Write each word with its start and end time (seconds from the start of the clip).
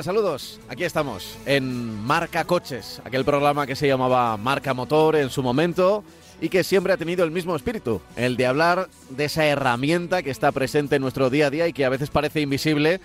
Saludos. 0.00 0.58
Aquí 0.70 0.84
estamos 0.84 1.36
en 1.44 2.02
Marca 2.04 2.44
Coches, 2.44 3.02
aquel 3.04 3.26
programa 3.26 3.66
que 3.66 3.76
se 3.76 3.86
llamaba 3.86 4.38
Marca 4.38 4.72
Motor 4.72 5.16
en 5.16 5.28
su 5.28 5.42
momento 5.42 6.02
y 6.40 6.48
que 6.48 6.64
siempre 6.64 6.94
ha 6.94 6.96
tenido 6.96 7.24
el 7.24 7.30
mismo 7.30 7.54
espíritu, 7.54 8.00
el 8.16 8.38
de 8.38 8.46
hablar 8.46 8.88
de 9.10 9.26
esa 9.26 9.44
herramienta 9.44 10.22
que 10.22 10.30
está 10.30 10.50
presente 10.50 10.96
en 10.96 11.02
nuestro 11.02 11.28
día 11.28 11.48
a 11.48 11.50
día 11.50 11.68
y 11.68 11.74
que 11.74 11.84
a 11.84 11.90
veces 11.90 12.08
parece 12.08 12.40
invisible, 12.40 13.00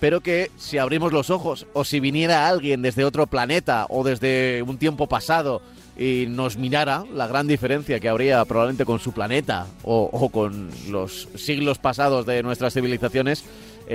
pero 0.00 0.20
que 0.20 0.50
si 0.58 0.78
abrimos 0.78 1.12
los 1.12 1.30
ojos 1.30 1.66
o 1.74 1.84
si 1.84 2.00
viniera 2.00 2.48
alguien 2.48 2.82
desde 2.82 3.04
otro 3.04 3.28
planeta 3.28 3.86
o 3.88 4.02
desde 4.02 4.62
un 4.62 4.78
tiempo 4.78 5.06
pasado 5.06 5.62
y 5.96 6.26
nos 6.28 6.56
mirara 6.56 7.04
la 7.14 7.28
gran 7.28 7.46
diferencia 7.46 8.00
que 8.00 8.08
habría 8.08 8.44
probablemente 8.46 8.84
con 8.84 8.98
su 8.98 9.12
planeta 9.12 9.68
o 9.84 10.28
con 10.30 10.70
los 10.90 11.28
siglos 11.36 11.78
pasados 11.78 12.26
de 12.26 12.42
nuestras 12.42 12.74
civilizaciones, 12.74 13.44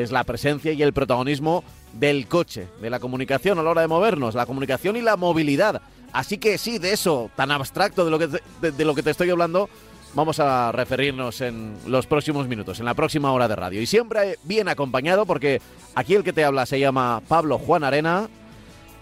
es 0.02 0.12
la 0.12 0.24
presencia 0.24 0.72
y 0.74 0.82
el 0.84 0.94
protagonismo 0.94 1.64
del 1.94 2.28
coche, 2.28 2.68
de 2.82 2.90
la 2.90 3.00
comunicación 3.00 3.60
a 3.60 3.64
la 3.64 3.72
hora 3.72 3.82
de 3.82 3.88
movernos, 3.88 4.36
la 4.36 4.46
comunicación 4.46 4.96
y 4.98 5.02
la 5.02 5.18
movilidad. 5.18 5.82
Así 6.14 6.38
que 6.38 6.58
sí, 6.58 6.78
de 6.80 6.94
eso 6.94 7.30
tan 7.36 7.52
abstracto 7.52 8.06
de 8.06 8.12
lo 8.12 8.20
que 8.20 8.28
te, 8.28 8.42
de, 8.62 8.72
de 8.72 8.86
lo 8.86 8.96
que 8.96 9.04
te 9.04 9.10
estoy 9.12 9.30
hablando, 9.30 9.70
vamos 10.14 10.40
a 10.40 10.72
referirnos 10.72 11.42
en 11.42 11.76
los 11.86 12.08
próximos 12.08 12.48
minutos, 12.48 12.80
en 12.80 12.86
la 12.86 12.94
próxima 12.94 13.32
hora 13.32 13.48
de 13.48 13.56
radio. 13.56 13.82
Y 13.82 13.86
siempre 13.86 14.38
bien 14.44 14.68
acompañado 14.70 15.26
porque 15.26 15.62
aquí 15.96 16.16
el 16.16 16.24
que 16.24 16.34
te 16.34 16.44
habla 16.46 16.66
se 16.66 16.80
llama 16.80 17.22
Pablo 17.28 17.58
Juan 17.58 17.84
Arena 17.84 18.30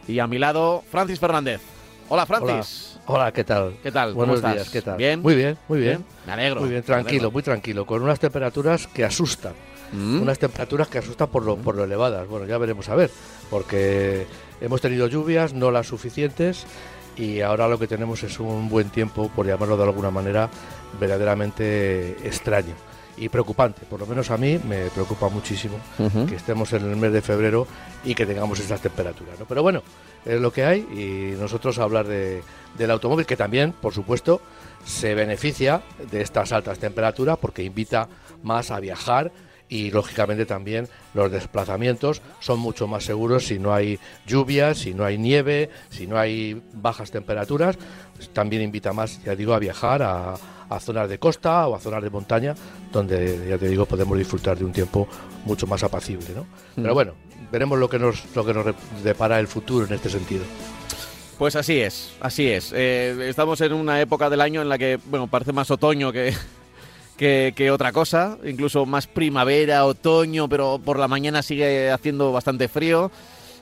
y 0.08 0.20
a 0.20 0.28
mi 0.28 0.38
lado 0.40 0.84
Francis 0.92 1.20
Fernández. 1.20 1.62
Hola 2.08 2.26
Francis. 2.26 3.00
Hola, 3.08 3.24
Hola, 3.24 3.32
¿qué 3.32 3.44
tal? 3.44 3.76
¿Qué 3.82 3.92
tal? 3.92 4.14
Buenos 4.14 4.42
¿Cómo 4.42 4.54
días, 4.54 4.68
estás? 4.68 4.74
¿qué 4.74 4.82
tal? 4.82 4.98
¿Bien? 4.98 5.22
Muy 5.22 5.36
bien, 5.36 5.58
muy 5.68 5.80
bien. 5.80 6.06
Me 6.26 6.34
alegro. 6.34 6.62
Muy 6.62 6.70
bien, 6.70 6.84
tranquilo, 6.84 7.32
muy 7.32 7.42
tranquilo, 7.44 7.86
con 7.86 8.02
unas 8.02 8.20
temperaturas 8.20 8.88
que 8.88 9.04
asustan. 9.04 9.54
Mm. 9.92 10.22
Unas 10.22 10.40
temperaturas 10.40 10.88
que 10.88 11.00
asustan 11.00 11.28
por 11.28 11.44
lo, 11.44 11.58
por 11.58 11.76
lo 11.76 11.84
elevadas. 11.84 12.28
Bueno, 12.28 12.46
ya 12.46 12.58
veremos 12.58 12.90
a 12.90 12.96
ver, 12.96 13.12
porque 13.50 14.26
hemos 14.62 14.82
tenido 14.82 15.08
lluvias, 15.08 15.54
no 15.54 15.72
las 15.72 15.88
suficientes, 15.88 16.66
y 17.18 17.42
ahora 17.42 17.68
lo 17.68 17.80
que 17.80 17.88
tenemos 17.88 18.24
es 18.24 18.40
un 18.40 18.70
buen 18.70 18.90
tiempo, 18.90 19.30
por 19.36 19.46
llamarlo 19.46 19.78
de 19.78 19.84
alguna 19.84 20.12
manera, 20.12 20.50
verdaderamente 21.00 22.12
extraño 22.28 22.74
y 23.18 23.30
preocupante. 23.30 23.86
Por 23.90 24.00
lo 24.00 24.06
menos 24.06 24.30
a 24.32 24.38
mí 24.38 24.60
me 24.68 24.90
preocupa 24.90 25.30
muchísimo 25.30 25.78
que 26.28 26.36
estemos 26.36 26.74
en 26.74 26.90
el 26.90 26.96
mes 26.98 27.14
de 27.14 27.22
febrero 27.22 27.68
y 28.04 28.14
que 28.14 28.26
tengamos 28.26 28.60
estas 28.60 28.82
temperaturas. 28.82 29.40
¿no? 29.40 29.46
Pero 29.46 29.64
bueno, 29.64 29.84
es 30.26 30.40
lo 30.40 30.52
que 30.52 30.66
hay 30.66 30.80
y 30.82 31.40
nosotros 31.40 31.80
hablar 31.80 32.08
de, 32.08 32.44
del 32.78 32.92
automóvil 32.92 33.26
que 33.26 33.38
también, 33.38 33.72
por 33.74 33.94
supuesto, 33.94 34.42
se 34.86 35.16
beneficia 35.16 35.82
de 36.12 36.22
estas 36.22 36.52
altas 36.52 36.80
temperaturas 36.80 37.38
porque 37.38 37.64
invita 37.64 38.08
más 38.44 38.72
a 38.72 38.80
viajar 38.80 39.32
y 39.70 39.92
lógicamente 39.92 40.46
también 40.46 40.88
los 41.14 41.32
desplazamientos 41.32 42.22
son 42.40 42.60
mucho 42.60 42.88
más 42.88 43.04
seguros 43.04 43.48
si 43.48 43.60
no 43.60 43.74
hay 43.74 44.00
lluvias, 44.28 44.78
si 44.78 44.94
no 44.94 45.06
hay 45.06 45.18
nieve, 45.18 45.70
si 45.90 46.08
no 46.08 46.18
hay 46.18 46.62
bajas 46.74 47.12
temperaturas, 47.12 47.78
también 48.34 48.62
invita 48.62 48.94
más, 48.94 49.24
ya 49.24 49.36
digo, 49.36 49.54
a 49.54 49.60
viajar 49.60 50.04
a, 50.04 50.36
a 50.70 50.80
zonas 50.80 51.10
de 51.10 51.20
costa 51.20 51.68
o 51.68 51.76
a 51.76 51.80
zonas 51.80 52.04
de 52.04 52.10
montaña 52.10 52.56
donde, 52.92 53.48
ya 53.50 53.58
te 53.58 53.68
digo, 53.68 53.86
podemos 53.86 54.18
disfrutar 54.18 54.58
de 54.58 54.66
un 54.66 54.72
tiempo 54.72 55.08
mucho 55.46 55.68
más 55.68 55.84
apacible, 55.84 56.28
¿no? 56.36 56.46
Pero 56.76 56.94
bueno, 56.94 57.14
veremos 57.52 57.78
lo 57.80 57.90
que 57.90 58.00
nos 58.00 58.24
lo 58.36 58.46
que 58.46 58.54
nos 58.54 58.66
depara 59.04 59.40
el 59.40 59.48
futuro 59.48 59.86
en 59.86 59.94
este 59.94 60.10
sentido. 60.10 60.44
Pues 61.38 61.56
así 61.56 61.80
es, 61.80 62.14
así 62.22 62.48
es. 62.48 62.72
Eh, 62.74 63.28
estamos 63.28 63.60
en 63.60 63.74
una 63.74 64.00
época 64.00 64.30
del 64.30 64.40
año 64.40 64.62
en 64.62 64.70
la 64.70 64.78
que, 64.78 64.98
bueno, 65.06 65.28
parece 65.28 65.52
más 65.52 65.70
otoño 65.70 66.12
que, 66.14 66.34
que, 67.16 67.70
otra 67.72 67.92
cosa, 67.92 68.38
incluso 68.46 68.86
más 68.86 69.08
primavera, 69.08 69.86
otoño, 69.86 70.48
pero 70.50 70.80
por 70.84 71.00
la 71.00 71.08
mañana 71.08 71.42
sigue 71.42 71.90
haciendo 71.92 72.32
bastante 72.32 72.68
frío. 72.68 73.12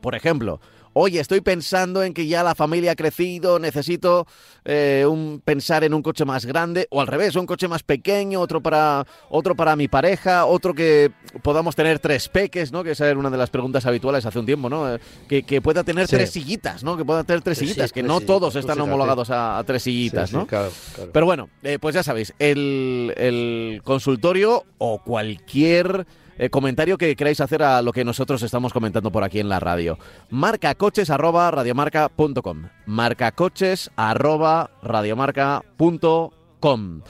Por 0.00 0.14
ejemplo, 0.14 0.60
oye, 0.94 1.20
estoy 1.20 1.40
pensando 1.40 2.02
en 2.02 2.14
que 2.14 2.26
ya 2.26 2.42
la 2.42 2.54
familia 2.54 2.92
ha 2.92 2.96
crecido, 2.96 3.58
necesito 3.58 4.26
eh, 4.64 5.04
un, 5.08 5.40
pensar 5.44 5.84
en 5.84 5.94
un 5.94 6.02
coche 6.02 6.24
más 6.24 6.44
grande, 6.46 6.86
o 6.90 7.00
al 7.00 7.06
revés, 7.06 7.34
un 7.36 7.46
coche 7.46 7.68
más 7.68 7.82
pequeño, 7.82 8.40
otro 8.40 8.60
para, 8.60 9.06
otro 9.30 9.54
para 9.54 9.74
mi 9.76 9.88
pareja, 9.88 10.44
otro 10.46 10.74
que 10.74 11.10
podamos 11.42 11.74
tener 11.76 11.98
tres 11.98 12.28
peques, 12.28 12.72
¿no? 12.72 12.84
Que 12.84 12.92
esa 12.92 13.08
era 13.08 13.18
una 13.18 13.30
de 13.30 13.36
las 13.38 13.50
preguntas 13.50 13.86
habituales 13.86 14.26
hace 14.26 14.38
un 14.38 14.46
tiempo, 14.46 14.68
¿no? 14.68 14.94
Eh, 14.94 14.98
Que, 15.28 15.42
que 15.42 15.60
pueda 15.62 15.82
tener 15.84 16.06
Sí. 16.06 16.16
tres 16.16 16.30
sillitas, 16.30 16.82
¿no? 16.84 16.96
Que 16.96 17.04
pueda 17.04 17.24
tener 17.24 17.42
tres 17.42 17.58
sillitas, 17.58 17.90
sí, 17.90 17.94
que 17.94 18.00
tres 18.00 18.08
no 18.08 18.14
sillitas, 18.18 18.26
todos 18.36 18.56
están 18.56 18.80
homologados 18.80 19.30
a, 19.30 19.58
a 19.58 19.64
tres 19.64 19.82
sillitas, 19.82 20.30
sí, 20.30 20.36
¿no? 20.36 20.46
claro, 20.46 20.70
claro. 20.94 21.10
Pero 21.12 21.26
bueno, 21.26 21.48
eh, 21.62 21.78
pues 21.80 21.94
ya 21.94 22.02
sabéis, 22.02 22.34
el, 22.38 23.14
el 23.16 23.80
consultorio 23.84 24.64
o 24.78 24.98
cualquier 25.02 26.06
eh, 26.42 26.50
comentario 26.50 26.98
que 26.98 27.14
queráis 27.14 27.40
hacer 27.40 27.62
a 27.62 27.80
lo 27.82 27.92
que 27.92 28.04
nosotros 28.04 28.42
estamos 28.42 28.72
comentando 28.72 29.12
por 29.12 29.22
aquí 29.22 29.38
en 29.38 29.48
la 29.48 29.60
radio. 29.60 29.96
Marcacoches 30.28 31.08
arroba 31.08 31.48
radiomarca.com. 31.52 32.64
Marcacoches 32.84 33.92
arroba 33.94 34.68
radiomarca.com. 34.82 37.00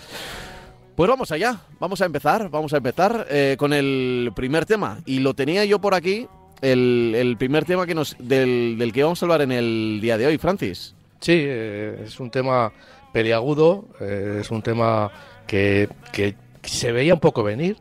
Pues 0.95 1.09
vamos 1.09 1.33
allá, 1.33 1.63
vamos 1.81 2.03
a 2.03 2.05
empezar, 2.05 2.51
vamos 2.51 2.75
a 2.75 2.77
empezar 2.77 3.27
eh, 3.31 3.57
con 3.59 3.73
el 3.73 4.33
primer 4.37 4.67
tema. 4.67 4.99
Y 5.07 5.21
lo 5.21 5.33
tenía 5.33 5.65
yo 5.65 5.79
por 5.79 5.95
aquí, 5.95 6.29
el, 6.61 7.15
el 7.17 7.39
primer 7.39 7.65
tema 7.65 7.87
que 7.87 7.95
nos, 7.95 8.15
del, 8.19 8.77
del 8.79 8.93
que 8.93 9.03
vamos 9.03 9.23
a 9.23 9.25
hablar 9.25 9.41
en 9.41 9.53
el 9.53 10.01
día 10.03 10.19
de 10.19 10.27
hoy, 10.27 10.37
Francis. 10.37 10.95
Sí, 11.21 11.37
eh, 11.37 12.03
es 12.05 12.21
un 12.21 12.31
tema 12.31 12.71
peliagudo, 13.15 13.87
es 13.99 14.51
un 14.51 14.61
tema 14.61 15.11
que, 15.47 15.89
que 16.13 16.35
se 16.63 16.93
veía 16.93 17.15
un 17.15 17.21
poco 17.21 17.43
venir, 17.43 17.79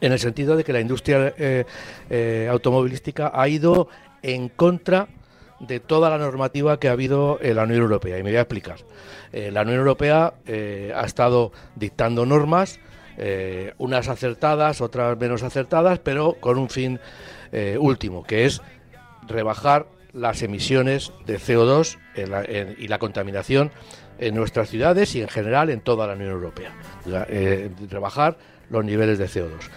en 0.00 0.12
el 0.12 0.18
sentido 0.18 0.56
de 0.56 0.64
que 0.64 0.72
la 0.72 0.80
industria 0.80 1.34
eh, 1.38 1.64
eh, 2.10 2.48
automovilística 2.50 3.30
ha 3.34 3.48
ido 3.48 3.88
en 4.22 4.48
contra 4.48 5.08
de 5.60 5.80
toda 5.80 6.10
la 6.10 6.18
normativa 6.18 6.78
que 6.78 6.88
ha 6.88 6.92
habido 6.92 7.38
en 7.40 7.56
la 7.56 7.62
Unión 7.64 7.80
Europea. 7.80 8.18
Y 8.18 8.22
me 8.22 8.30
voy 8.30 8.36
a 8.36 8.42
explicar. 8.42 8.78
Eh, 9.32 9.50
la 9.50 9.62
Unión 9.62 9.78
Europea 9.78 10.34
ha 10.94 11.04
estado 11.06 11.52
dictando 11.74 12.26
normas, 12.26 12.78
unas 13.78 14.08
acertadas, 14.08 14.82
otras 14.82 15.16
menos 15.18 15.42
acertadas, 15.42 15.98
pero 16.00 16.34
con 16.38 16.58
un 16.58 16.68
fin 16.68 17.00
último, 17.78 18.22
que 18.24 18.44
es 18.44 18.60
rebajar 19.26 19.86
las 20.12 20.42
emisiones 20.42 21.12
de 21.24 21.38
CO2 21.38 21.98
en 22.14 22.30
la- 22.30 22.44
en- 22.44 22.76
y 22.78 22.88
la 22.88 22.98
contaminación 22.98 23.70
en 24.18 24.34
nuestras 24.34 24.68
ciudades 24.68 25.14
y 25.14 25.22
en 25.22 25.28
general 25.28 25.70
en 25.70 25.80
toda 25.80 26.06
la 26.06 26.12
Unión 26.14 26.30
Europea. 26.30 26.74
Rebajar 27.90 28.36
los 28.70 28.84
niveles 28.84 29.18
de 29.18 29.26
CO2. 29.26 29.70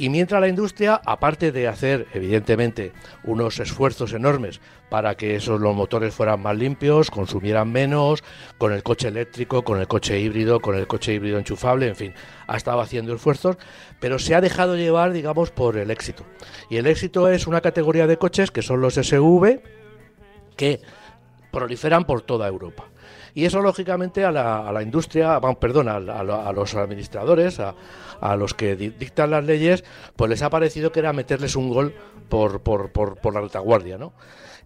Y 0.00 0.08
mientras 0.08 0.40
la 0.40 0.48
industria, 0.48 0.98
aparte 1.04 1.52
de 1.52 1.68
hacer 1.68 2.06
evidentemente 2.14 2.92
unos 3.22 3.60
esfuerzos 3.60 4.14
enormes 4.14 4.58
para 4.88 5.14
que 5.14 5.36
esos 5.36 5.60
los 5.60 5.76
motores 5.76 6.14
fueran 6.14 6.40
más 6.40 6.56
limpios, 6.56 7.10
consumieran 7.10 7.70
menos, 7.70 8.24
con 8.56 8.72
el 8.72 8.82
coche 8.82 9.08
eléctrico, 9.08 9.62
con 9.62 9.78
el 9.78 9.86
coche 9.88 10.18
híbrido, 10.18 10.60
con 10.60 10.74
el 10.74 10.86
coche 10.86 11.12
híbrido 11.12 11.36
enchufable, 11.36 11.86
en 11.86 11.96
fin, 11.96 12.14
ha 12.46 12.56
estado 12.56 12.80
haciendo 12.80 13.14
esfuerzos, 13.14 13.58
pero 14.00 14.18
se 14.18 14.34
ha 14.34 14.40
dejado 14.40 14.74
llevar, 14.74 15.12
digamos, 15.12 15.50
por 15.50 15.76
el 15.76 15.90
éxito. 15.90 16.24
Y 16.70 16.78
el 16.78 16.86
éxito 16.86 17.28
es 17.28 17.46
una 17.46 17.60
categoría 17.60 18.06
de 18.06 18.16
coches 18.16 18.50
que 18.50 18.62
son 18.62 18.80
los 18.80 18.94
SUV 18.94 19.60
que 20.56 20.80
proliferan 21.50 22.06
por 22.06 22.22
toda 22.22 22.48
Europa. 22.48 22.86
Y 23.34 23.44
eso, 23.44 23.60
lógicamente, 23.60 24.24
a 24.24 24.32
la, 24.32 24.68
a 24.68 24.72
la 24.72 24.82
industria, 24.82 25.40
perdón, 25.58 25.88
a, 25.88 25.96
a, 25.96 26.52
los 26.52 26.74
administradores, 26.74 27.60
a, 27.60 27.74
a 28.20 28.36
los 28.36 28.54
que 28.54 28.76
dictan 28.76 29.30
las 29.30 29.44
leyes, 29.44 29.84
pues 30.16 30.30
les 30.30 30.42
ha 30.42 30.50
parecido 30.50 30.92
que 30.92 31.00
era 31.00 31.12
meterles 31.12 31.56
un 31.56 31.70
gol 31.70 31.94
por, 32.28 32.60
por, 32.60 32.90
por, 32.90 33.16
por 33.16 33.34
la 33.34 33.40
retaguardia, 33.40 33.98
¿no? 33.98 34.12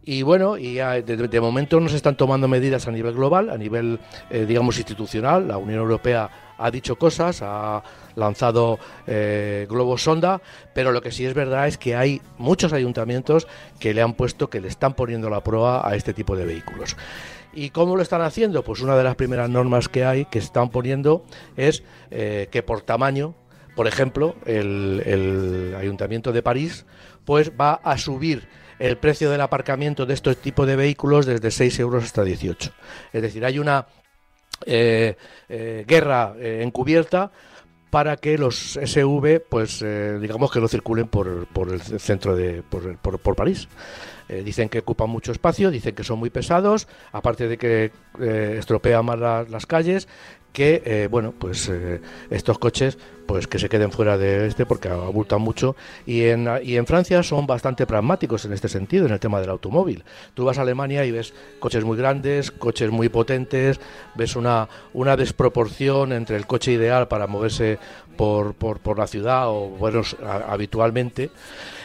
Y 0.06 0.22
bueno, 0.22 0.58
y 0.58 0.74
de, 0.74 1.40
momento 1.40 1.80
no 1.80 1.88
se 1.88 1.96
están 1.96 2.16
tomando 2.16 2.46
medidas 2.46 2.86
a 2.86 2.90
nivel 2.90 3.14
global, 3.14 3.48
a 3.48 3.56
nivel, 3.56 3.98
eh, 4.28 4.44
digamos, 4.44 4.76
institucional. 4.76 5.48
La 5.48 5.56
Unión 5.56 5.80
Europea 5.80 6.54
ha 6.58 6.70
dicho 6.70 6.96
cosas, 6.96 7.40
ha 7.42 7.82
lanzado 8.14 8.78
eh, 9.06 9.66
globos 9.68 10.02
sonda, 10.02 10.42
pero 10.74 10.92
lo 10.92 11.00
que 11.00 11.10
sí 11.10 11.24
es 11.24 11.32
verdad 11.32 11.68
es 11.68 11.78
que 11.78 11.96
hay 11.96 12.20
muchos 12.36 12.74
ayuntamientos 12.74 13.48
que 13.78 13.94
le 13.94 14.02
han 14.02 14.12
puesto, 14.12 14.50
que 14.50 14.60
le 14.60 14.68
están 14.68 14.92
poniendo 14.92 15.30
la 15.30 15.42
prueba 15.42 15.88
a 15.88 15.96
este 15.96 16.12
tipo 16.12 16.36
de 16.36 16.44
vehículos. 16.44 16.96
¿Y 17.54 17.70
cómo 17.70 17.96
lo 17.96 18.02
están 18.02 18.22
haciendo? 18.22 18.62
Pues 18.64 18.80
una 18.80 18.96
de 18.96 19.04
las 19.04 19.14
primeras 19.14 19.48
normas 19.48 19.88
que 19.88 20.04
hay, 20.04 20.24
que 20.24 20.38
están 20.38 20.70
poniendo, 20.70 21.24
es 21.56 21.82
eh, 22.10 22.48
que 22.50 22.62
por 22.62 22.82
tamaño, 22.82 23.34
por 23.76 23.86
ejemplo, 23.86 24.34
el, 24.44 25.74
Ayuntamiento 25.78 26.32
de 26.32 26.42
París, 26.42 26.84
pues 27.24 27.52
va 27.58 27.74
a 27.74 27.98
subir 27.98 28.48
el 28.78 28.96
precio 28.98 29.30
del 29.30 29.40
aparcamiento 29.40 30.04
de 30.04 30.14
estos 30.14 30.36
tipos 30.36 30.66
de 30.66 30.76
vehículos 30.76 31.26
desde 31.26 31.50
6 31.50 31.78
euros 31.78 32.04
hasta 32.04 32.24
18. 32.24 32.72
Es 33.12 33.22
decir, 33.22 33.44
hay 33.44 33.58
una 33.58 33.86
eh, 34.66 35.16
eh, 35.48 35.84
guerra 35.86 36.34
encubierta 36.38 37.30
para 37.90 38.16
que 38.16 38.36
los 38.36 38.78
SV, 38.82 39.40
pues 39.48 39.84
digamos 40.20 40.50
que 40.50 40.60
no 40.60 40.66
circulen 40.66 41.06
por, 41.06 41.46
por 41.46 41.72
el 41.72 41.80
centro 41.80 42.34
de 42.34 42.62
por, 42.62 43.36
París. 43.36 43.68
Dicen 44.28 44.68
que 44.68 44.78
ocupan 44.80 45.10
mucho 45.10 45.32
espacio, 45.32 45.70
dicen 45.70 45.94
que 45.94 46.04
son 46.04 46.18
muy 46.18 46.30
pesados, 46.30 46.88
aparte 47.12 47.48
de 47.48 47.58
que 47.58 47.92
estropean 48.58 49.04
más 49.04 49.18
las 49.18 49.66
calles, 49.66 50.08
que 50.54 50.82
eh, 50.86 51.08
bueno 51.10 51.34
pues 51.36 51.68
eh, 51.68 52.00
estos 52.30 52.58
coches 52.58 52.96
pues 53.26 53.46
que 53.46 53.58
se 53.58 53.68
queden 53.68 53.90
fuera 53.90 54.16
de 54.18 54.46
este 54.46 54.66
porque 54.66 54.88
abultan 54.88 55.40
mucho. 55.42 55.76
Y 56.06 56.24
en, 56.24 56.48
y 56.62 56.76
en 56.76 56.86
Francia 56.86 57.22
son 57.22 57.46
bastante 57.46 57.86
pragmáticos 57.86 58.44
en 58.44 58.52
este 58.52 58.68
sentido 58.68 59.06
en 59.06 59.12
el 59.12 59.20
tema 59.20 59.40
del 59.40 59.50
automóvil. 59.50 60.04
Tú 60.34 60.44
vas 60.44 60.58
a 60.58 60.62
Alemania 60.62 61.04
y 61.04 61.10
ves 61.10 61.34
coches 61.58 61.84
muy 61.84 61.96
grandes 61.96 62.50
coches 62.50 62.90
muy 62.90 63.08
potentes 63.08 63.80
ves 64.14 64.36
una 64.36 64.68
una 64.92 65.16
desproporción 65.16 66.12
entre 66.12 66.36
el 66.36 66.46
coche 66.46 66.72
ideal 66.72 67.08
para 67.08 67.26
moverse 67.26 67.78
por, 68.16 68.54
por, 68.54 68.78
por 68.78 68.98
la 68.98 69.08
ciudad 69.08 69.48
o 69.48 69.70
bueno 69.70 70.02
habitualmente 70.48 71.30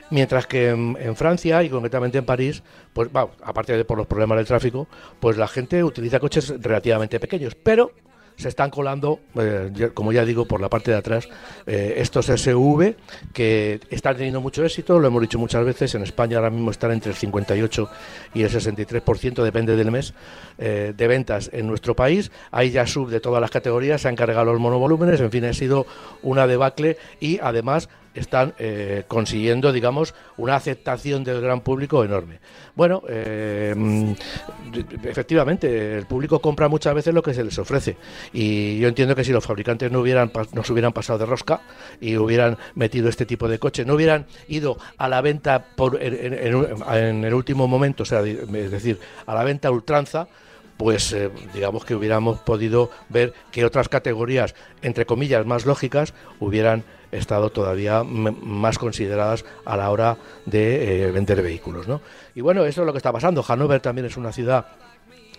mientras 0.09 0.47
que 0.47 0.69
en, 0.69 1.15
Francia 1.15 1.63
y 1.63 1.69
concretamente 1.69 2.17
en 2.17 2.25
París 2.25 2.63
pues 2.93 3.09
aparte 3.13 3.75
de 3.75 3.85
por 3.85 3.97
los 3.97 4.07
problemas 4.07 4.37
del 4.37 4.47
tráfico 4.47 4.87
pues 5.19 5.37
la 5.37 5.47
gente 5.47 5.83
utiliza 5.83 6.19
coches 6.19 6.53
relativamente 6.61 7.19
pequeños 7.19 7.55
pero 7.55 7.91
se 8.39 8.47
están 8.47 8.69
colando, 8.69 9.19
eh, 9.35 9.91
como 9.93 10.13
ya 10.13 10.23
digo, 10.23 10.45
por 10.45 10.61
la 10.61 10.69
parte 10.69 10.91
de 10.91 10.97
atrás, 10.97 11.27
eh, 11.67 11.95
estos 11.97 12.27
SV 12.27 12.95
que 13.33 13.81
están 13.89 14.15
teniendo 14.15 14.39
mucho 14.39 14.63
éxito, 14.63 14.97
lo 14.97 15.07
hemos 15.07 15.21
dicho 15.21 15.37
muchas 15.37 15.65
veces, 15.65 15.93
en 15.95 16.03
España 16.03 16.37
ahora 16.37 16.49
mismo 16.49 16.71
están 16.71 16.91
entre 16.93 17.11
el 17.11 17.17
58 17.17 17.89
y 18.33 18.43
el 18.43 18.49
63%, 18.49 19.43
depende 19.43 19.75
del 19.75 19.91
mes, 19.91 20.13
eh, 20.57 20.93
de 20.95 21.07
ventas 21.07 21.49
en 21.51 21.67
nuestro 21.67 21.97
país. 21.97 22.31
Hay 22.51 22.71
ya 22.71 22.87
sub 22.87 23.09
de 23.09 23.19
todas 23.19 23.41
las 23.41 23.51
categorías, 23.51 24.01
se 24.01 24.07
han 24.07 24.15
cargado 24.15 24.53
los 24.53 24.61
monovolúmenes, 24.61 25.19
en 25.19 25.31
fin, 25.31 25.43
ha 25.43 25.53
sido 25.53 25.85
una 26.23 26.47
debacle 26.47 26.95
y 27.19 27.39
además 27.39 27.89
están 28.19 28.53
eh, 28.59 29.03
consiguiendo, 29.07 29.71
digamos, 29.71 30.13
una 30.37 30.55
aceptación 30.55 31.23
del 31.23 31.41
gran 31.41 31.61
público 31.61 32.03
enorme. 32.03 32.39
Bueno, 32.75 33.03
eh, 33.07 33.73
mm, 33.75 34.11
efectivamente, 35.03 35.97
el 35.97 36.05
público 36.05 36.39
compra 36.39 36.67
muchas 36.67 36.93
veces 36.93 37.13
lo 37.13 37.23
que 37.23 37.33
se 37.33 37.43
les 37.43 37.57
ofrece. 37.57 37.97
Y 38.33 38.79
yo 38.79 38.87
entiendo 38.87 39.15
que 39.15 39.23
si 39.23 39.31
los 39.31 39.45
fabricantes 39.45 39.91
no 39.91 39.99
hubieran 39.99 40.31
nos 40.53 40.69
hubieran 40.69 40.93
pasado 40.93 41.19
de 41.19 41.25
rosca 41.25 41.61
y 41.99 42.17
hubieran 42.17 42.57
metido 42.75 43.09
este 43.09 43.25
tipo 43.25 43.47
de 43.47 43.59
coche, 43.59 43.85
no 43.85 43.95
hubieran 43.95 44.25
ido 44.47 44.77
a 44.97 45.07
la 45.09 45.21
venta 45.21 45.65
por, 45.75 46.01
en, 46.01 47.23
el 47.23 47.33
último 47.33 47.67
momento, 47.67 48.03
o 48.03 48.05
sea, 48.05 48.21
es 48.21 48.71
decir, 48.71 48.99
a 49.25 49.33
la 49.33 49.43
venta 49.43 49.71
ultranza, 49.71 50.27
pues 50.77 51.11
eh, 51.11 51.29
digamos 51.53 51.83
que 51.83 51.93
hubiéramos 51.93 52.39
podido 52.39 52.89
ver 53.09 53.33
que 53.51 53.65
otras 53.65 53.89
categorías, 53.89 54.55
entre 54.81 55.05
comillas, 55.05 55.45
más 55.45 55.65
lógicas, 55.65 56.13
hubieran 56.39 56.85
estado 57.11 57.49
todavía 57.49 58.03
más 58.03 58.77
consideradas 58.77 59.45
a 59.65 59.77
la 59.77 59.89
hora 59.89 60.17
de 60.45 61.05
eh, 61.05 61.11
vender 61.11 61.41
vehículos. 61.41 61.87
¿no? 61.87 62.01
Y 62.35 62.41
bueno, 62.41 62.65
eso 62.65 62.81
es 62.81 62.85
lo 62.85 62.93
que 62.93 62.97
está 62.97 63.11
pasando. 63.11 63.43
Hannover 63.43 63.81
también 63.81 64.05
es 64.05 64.17
una 64.17 64.31
ciudad 64.31 64.65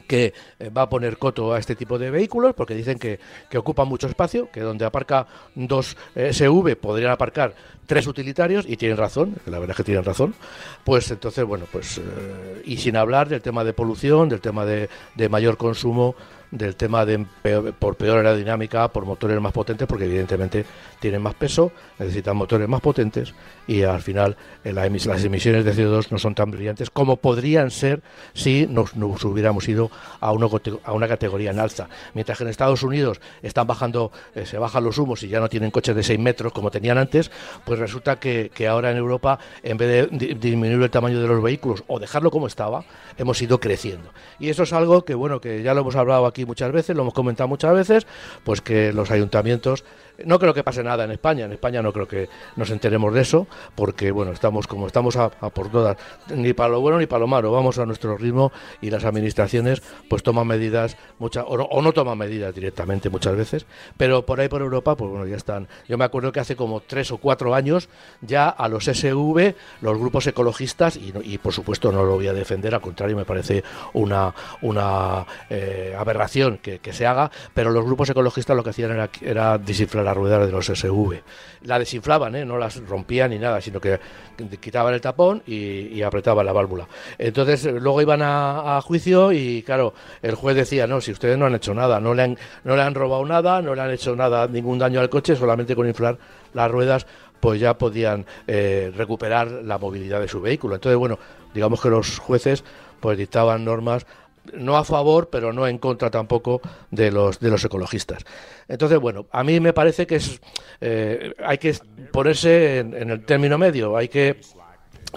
que 0.07 0.35
eh, 0.59 0.71
va 0.71 0.83
a 0.83 0.89
poner 0.89 1.19
coto 1.19 1.53
a 1.53 1.59
este 1.61 1.77
tipo 1.77 1.97
de 1.97 2.11
vehículos 2.11 2.53
porque 2.55 2.75
dicen 2.75 2.99
que, 2.99 3.21
ocupan 3.57 3.87
mucho 3.87 4.09
espacio, 4.09 4.51
que 4.51 4.61
donde 4.61 4.85
aparca 4.85 5.27
dos 5.55 5.97
eh, 6.17 6.33
SV 6.33 6.75
podrían 6.75 7.13
aparcar 7.13 7.55
tres 7.87 8.09
utilitarios 8.09 8.65
y 8.69 8.77
tienen 8.77 8.99
razón, 8.99 9.37
la 9.47 9.61
verdad 9.61 9.71
es 9.71 9.77
que 9.77 9.85
tienen 9.85 10.05
razón, 10.05 10.35
pues 10.83 11.11
entonces, 11.13 11.45
bueno, 11.45 11.67
pues 11.71 12.01
y 12.65 12.77
sin 12.79 12.97
hablar 12.97 13.29
del 13.29 13.41
tema 13.41 13.63
de 13.63 13.73
polución, 13.73 14.29
del 14.29 14.41
tema 14.41 14.65
de 14.65 14.89
mayor 15.29 15.57
consumo 15.57 16.17
del 16.51 16.77
tema 16.77 17.05
de 17.05 17.25
por 17.79 17.97
peor 17.97 18.19
aerodinámica, 18.19 18.89
por 18.89 19.05
motores 19.05 19.41
más 19.41 19.53
potentes, 19.53 19.87
porque 19.87 20.05
evidentemente 20.07 20.65
tienen 20.99 21.23
más 21.23 21.35
peso, 21.35 21.73
necesitan 21.99 22.37
motores 22.37 22.69
más 22.69 22.81
potentes 22.81 23.35
y 23.67 23.83
al 23.83 24.03
final 24.03 24.37
eh, 24.65 24.73
las 24.73 25.25
emisiones 25.25 25.65
de 25.65 25.75
CO2 25.75 26.11
no 26.11 26.19
son 26.19 26.35
tan 26.35 26.51
brillantes 26.51 26.91
como 26.91 27.17
podrían 27.17 27.71
ser 27.71 28.03
si 28.35 28.67
nos, 28.67 28.95
hubiéramos 28.95 29.69
ido 29.69 29.91
a, 30.21 30.29
a 30.29 30.93
una 30.93 31.09
categoría 31.09 31.51
en 31.51 31.61
alza. 31.61 31.89
Mientras 32.15 32.39
que 32.39 32.45
en 32.45 32.51
Estados 32.51 32.83
Unidos 32.83 33.21
están 33.43 33.67
bajando, 33.67 34.11
eh, 34.35 34.45
se 34.45 34.59
bajan 34.59 34.85
los 34.85 34.99
humos 34.99 35.23
y 35.23 35.29
ya 35.29 35.41
no 35.41 35.49
tienen 35.49 35.71
coches 35.71 35.95
de 35.95 36.03
6 36.03 36.19
metros 36.19 36.53
como 36.53 36.71
tenían 36.71 36.99
antes, 36.99 37.31
pues 37.65 37.79
resulta 37.79 38.17
que, 38.19 38.51
que 38.53 38.67
ahora 38.67 38.91
en 38.91 38.97
Europa, 38.97 39.39
en 39.63 39.77
vez 39.77 40.11
de 40.11 40.35
disminuir 40.35 40.83
el 40.83 40.91
tamaño 40.91 41.21
de 41.21 41.29
los 41.29 41.43
vehículos 41.43 41.85
o 41.87 41.99
dejarlo 41.99 42.31
como 42.31 42.47
estaba, 42.47 42.85
hemos 43.17 43.41
ido 43.41 43.61
creciendo. 43.61 44.11
Y 44.39 44.49
eso 44.49 44.65
es 44.65 44.73
algo 44.73 45.05
que, 45.05 45.15
bueno, 45.15 45.41
que 45.41 45.63
ya 45.63 45.75
lo 45.75 45.83
hemos 45.83 45.97
hablado 45.97 46.27
aquí 46.27 46.40
muchas 46.45 46.73
veces, 46.73 46.97
lo 46.97 47.03
hemos 47.03 47.15
comentado 47.15 47.49
muchas 47.49 47.75
veces, 47.75 48.07
pues 48.45 48.61
que 48.61 48.93
los 48.93 49.11
ayuntamientos 49.11 49.85
no 50.25 50.39
creo 50.39 50.55
que 50.55 50.65
pase 50.65 50.83
nada 50.83 51.05
en 51.05 51.11
España. 51.11 51.45
En 51.45 51.53
España 51.53 51.83
no 51.83 51.93
creo 51.93 52.09
que 52.09 52.29
nos 52.57 52.71
enteremos 52.71 53.15
de 53.15 53.23
eso, 53.23 53.47
porque 53.75 54.11
bueno, 54.11 54.33
estamos 54.33 54.67
como 54.67 54.87
estamos 54.87 55.17
a, 55.17 55.31
por 55.31 55.71
todas, 55.71 55.97
ni 56.35 56.53
para 56.53 56.71
lo 56.71 56.81
bueno 56.81 56.99
ni 56.99 57.07
para 57.07 57.21
lo 57.21 57.27
malo. 57.27 57.53
Vamos 57.53 57.79
a 57.79 57.87
nuestro 57.87 58.17
ritmo 58.17 58.53
y 58.81 58.91
las 58.91 59.05
administraciones 59.05 59.83
pues 60.09 60.23
toman 60.23 60.47
medidas, 60.47 60.97
muchas 61.19 61.45
o 61.47 61.83
no, 61.83 61.93
toman 61.93 62.19
medidas 62.19 62.55
directamente 62.55 63.11
muchas 63.11 63.37
veces, 63.37 63.67
pero 63.97 64.25
por 64.27 64.41
ahí 64.41 64.49
por 64.49 64.63
Europa, 64.63 64.97
pues 64.97 65.11
bueno, 65.11 65.27
ya 65.27 65.37
están. 65.37 65.69
Yo 65.89 65.99
me 65.99 66.05
acuerdo 66.05 66.33
que 66.33 66.41
hace 66.41 66.57
como 66.57 66.81
tres 66.81 67.11
o 67.11 67.19
cuatro 67.19 67.55
años 67.55 67.89
ya 68.21 68.49
a 68.49 68.69
los 68.69 68.85
SV, 68.85 69.55
los 69.81 69.99
grupos 69.99 70.27
ecologistas, 70.27 70.97
y, 70.97 71.39
por 71.39 71.53
supuesto 71.53 71.93
no 71.93 72.05
lo 72.05 72.15
voy 72.15 72.29
a 72.29 72.33
defender, 72.33 72.75
al 72.75 72.81
contrario, 72.81 73.17
me 73.17 73.25
parece 73.25 73.63
una, 73.95 74.35
una 74.63 75.27
eh, 75.49 75.95
aberración 75.99 76.30
que, 76.63 76.93
se 76.93 77.07
haga, 77.07 77.31
pero 77.55 77.71
los 77.71 77.85
grupos 77.85 78.11
ecologistas 78.11 78.57
lo 78.57 78.63
que 78.63 78.71
hacían 78.71 78.93
era, 78.93 79.11
era 79.21 79.59
descifrar 79.59 80.05
las 80.05 80.17
ruedas 80.17 80.47
de 80.47 80.53
los 80.53 80.67
SV. 80.67 81.23
La 81.63 81.79
desinflaban, 81.79 82.35
¿eh? 82.37 82.45
no 82.45 82.59
las 82.59 82.77
rompían 82.87 83.31
ni 83.31 83.39
nada, 83.39 83.61
sino 83.61 83.81
que 83.81 83.99
quitaban 84.61 84.95
el 84.95 85.01
tapón 85.01 85.43
y, 85.47 86.01
apretaban 86.03 86.47
la 86.47 86.53
válvula. 86.53 86.89
Entonces 87.19 87.65
luego 87.65 88.01
iban 88.01 88.21
a, 88.23 88.81
juicio 88.83 89.33
y 89.33 89.63
claro, 89.63 89.93
el 90.23 90.35
juez 90.35 90.57
decía, 90.57 90.87
no, 90.87 91.01
si 91.01 91.13
ustedes 91.13 91.37
no 91.37 91.47
han 91.47 91.55
hecho 91.55 91.75
nada, 91.75 92.01
no 92.01 92.15
le 92.15 92.23
han, 92.23 92.39
no 92.65 92.77
le 92.77 92.83
han 92.83 92.95
robado 92.95 93.25
nada, 93.25 93.61
no 93.61 93.75
le 93.75 93.83
han 93.83 93.91
hecho 93.91 94.17
nada, 94.17 94.47
ningún 94.47 94.79
daño 94.79 95.01
al 95.01 95.11
coche, 95.11 95.37
solamente 95.37 95.77
con 95.77 95.87
inflar 95.87 96.17
las 96.55 96.71
ruedas 96.71 97.07
pues 97.41 97.59
ya 97.59 97.77
podían 97.77 98.27
eh, 98.47 98.93
recuperar 98.95 99.49
la 99.51 99.79
movilidad 99.79 100.21
de 100.21 100.29
su 100.29 100.41
vehículo. 100.41 100.75
Entonces, 100.75 100.99
bueno, 100.99 101.19
digamos 101.55 101.81
que 101.81 101.89
los 101.89 102.19
jueces 102.19 102.65
pues 103.01 103.17
dictaban 103.17 103.65
normas 103.65 104.07
no 104.55 104.77
a 104.77 104.85
favor, 104.85 105.29
pero 105.31 105.53
no 105.53 105.67
en 105.67 105.79
contra 105.79 106.11
tampoco 106.11 106.61
de 106.91 107.11
los, 107.11 107.41
de 107.41 107.51
los 107.51 107.65
ecologistas. 107.65 108.25
Entonces, 108.69 108.99
bueno, 108.99 109.27
a 109.33 109.45
mí 109.45 109.61
me 109.61 109.73
parece 109.73 110.07
que 110.07 110.17
es, 110.17 110.41
eh, 110.81 111.35
hay 111.45 111.59
que 111.59 111.75
ponerse 112.13 112.79
en, 112.79 113.11
el 113.11 113.25
término 113.25 113.59
medio, 113.59 113.97
hay 113.97 114.09
que 114.09 114.41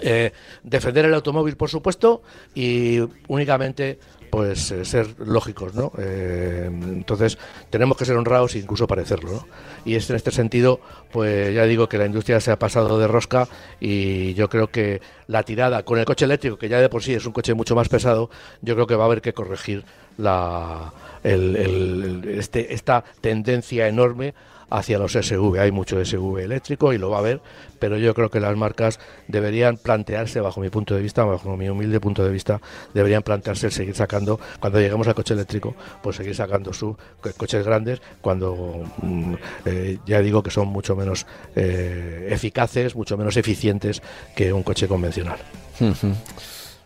eh, 0.02 0.32
defender 0.62 1.04
el 1.04 1.14
automóvil, 1.14 1.56
por 1.56 1.70
supuesto, 1.70 2.22
y 2.54 3.00
únicamente 3.28 3.98
pues 4.34 4.72
eh, 4.72 4.84
ser 4.84 5.14
lógicos, 5.20 5.74
¿no? 5.74 5.92
Eh, 5.96 6.68
entonces 6.68 7.38
tenemos 7.70 7.96
que 7.96 8.04
ser 8.04 8.16
honrados 8.16 8.56
e 8.56 8.58
incluso 8.58 8.88
parecerlo, 8.88 9.30
¿no? 9.30 9.46
Y 9.84 9.94
es 9.94 10.10
en 10.10 10.16
este 10.16 10.32
sentido, 10.32 10.80
pues 11.12 11.54
ya 11.54 11.62
digo 11.66 11.88
que 11.88 11.98
la 11.98 12.06
industria 12.06 12.40
se 12.40 12.50
ha 12.50 12.58
pasado 12.58 12.98
de 12.98 13.06
rosca 13.06 13.46
y 13.78 14.34
yo 14.34 14.48
creo 14.48 14.66
que 14.72 15.00
la 15.28 15.44
tirada 15.44 15.84
con 15.84 16.00
el 16.00 16.04
coche 16.04 16.24
eléctrico, 16.24 16.58
que 16.58 16.68
ya 16.68 16.80
de 16.80 16.88
por 16.88 17.04
sí 17.04 17.14
es 17.14 17.24
un 17.26 17.32
coche 17.32 17.54
mucho 17.54 17.76
más 17.76 17.88
pesado, 17.88 18.28
yo 18.60 18.74
creo 18.74 18.88
que 18.88 18.96
va 18.96 19.04
a 19.04 19.06
haber 19.06 19.22
que 19.22 19.34
corregir 19.34 19.84
la, 20.18 20.92
este, 21.22 22.74
esta 22.74 23.04
tendencia 23.20 23.86
enorme 23.86 24.34
hacia 24.70 24.98
los 24.98 25.12
SV. 25.12 25.58
Hay 25.58 25.70
mucho 25.70 26.02
SV 26.02 26.40
eléctrico 26.40 26.92
y 26.92 26.98
lo 26.98 27.10
va 27.10 27.16
a 27.16 27.20
haber, 27.20 27.40
pero 27.78 27.98
yo 27.98 28.14
creo 28.14 28.30
que 28.30 28.40
las 28.40 28.56
marcas 28.56 28.98
deberían 29.28 29.76
plantearse, 29.76 30.40
bajo 30.40 30.60
mi 30.60 30.70
punto 30.70 30.94
de 30.94 31.02
vista, 31.02 31.24
bajo 31.24 31.56
mi 31.56 31.68
humilde 31.68 32.00
punto 32.00 32.24
de 32.24 32.30
vista, 32.30 32.60
deberían 32.92 33.22
plantearse 33.22 33.66
el 33.66 33.72
seguir 33.72 33.94
sacando, 33.94 34.40
cuando 34.60 34.80
lleguemos 34.80 35.06
al 35.06 35.14
coche 35.14 35.34
eléctrico, 35.34 35.74
pues 36.02 36.16
seguir 36.16 36.34
sacando 36.34 36.72
sus 36.72 36.96
coches 37.36 37.64
grandes, 37.64 38.00
cuando 38.20 38.84
mm, 39.02 39.34
eh, 39.66 39.98
ya 40.06 40.20
digo 40.20 40.42
que 40.42 40.50
son 40.50 40.68
mucho 40.68 40.96
menos 40.96 41.26
eh, 41.56 42.28
eficaces, 42.30 42.94
mucho 42.94 43.16
menos 43.16 43.36
eficientes 43.36 44.02
que 44.34 44.52
un 44.52 44.62
coche 44.62 44.88
convencional. 44.88 45.38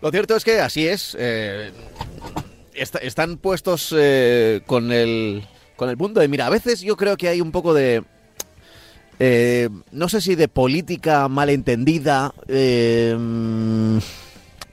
Lo 0.01 0.11
cierto 0.11 0.37
es 0.37 0.45
que 0.45 0.61
así 0.61 0.87
es. 0.87 1.17
Eh, 1.19 1.73
están 2.75 3.39
puestos 3.39 3.95
con 4.67 4.93
el 4.93 5.45
con 5.79 5.89
el 5.89 5.97
punto 5.97 6.21
de 6.21 6.29
mira. 6.29 6.47
A 6.47 6.51
veces 6.51 6.83
yo 6.83 6.97
creo 6.97 7.17
que 7.17 7.29
hay 7.29 7.41
un 7.41 7.53
poco 7.53 7.73
de 7.73 8.03
eh, 9.21 9.69
no 9.93 10.09
sé 10.09 10.21
si 10.21 10.35
de 10.35 10.49
política 10.49 11.29
malentendida. 11.29 12.35
Eh, 12.49 13.17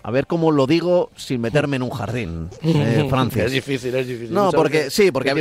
a 0.03 0.11
ver 0.11 0.27
cómo 0.27 0.51
lo 0.51 0.67
digo 0.67 1.09
sin 1.15 1.41
meterme 1.41 1.77
en 1.77 1.81
un 1.81 1.89
jardín, 1.89 2.49
eh, 2.61 3.09
Es 3.37 3.51
difícil, 3.51 3.95
es 3.95 4.05
difícil. 4.05 4.31
No, 4.35 4.51
porque 4.51 4.91
sí, 4.91 5.09
porque 5.11 5.33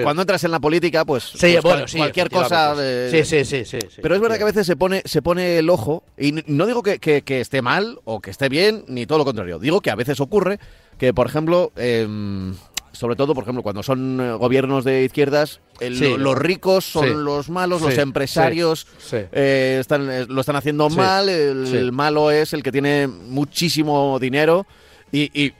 cuando 0.00 0.22
entras 0.22 0.44
en 0.44 0.52
la 0.52 0.60
política, 0.60 1.04
pues, 1.04 1.32
pues 1.40 1.92
cualquier 1.92 2.30
cosa. 2.30 2.76
sí, 3.10 3.24
sí, 3.24 3.44
sí, 3.44 3.64
sí, 3.64 3.78
Pero 4.00 4.14
es 4.14 4.20
verdad 4.20 4.36
que 4.36 4.44
a 4.44 4.46
veces 4.46 4.64
se 4.64 4.76
pone, 4.76 5.02
se 5.06 5.22
pone 5.22 5.58
el 5.58 5.68
ojo 5.68 6.04
y 6.16 6.36
no 6.46 6.66
digo 6.66 6.84
que, 6.84 7.00
que, 7.00 7.40
esté 7.40 7.62
mal 7.62 7.98
o 8.04 8.20
que 8.20 8.30
esté 8.30 8.48
bien 8.48 8.84
ni 8.86 9.06
todo 9.06 9.18
lo 9.18 9.24
contrario. 9.24 9.58
Digo 9.58 9.80
que 9.80 9.90
a 9.90 9.96
veces 9.96 10.20
ocurre 10.20 10.60
que, 10.98 11.12
por 11.12 11.26
ejemplo, 11.26 11.72
em, 11.74 12.54
sobre 12.92 13.16
todo, 13.16 13.34
por 13.34 13.44
ejemplo, 13.44 13.62
cuando 13.62 13.82
son 13.82 14.20
eh, 14.20 14.32
gobiernos 14.32 14.84
de 14.84 15.04
izquierdas, 15.04 15.60
los 15.80 16.38
ricos 16.38 16.84
son 16.84 17.24
los 17.24 17.48
malos, 17.48 17.82
los 17.82 17.98
empresarios 17.98 18.86
eh, 19.12 19.78
están, 19.80 20.10
eh, 20.10 20.26
lo 20.28 20.40
están 20.40 20.56
haciendo 20.56 20.88
mal, 20.90 21.28
el, 21.28 21.92
malo 21.92 22.30
es 22.30 22.52
el 22.52 22.62
que 22.62 22.70
tiene 22.70 23.06
muchísimo 23.06 24.18
dinero 24.20 24.66
y, 25.10 25.52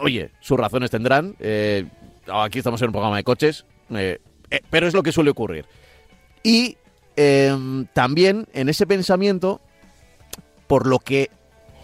oye, 0.00 0.30
sus 0.40 0.58
razones 0.58 0.90
tendrán. 0.90 1.36
aquí 2.32 2.58
estamos 2.58 2.82
en 2.82 2.88
un 2.88 2.92
programa 2.92 3.16
de 3.16 3.24
coches, 3.24 3.64
pero 4.70 4.86
es 4.86 4.94
lo 4.94 5.02
que 5.02 5.12
suele 5.12 5.30
ocurrir. 5.30 5.64
Y 6.42 6.76
em, 7.16 7.86
también 7.92 8.46
en 8.52 8.68
ese 8.68 8.86
pensamiento, 8.86 9.60
por 10.66 10.86
lo 10.86 10.98
que 10.98 11.30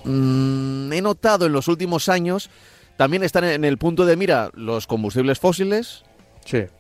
mm, 0.05 0.93
he 0.93 1.03
notado 1.03 1.47
en 1.47 1.53
los 1.53 1.69
últimos 1.69 2.09
años, 2.09 2.51
también 2.97 3.23
están 3.23 3.45
en 3.45 3.65
el 3.65 3.79
punto 3.79 4.07
de 4.07 4.17
mira 4.17 4.51
los 4.55 4.87
combustibles 4.87 5.39
fósiles. 5.39 6.05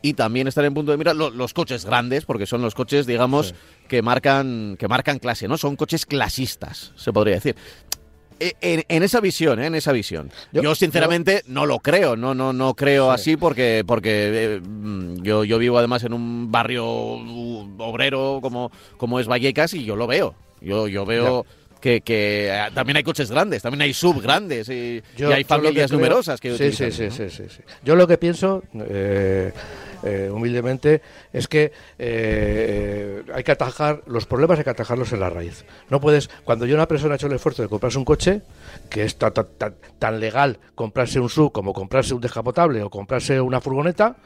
Y 0.00 0.14
también 0.14 0.46
están 0.46 0.64
en 0.64 0.74
punto 0.74 0.92
de 0.92 0.98
mira 0.98 1.12
los, 1.12 1.52
coches 1.52 1.84
grandes, 1.84 2.24
porque 2.24 2.46
son 2.46 2.62
los 2.62 2.74
coches, 2.74 3.04
digamos, 3.04 3.54
que 3.88 4.00
marcan 4.00 4.76
que 4.78 4.86
marcan 4.86 5.18
clase, 5.18 5.48
¿no? 5.48 5.58
Son 5.58 5.74
coches 5.74 6.06
clasistas, 6.06 6.92
se 6.94 7.12
podría 7.12 7.34
decir. 7.34 7.56
E, 8.38 8.54
en, 8.60 9.02
esa 9.02 9.20
visión, 9.20 9.60
¿eh? 9.60 9.66
en 9.66 9.74
esa 9.74 9.92
visión. 9.92 10.30
Yo, 10.52 10.74
sinceramente 10.74 11.42
no 11.46 11.64
lo 11.64 11.78
creo, 11.80 12.16
no 12.16 12.34
no 12.34 12.52
no 12.52 12.74
creo 12.74 13.10
así 13.10 13.36
porque 13.36 13.82
porque 13.86 14.56
eh, 14.56 14.60
mm, 14.60 15.22
yo, 15.22 15.42
yo 15.42 15.58
vivo 15.58 15.78
además 15.78 16.04
en 16.04 16.12
un 16.12 16.52
barrio 16.52 16.86
obrero 16.86 18.40
como 18.42 18.70
como 18.98 19.20
es 19.20 19.26
Vallecas 19.26 19.74
y 19.74 19.84
yo 19.84 19.96
lo 19.96 20.06
veo. 20.06 20.34
Yo 20.60 20.86
yo 20.86 21.06
veo 21.06 21.46
que, 21.80 22.00
que 22.00 22.48
eh, 22.50 22.70
también 22.74 22.96
hay 22.96 23.02
coches 23.02 23.30
grandes, 23.30 23.62
también 23.62 23.82
hay 23.82 23.92
sub 23.92 24.20
grandes 24.20 24.68
y, 24.68 25.02
hay 25.22 25.44
familias 25.44 25.90
numerosas 25.92 26.40
que 26.40 26.56
sí, 26.56 26.72
sí, 26.72 26.90
sí, 26.90 27.10
sí, 27.10 27.28
sí, 27.28 27.62
Yo 27.84 27.96
lo 27.96 28.06
que 28.06 28.18
pienso, 28.18 28.62
eh, 28.74 29.52
eh, 30.02 30.30
humildemente, 30.32 31.02
es 31.32 31.48
que 31.48 31.72
hay 33.32 33.44
que 33.44 33.52
atajar, 33.52 34.02
los 34.06 34.26
problemas 34.26 34.58
hay 34.58 34.64
que 34.64 34.70
atajarlos 34.70 35.12
en 35.12 35.20
la 35.20 35.30
raíz. 35.30 35.64
No 35.90 36.00
puedes, 36.00 36.28
cuando 36.44 36.66
yo 36.66 36.74
una 36.74 36.88
persona 36.88 37.14
ha 37.14 37.16
hecho 37.16 37.26
el 37.26 37.34
esfuerzo 37.34 37.62
de 37.62 37.68
comprarse 37.68 37.98
un 37.98 38.04
coche, 38.04 38.42
que 38.88 39.04
es 39.04 39.16
tan, 39.16 39.32
tan 39.98 40.20
legal 40.20 40.58
comprarse 40.74 41.20
un 41.20 41.28
sub 41.28 41.52
como 41.52 41.72
comprarse 41.72 42.14
un 42.14 42.20
descapotable 42.20 42.82
o 42.82 42.90
comprarse 42.90 43.40
una 43.40 43.60
furgoneta, 43.60 44.16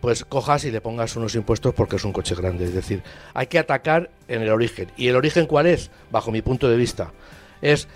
pues 0.00 0.24
cojas 0.24 0.64
y 0.64 0.70
le 0.70 0.80
pongas 0.80 1.16
unos 1.16 1.34
impuestos 1.34 1.74
porque 1.74 1.96
es 1.96 2.04
un 2.04 2.12
coche 2.12 2.34
grande. 2.34 2.64
Es 2.64 2.74
decir, 2.74 3.02
hay 3.34 3.46
que 3.46 3.58
atacar 3.58 4.10
en 4.28 4.42
el 4.42 4.50
origen. 4.50 4.90
¿Y 4.96 5.08
el 5.08 5.16
origen 5.16 5.46
cuál 5.46 5.66
es? 5.66 5.90
Bajo 6.10 6.30
mi 6.30 6.42
punto 6.42 6.68
de 6.68 6.76
vista, 6.76 7.12
es 7.60 7.88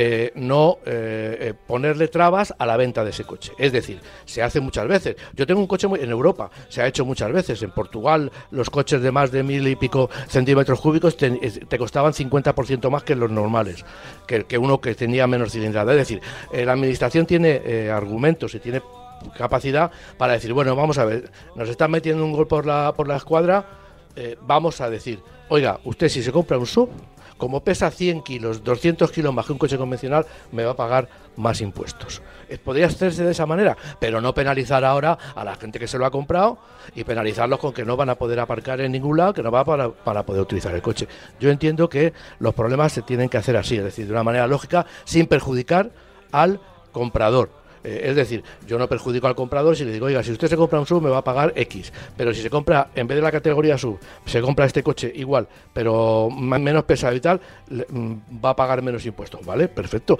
eh, 0.00 0.30
no 0.36 0.78
eh, 0.86 1.36
eh, 1.40 1.54
ponerle 1.66 2.06
trabas 2.06 2.54
a 2.56 2.66
la 2.66 2.76
venta 2.76 3.02
de 3.02 3.10
ese 3.10 3.24
coche. 3.24 3.50
Es 3.58 3.72
decir, 3.72 4.00
se 4.26 4.44
hace 4.44 4.60
muchas 4.60 4.86
veces. 4.86 5.16
Yo 5.34 5.44
tengo 5.44 5.60
un 5.60 5.66
coche 5.66 5.88
en 5.92 6.10
Europa, 6.10 6.52
se 6.68 6.80
ha 6.80 6.86
hecho 6.86 7.04
muchas 7.04 7.32
veces. 7.32 7.60
En 7.64 7.72
Portugal, 7.72 8.30
los 8.52 8.70
coches 8.70 9.02
de 9.02 9.10
más 9.10 9.32
de 9.32 9.42
mil 9.42 9.66
y 9.66 9.74
pico 9.74 10.08
centímetros 10.28 10.80
cúbicos 10.80 11.16
te, 11.16 11.32
te 11.32 11.78
costaban 11.78 12.12
50% 12.12 12.88
más 12.90 13.02
que 13.02 13.16
los 13.16 13.28
normales, 13.28 13.84
que, 14.28 14.44
que, 14.44 14.56
uno 14.56 14.80
que 14.80 14.94
tenía 14.94 15.26
menos 15.26 15.50
cilindrada. 15.50 15.90
Es 15.94 15.98
decir, 15.98 16.22
la 16.52 16.74
administración 16.74 17.26
tiene 17.26 17.90
argumentos 17.90 18.54
y 18.54 18.60
tiene 18.60 18.80
capacidad 19.36 19.90
para 20.16 20.34
decir, 20.34 20.52
bueno, 20.52 20.74
vamos 20.76 20.98
a 20.98 21.04
ver, 21.04 21.30
nos 21.54 21.68
están 21.68 21.90
metiendo 21.90 22.24
un 22.24 22.32
gol 22.32 22.46
por 22.46 22.66
la, 22.66 22.92
por 22.94 23.08
la 23.08 23.16
escuadra, 23.16 23.66
eh, 24.16 24.36
vamos 24.42 24.80
a 24.80 24.90
decir, 24.90 25.20
oiga, 25.48 25.80
usted 25.84 26.08
si 26.08 26.22
se 26.22 26.32
compra 26.32 26.58
un 26.58 26.66
sub, 26.66 26.90
como 27.38 27.62
pesa 27.62 27.90
100 27.90 28.22
kilos, 28.22 28.64
200 28.64 29.10
kilos 29.12 29.32
más 29.32 29.46
que 29.46 29.52
un 29.52 29.58
coche 29.58 29.78
convencional, 29.78 30.26
me 30.50 30.64
va 30.64 30.72
a 30.72 30.76
pagar 30.76 31.08
más 31.36 31.60
impuestos. 31.60 32.20
Eh, 32.48 32.58
podría 32.58 32.86
hacerse 32.86 33.24
de 33.24 33.30
esa 33.30 33.46
manera, 33.46 33.76
pero 34.00 34.20
no 34.20 34.34
penalizar 34.34 34.84
ahora 34.84 35.16
a 35.34 35.44
la 35.44 35.54
gente 35.54 35.78
que 35.78 35.86
se 35.86 35.98
lo 35.98 36.04
ha 36.04 36.10
comprado 36.10 36.58
y 36.94 37.04
penalizarlos 37.04 37.60
con 37.60 37.72
que 37.72 37.84
no 37.84 37.96
van 37.96 38.10
a 38.10 38.16
poder 38.16 38.40
aparcar 38.40 38.80
en 38.80 38.92
ningún 38.92 39.16
lado, 39.16 39.32
que 39.32 39.42
no 39.42 39.52
va 39.52 39.64
para, 39.64 39.88
para 39.90 40.26
poder 40.26 40.42
utilizar 40.42 40.74
el 40.74 40.82
coche. 40.82 41.06
Yo 41.38 41.50
entiendo 41.50 41.88
que 41.88 42.12
los 42.40 42.54
problemas 42.54 42.92
se 42.92 43.02
tienen 43.02 43.28
que 43.28 43.38
hacer 43.38 43.56
así, 43.56 43.76
es 43.76 43.84
decir, 43.84 44.06
de 44.06 44.12
una 44.12 44.24
manera 44.24 44.46
lógica, 44.48 44.84
sin 45.04 45.26
perjudicar 45.26 45.92
al 46.32 46.60
comprador 46.90 47.57
eh, 47.84 48.02
es 48.04 48.16
decir, 48.16 48.42
yo 48.66 48.78
no 48.78 48.88
perjudico 48.88 49.26
al 49.26 49.34
comprador 49.34 49.76
si 49.76 49.84
le 49.84 49.92
digo, 49.92 50.06
oiga, 50.06 50.22
si 50.22 50.32
usted 50.32 50.48
se 50.48 50.56
compra 50.56 50.80
un 50.80 50.86
sub 50.86 51.02
me 51.02 51.10
va 51.10 51.18
a 51.18 51.24
pagar 51.24 51.52
X, 51.56 51.92
pero 52.16 52.32
si 52.34 52.42
se 52.42 52.50
compra, 52.50 52.90
en 52.94 53.06
vez 53.06 53.16
de 53.16 53.22
la 53.22 53.32
categoría 53.32 53.78
sub, 53.78 53.98
se 54.24 54.40
compra 54.40 54.66
este 54.66 54.82
coche 54.82 55.12
igual, 55.14 55.48
pero 55.72 56.28
menos 56.30 56.84
pesado 56.84 57.14
y 57.14 57.20
tal, 57.20 57.40
mm, 57.70 58.12
va 58.44 58.50
a 58.50 58.56
pagar 58.56 58.82
menos 58.82 59.04
impuestos, 59.06 59.44
¿vale? 59.44 59.68
Perfecto. 59.68 60.18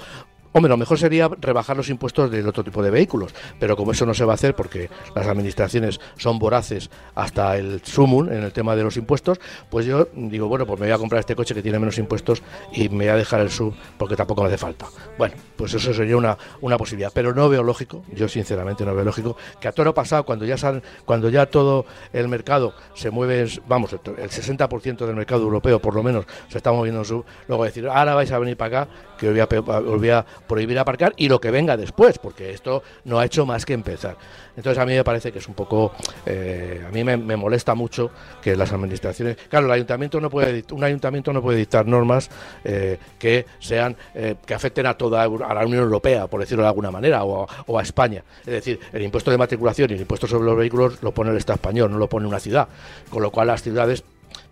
Hombre, 0.58 0.70
lo 0.70 0.76
mejor 0.76 0.98
sería 0.98 1.30
rebajar 1.40 1.76
los 1.76 1.88
impuestos 1.88 2.32
del 2.32 2.48
otro 2.48 2.64
tipo 2.64 2.82
de 2.82 2.90
vehículos, 2.90 3.32
pero 3.60 3.76
como 3.76 3.92
eso 3.92 4.04
no 4.04 4.12
se 4.12 4.24
va 4.24 4.32
a 4.32 4.34
hacer 4.34 4.56
porque 4.56 4.90
las 5.14 5.24
administraciones 5.28 6.00
son 6.16 6.40
voraces 6.40 6.90
hasta 7.14 7.56
el 7.56 7.80
sumum 7.84 8.28
en 8.28 8.42
el 8.42 8.52
tema 8.52 8.74
de 8.74 8.82
los 8.82 8.96
impuestos, 8.96 9.38
pues 9.70 9.86
yo 9.86 10.08
digo, 10.14 10.48
bueno, 10.48 10.66
pues 10.66 10.80
me 10.80 10.86
voy 10.86 10.92
a 10.92 10.98
comprar 10.98 11.20
este 11.20 11.36
coche 11.36 11.54
que 11.54 11.62
tiene 11.62 11.78
menos 11.78 11.96
impuestos 11.98 12.42
y 12.72 12.88
me 12.88 13.04
voy 13.04 13.06
a 13.06 13.14
dejar 13.14 13.38
el 13.38 13.50
sub 13.50 13.72
porque 13.96 14.16
tampoco 14.16 14.42
me 14.42 14.48
hace 14.48 14.58
falta. 14.58 14.86
Bueno, 15.16 15.36
pues 15.54 15.74
eso 15.74 15.94
sería 15.94 16.16
una, 16.16 16.36
una 16.60 16.76
posibilidad, 16.76 17.12
pero 17.14 17.32
no 17.32 17.48
veo 17.48 17.62
lógico, 17.62 18.02
yo 18.12 18.26
sinceramente 18.26 18.84
no 18.84 18.96
veo 18.96 19.04
lógico, 19.04 19.36
que 19.60 19.68
a 19.68 19.72
todo 19.72 19.84
lo 19.84 19.94
pasado, 19.94 20.24
cuando 20.24 20.44
ya, 20.44 20.58
sal, 20.58 20.82
cuando 21.04 21.28
ya 21.28 21.46
todo 21.46 21.86
el 22.12 22.26
mercado 22.26 22.74
se 22.94 23.12
mueve, 23.12 23.46
vamos, 23.68 23.92
el 23.92 24.00
60% 24.00 25.06
del 25.06 25.14
mercado 25.14 25.42
europeo 25.42 25.78
por 25.78 25.94
lo 25.94 26.02
menos 26.02 26.24
se 26.48 26.58
está 26.58 26.72
moviendo 26.72 27.02
en 27.02 27.06
sub, 27.06 27.24
luego 27.46 27.62
decir, 27.62 27.86
ahora 27.86 28.16
vais 28.16 28.32
a 28.32 28.40
venir 28.40 28.56
para 28.56 28.82
acá, 28.82 28.90
que 29.18 29.28
os 29.28 30.00
voy 30.00 30.10
a 30.10 30.26
prohibir 30.48 30.78
aparcar 30.78 31.12
y 31.16 31.28
lo 31.28 31.40
que 31.40 31.50
venga 31.50 31.76
después, 31.76 32.18
porque 32.18 32.50
esto 32.50 32.82
no 33.04 33.18
ha 33.18 33.24
hecho 33.24 33.46
más 33.46 33.64
que 33.64 33.74
empezar. 33.74 34.16
Entonces 34.56 34.82
a 34.82 34.86
mí 34.86 34.94
me 34.94 35.04
parece 35.04 35.30
que 35.30 35.38
es 35.38 35.46
un 35.46 35.54
poco, 35.54 35.92
eh, 36.26 36.84
a 36.86 36.90
mí 36.90 37.04
me, 37.04 37.16
molesta 37.36 37.74
mucho 37.74 38.10
que 38.42 38.56
las 38.56 38.72
administraciones, 38.72 39.36
claro, 39.48 39.66
el 39.66 39.72
ayuntamiento 39.72 40.20
no 40.20 40.28
puede, 40.30 40.64
un 40.72 40.82
ayuntamiento 40.82 41.32
no 41.32 41.40
puede 41.40 41.58
dictar 41.58 41.86
normas 41.86 42.30
eh, 42.64 42.98
que 43.18 43.46
sean, 43.60 43.96
eh, 44.14 44.34
que 44.44 44.54
afecten 44.54 44.86
a 44.86 44.94
toda 44.94 45.22
a 45.22 45.54
la 45.54 45.66
Unión 45.66 45.84
Europea, 45.84 46.26
por 46.26 46.40
decirlo 46.40 46.62
de 46.62 46.68
alguna 46.68 46.90
manera, 46.90 47.24
o 47.24 47.46
o 47.68 47.78
a 47.78 47.82
España. 47.82 48.24
Es 48.40 48.52
decir, 48.52 48.80
el 48.92 49.02
impuesto 49.02 49.30
de 49.30 49.38
matriculación 49.38 49.90
y 49.90 49.94
el 49.94 50.00
impuesto 50.00 50.26
sobre 50.26 50.46
los 50.46 50.56
vehículos 50.56 51.02
lo 51.02 51.12
pone 51.12 51.30
el 51.30 51.36
Estado 51.36 51.56
español, 51.56 51.90
no 51.90 51.98
lo 51.98 52.08
pone 52.08 52.26
una 52.26 52.40
ciudad, 52.40 52.68
con 53.10 53.22
lo 53.22 53.30
cual 53.30 53.48
las 53.48 53.62
ciudades 53.62 54.02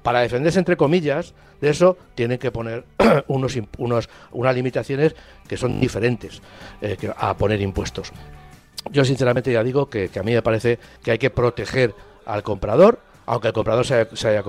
para 0.06 0.20
defenderse 0.20 0.60
entre 0.60 0.76
comillas 0.76 1.34
de 1.60 1.70
eso 1.70 1.98
tienen 2.14 2.38
que 2.38 2.52
poner 2.52 2.84
unos, 3.26 3.58
unos 3.76 4.08
unas 4.30 4.54
limitaciones 4.54 5.16
que 5.48 5.56
son 5.56 5.80
diferentes 5.80 6.40
eh, 6.80 6.96
a 7.18 7.36
poner 7.36 7.60
impuestos. 7.60 8.12
Yo 8.92 9.04
sinceramente 9.04 9.50
ya 9.50 9.64
digo 9.64 9.90
que, 9.90 10.08
a 10.16 10.22
mí 10.22 10.32
me 10.32 10.42
parece 10.42 10.78
que 11.02 11.10
hay 11.10 11.18
que 11.18 11.30
proteger 11.30 11.92
al 12.24 12.44
comprador, 12.44 13.00
aunque 13.26 13.48
el 13.48 13.52
comprador 13.52 13.84
se 13.84 14.06
haya, 14.28 14.44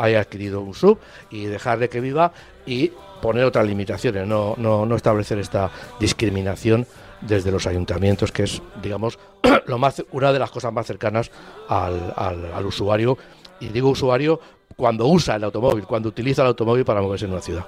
haya, 0.00 0.20
adquirido 0.20 0.62
un 0.62 0.72
sub 0.72 0.98
y 1.30 1.44
dejarle 1.44 1.90
que 1.90 2.00
viva 2.00 2.32
y 2.64 2.90
poner 3.20 3.44
otras 3.44 3.66
limitaciones, 3.66 4.26
no, 4.26 4.54
no, 4.56 4.86
no 4.86 4.96
establecer 4.96 5.38
esta 5.38 5.70
discriminación 6.00 6.86
desde 7.20 7.52
los 7.52 7.66
ayuntamientos, 7.66 8.32
que 8.32 8.44
es, 8.44 8.62
digamos, 8.82 9.18
lo 9.66 9.76
más, 9.76 10.02
una 10.12 10.32
de 10.32 10.38
las 10.38 10.50
cosas 10.50 10.72
más 10.72 10.86
cercanas 10.86 11.30
al, 11.68 12.14
al 12.16 12.64
usuario. 12.64 13.18
Y 13.60 13.68
digo 13.68 13.90
usuario 13.90 14.40
cuando 14.76 15.06
usa 15.06 15.36
el 15.36 15.44
automóvil, 15.44 15.84
cuando 15.84 16.08
utiliza 16.08 16.42
el 16.42 16.48
automóvil 16.48 16.84
para 16.84 17.00
moverse 17.02 17.24
en 17.26 17.32
una 17.32 17.40
ciudad. 17.40 17.64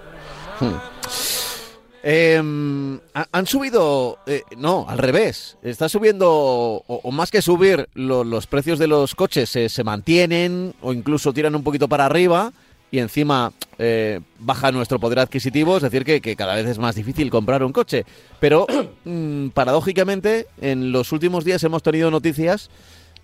Hmm. 0.60 0.75
Em, 2.02 3.00
ha- 3.14 3.26
han 3.32 3.46
subido, 3.46 4.18
eh, 4.26 4.42
no, 4.56 4.86
al 4.88 4.98
revés, 4.98 5.56
está 5.62 5.88
subiendo, 5.88 6.30
o, 6.30 6.82
o 6.86 7.10
más 7.10 7.30
que 7.32 7.42
subir, 7.42 7.88
lo- 7.94 8.22
los 8.22 8.46
precios 8.46 8.78
de 8.78 8.86
los 8.86 9.14
coches 9.16 9.48
se, 9.48 9.68
se 9.68 9.82
mantienen 9.82 10.72
o 10.82 10.92
incluso 10.92 11.32
tiran 11.32 11.56
un 11.56 11.64
poquito 11.64 11.88
para 11.88 12.06
arriba 12.06 12.52
y 12.92 13.00
encima 13.00 13.52
eh, 13.78 14.20
baja 14.38 14.70
nuestro 14.70 15.00
poder 15.00 15.18
adquisitivo, 15.18 15.76
es 15.78 15.82
decir, 15.82 16.04
que, 16.04 16.20
que 16.20 16.36
cada 16.36 16.54
vez 16.54 16.66
es 16.66 16.78
más 16.78 16.94
difícil 16.94 17.28
comprar 17.28 17.64
un 17.64 17.72
coche. 17.72 18.04
Pero, 18.38 18.66
mm, 19.04 19.48
paradójicamente, 19.48 20.46
en 20.60 20.92
los 20.92 21.10
últimos 21.10 21.44
días 21.44 21.64
hemos 21.64 21.82
tenido 21.82 22.10
noticias, 22.12 22.70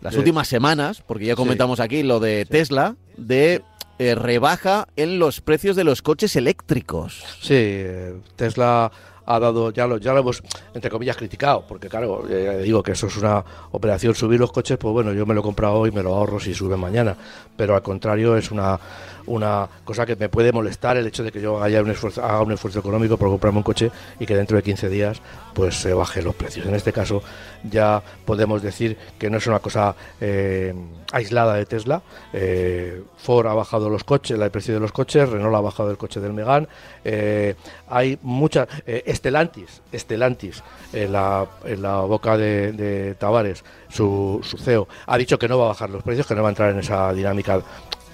las 0.00 0.14
Sí. 0.14 0.18
últimas 0.18 0.48
semanas, 0.48 1.04
porque 1.06 1.26
ya 1.26 1.36
comentamos 1.36 1.78
aquí 1.78 2.02
lo 2.02 2.18
de 2.18 2.44
Tesla, 2.46 2.96
de 3.16 3.62
eh, 3.98 4.14
rebaja 4.14 4.88
en 4.96 5.18
los 5.18 5.40
precios 5.40 5.76
de 5.76 5.84
los 5.84 6.02
coches 6.02 6.36
eléctricos. 6.36 7.24
Sí, 7.40 7.54
eh, 7.54 8.14
Tesla 8.36 8.90
ha 9.26 9.38
dado, 9.38 9.70
ya 9.70 9.86
lo, 9.86 9.98
ya 9.98 10.12
lo 10.12 10.20
hemos, 10.20 10.42
entre 10.74 10.90
comillas, 10.90 11.16
criticado, 11.16 11.64
porque 11.66 11.88
claro, 11.88 12.24
eh, 12.28 12.62
digo 12.62 12.82
que 12.82 12.92
eso 12.92 13.06
es 13.06 13.16
una 13.16 13.44
operación, 13.72 14.14
subir 14.14 14.40
los 14.40 14.52
coches, 14.52 14.78
pues 14.78 14.92
bueno, 14.92 15.12
yo 15.12 15.26
me 15.26 15.34
lo 15.34 15.40
he 15.40 15.44
comprado 15.44 15.74
hoy, 15.74 15.90
me 15.90 16.02
lo 16.02 16.14
ahorro 16.14 16.40
si 16.40 16.54
sube 16.54 16.76
mañana, 16.76 17.16
pero 17.56 17.74
al 17.74 17.82
contrario 17.82 18.36
es 18.36 18.50
una, 18.50 18.78
una 19.26 19.68
cosa 19.84 20.06
que 20.06 20.16
me 20.16 20.28
puede 20.28 20.52
molestar 20.52 20.96
el 20.96 21.06
hecho 21.06 21.22
de 21.22 21.32
que 21.32 21.40
yo 21.40 21.62
haya 21.62 21.82
un 21.82 21.90
esfuerzo, 21.90 22.24
haga 22.24 22.42
un 22.42 22.52
esfuerzo 22.52 22.80
económico 22.80 23.16
por 23.16 23.28
comprarme 23.28 23.58
un 23.58 23.62
coche 23.62 23.90
y 24.18 24.26
que 24.26 24.36
dentro 24.36 24.56
de 24.56 24.62
15 24.62 24.88
días 24.88 25.20
pues 25.54 25.76
se 25.76 25.94
baje 25.94 26.22
los 26.22 26.34
precios. 26.34 26.66
En 26.66 26.74
este 26.74 26.92
caso 26.92 27.22
ya 27.62 28.02
podemos 28.24 28.62
decir 28.62 28.96
que 29.18 29.30
no 29.30 29.38
es 29.38 29.46
una 29.46 29.58
cosa 29.58 29.94
eh, 30.20 30.74
aislada 31.12 31.54
de 31.54 31.66
Tesla. 31.66 32.02
Eh, 32.32 33.02
Ford 33.16 33.46
ha 33.46 33.54
bajado 33.54 33.88
los 33.88 34.04
coches, 34.04 34.38
el 34.38 34.50
precio 34.50 34.74
de 34.74 34.80
los 34.80 34.92
coches, 34.92 35.28
Renault 35.28 35.54
ha 35.54 35.60
bajado 35.60 35.90
el 35.90 35.96
coche 35.98 36.20
del 36.20 36.32
Megane. 36.32 36.66
eh, 37.04 37.54
hay 37.88 38.18
muchas. 38.22 38.68
Estelantis, 39.12 39.82
Estelantis, 39.92 40.62
en 40.92 41.12
la, 41.12 41.46
en 41.64 41.82
la 41.82 42.00
boca 42.00 42.36
de, 42.36 43.14
Tavares, 43.18 43.64
su, 43.88 44.40
su 44.42 44.58
CEO, 44.58 44.88
ha 45.06 45.16
dicho 45.18 45.38
que 45.38 45.48
no 45.48 45.58
va 45.58 45.66
a 45.66 45.68
bajar 45.68 45.90
los 45.90 46.02
precios, 46.02 46.26
que 46.26 46.34
no 46.34 46.42
va 46.42 46.48
a 46.48 46.52
entrar 46.52 46.70
en 46.70 46.78
esa 46.78 47.12
dinámica, 47.12 47.58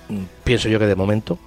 mm, 0.09 0.23
pienso 0.45 0.69
yo 0.69 0.79
que 0.79 0.87
de 0.87 0.95
momento 0.97 1.39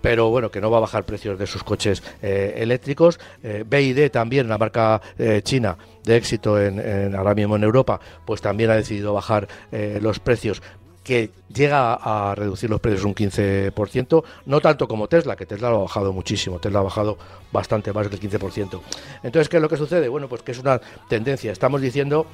pero 0.00 0.30
bueno, 0.30 0.50
que 0.50 0.60
no 0.60 0.68
va 0.68 0.78
a 0.78 0.80
bajar 0.80 1.04
precios 1.04 1.38
de 1.38 1.46
sus 1.46 1.62
coches 1.62 2.02
eh, 2.22 2.54
eléctricos. 2.56 3.20
Eh, 3.44 3.62
BID 3.64 4.10
también, 4.10 4.46
una 4.46 4.58
marca 4.58 5.00
eh, 5.16 5.42
china 5.44 5.78
de 6.02 6.16
éxito 6.16 6.60
en, 6.60 6.80
en- 6.80 7.14
ahora 7.14 7.36
mismo 7.36 7.54
en 7.54 7.62
Europa, 7.62 8.00
pues 8.26 8.40
también 8.40 8.70
ha 8.70 8.74
decidido 8.74 9.14
bajar 9.14 9.46
eh, 9.70 10.00
los 10.02 10.18
precios 10.18 10.60
que 11.04 11.30
llega 11.52 11.94
a 11.94 12.34
reducir 12.34 12.70
los 12.70 12.80
precios 12.80 13.04
un 13.04 13.14
15%, 13.14 14.24
no 14.46 14.60
tanto 14.60 14.86
como 14.86 15.08
Tesla, 15.08 15.36
que 15.36 15.46
Tesla 15.46 15.70
lo 15.70 15.76
ha 15.76 15.82
bajado 15.82 16.12
muchísimo, 16.12 16.58
Tesla 16.58 16.80
ha 16.80 16.82
bajado 16.82 17.18
bastante 17.50 17.92
más 17.92 18.10
del 18.10 18.20
15%. 18.20 18.80
Entonces, 19.22 19.48
¿qué 19.48 19.56
es 19.56 19.62
lo 19.62 19.68
que 19.68 19.76
sucede? 19.76 20.08
Bueno, 20.08 20.28
pues 20.28 20.42
que 20.42 20.52
es 20.52 20.58
una 20.58 20.80
tendencia. 21.08 21.52
Estamos 21.52 21.80
diciendo 21.80 22.26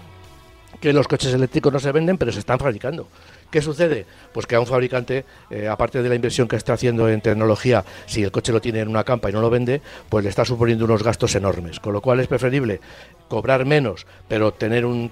que 0.81 0.93
los 0.93 1.09
coches 1.09 1.33
eléctricos 1.33 1.73
no 1.73 1.81
se 1.81 1.93
venden, 1.93 2.19
pero 2.19 2.31
se 2.31 2.39
están 2.39 2.59
fabricando. 2.59 3.09
¿Qué 3.51 3.63
sucede? 3.63 4.07
Pues 4.33 4.47
que 4.47 4.55
a 4.55 4.61
un 4.61 4.67
fabricante, 4.67 5.25
eh, 5.51 5.67
aparte 5.67 6.03
de 6.03 6.09
la 6.09 6.15
inversión 6.15 6.47
que 6.47 6.57
está 6.57 6.75
haciendo 6.75 7.09
en 7.09 7.21
tecnología, 7.21 7.85
si 8.07 8.23
el 8.23 8.31
coche 8.31 8.53
lo 8.53 8.61
tiene 8.61 8.81
en 8.81 8.89
una 8.89 9.05
campa 9.05 9.31
y 9.31 9.33
no 9.33 9.41
lo 9.41 9.51
vende, 9.51 9.81
pues 10.09 10.23
le 10.23 10.31
está 10.31 10.45
suponiendo 10.45 10.85
unos 10.85 11.03
gastos 11.03 11.35
enormes. 11.35 11.81
Con 11.81 11.95
lo 11.95 12.01
cual 12.01 12.21
es 12.21 12.27
preferible 12.27 12.81
cobrar 13.29 13.65
menos, 13.65 14.07
pero 14.29 14.53
tener 14.53 14.85
un, 14.85 15.11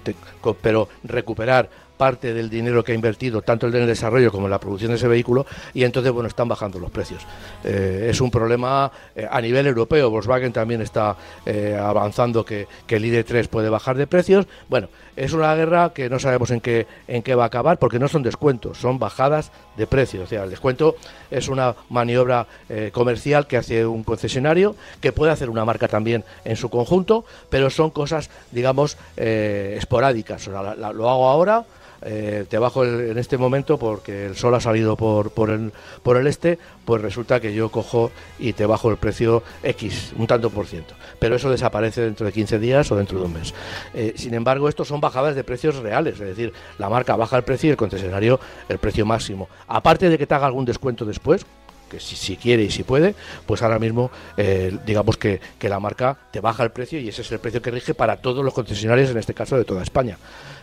pero 0.61 0.89
recuperar 1.03 1.69
parte 1.97 2.33
del 2.33 2.49
dinero 2.49 2.83
que 2.83 2.91
ha 2.91 2.95
invertido, 2.95 3.41
tanto 3.41 3.67
el 3.67 3.71
desarrollo 3.87 4.31
como 4.31 4.45
en 4.45 4.51
la 4.51 4.59
producción 4.59 4.91
de 4.91 4.97
ese 4.97 5.07
vehículo, 5.07 5.45
y 5.73 5.83
entonces, 5.83 6.11
bueno, 6.11 6.27
están 6.27 6.47
bajando 6.47 6.79
los 6.79 6.91
precios. 6.91 7.25
Eh, 7.63 8.07
es 8.09 8.21
un 8.21 8.31
problema 8.31 8.91
eh, 9.15 9.27
a 9.29 9.41
nivel 9.41 9.67
europeo. 9.67 10.09
Volkswagen 10.09 10.53
también 10.53 10.81
está 10.81 11.15
eh, 11.45 11.77
avanzando 11.79 12.45
que, 12.45 12.67
que 12.85 12.97
el 12.97 13.05
ID3 13.05 13.47
puede 13.47 13.69
bajar 13.69 13.97
de 13.97 14.07
precios. 14.07 14.45
Bueno, 14.69 14.89
es 15.15 15.33
una 15.33 15.53
guerra 15.55 15.91
que 15.93 16.09
no 16.09 16.19
sabemos 16.19 16.51
en 16.51 16.61
qué, 16.61 16.85
en 17.07 17.23
qué 17.23 17.35
va 17.35 17.43
a 17.43 17.47
acabar, 17.47 17.79
porque 17.79 17.99
no 17.99 18.07
son 18.07 18.23
descuentos, 18.23 18.77
son 18.77 18.99
bajadas 18.99 19.51
de 19.75 19.87
precios. 19.87 20.25
O 20.25 20.27
sea, 20.27 20.43
el 20.43 20.49
descuento 20.49 20.95
es 21.31 21.47
una 21.47 21.75
maniobra 21.89 22.45
comercial 22.91 23.47
que 23.47 23.57
hace 23.57 23.85
un 23.85 24.03
concesionario, 24.03 24.75
que 25.01 25.11
puede 25.11 25.31
hacer 25.31 25.49
una 25.49 25.65
marca 25.65 25.87
también 25.87 26.23
en 26.45 26.55
su 26.55 26.69
conjunto, 26.69 27.25
pero 27.49 27.69
son 27.71 27.89
cosas, 27.89 28.29
digamos, 28.51 28.97
esporádicas. 29.15 30.47
O 30.47 30.51
sea, 30.51 30.75
lo 30.75 31.09
hago 31.09 31.27
ahora, 31.27 31.65
eh, 32.01 32.45
te 32.49 32.57
bajo 32.57 32.83
el- 32.83 33.11
en 33.11 33.17
este 33.17 33.37
momento 33.37 33.77
porque 33.77 34.25
el 34.25 34.35
sol 34.35 34.53
ha 34.55 34.59
salido 34.59 34.95
por, 34.95 35.31
por, 35.31 35.49
el, 35.49 35.71
por 36.03 36.17
el 36.17 36.27
este, 36.27 36.59
pues 36.85 37.01
resulta 37.01 37.39
que 37.39 37.53
yo 37.53 37.69
cojo 37.69 38.11
y 38.39 38.53
te 38.53 38.65
bajo 38.65 38.89
el 38.89 38.97
precio 38.97 39.43
X, 39.63 40.13
un 40.17 40.27
tanto 40.27 40.49
por 40.49 40.65
ciento. 40.67 40.93
Pero 41.19 41.35
eso 41.35 41.49
desaparece 41.49 42.01
dentro 42.01 42.25
de 42.25 42.31
15 42.31 42.59
días 42.59 42.91
o 42.91 42.95
dentro 42.95 43.19
de 43.19 43.25
un 43.25 43.33
mes. 43.33 43.53
Eh, 43.93 44.13
sin 44.15 44.33
embargo, 44.33 44.69
estos 44.69 44.87
son 44.87 45.01
bajadas 45.01 45.35
de 45.35 45.43
precios 45.43 45.75
reales, 45.77 46.15
es 46.19 46.27
decir, 46.27 46.53
la 46.77 46.89
marca 46.89 47.15
baja 47.15 47.37
el 47.37 47.43
precio 47.43 47.67
y 47.67 47.71
el 47.71 47.77
concesionario 47.77 48.39
el 48.69 48.77
precio 48.77 49.05
máximo. 49.05 49.49
Aparte 49.67 50.09
de 50.09 50.17
que 50.17 50.27
te 50.27 50.33
haga 50.35 50.45
algún 50.47 50.65
descuento 50.65 51.05
después, 51.05 51.45
que 51.89 52.01
si, 52.01 52.35
quiere 52.35 52.63
y 52.63 52.69
si 52.69 52.83
puede, 52.83 53.15
pues 53.45 53.61
ahora 53.63 53.79
mismo 53.79 54.11
eh, 54.35 54.77
digamos 54.85 55.15
que, 55.15 55.39
que 55.57 55.69
la 55.69 55.79
marca 55.79 56.17
te 56.31 56.41
baja 56.41 56.63
el 56.63 56.71
precio 56.71 56.99
y 56.99 57.07
ese 57.07 57.21
es 57.21 57.31
el 57.31 57.39
precio 57.39 57.61
que 57.61 57.71
rige 57.71 57.93
para 57.93 58.17
todos 58.17 58.43
los 58.43 58.53
concesionarios, 58.53 59.09
en 59.09 59.17
este 59.17 59.33
caso 59.33 59.57
de 59.57 59.63
toda 59.63 59.83
España. 59.83 60.17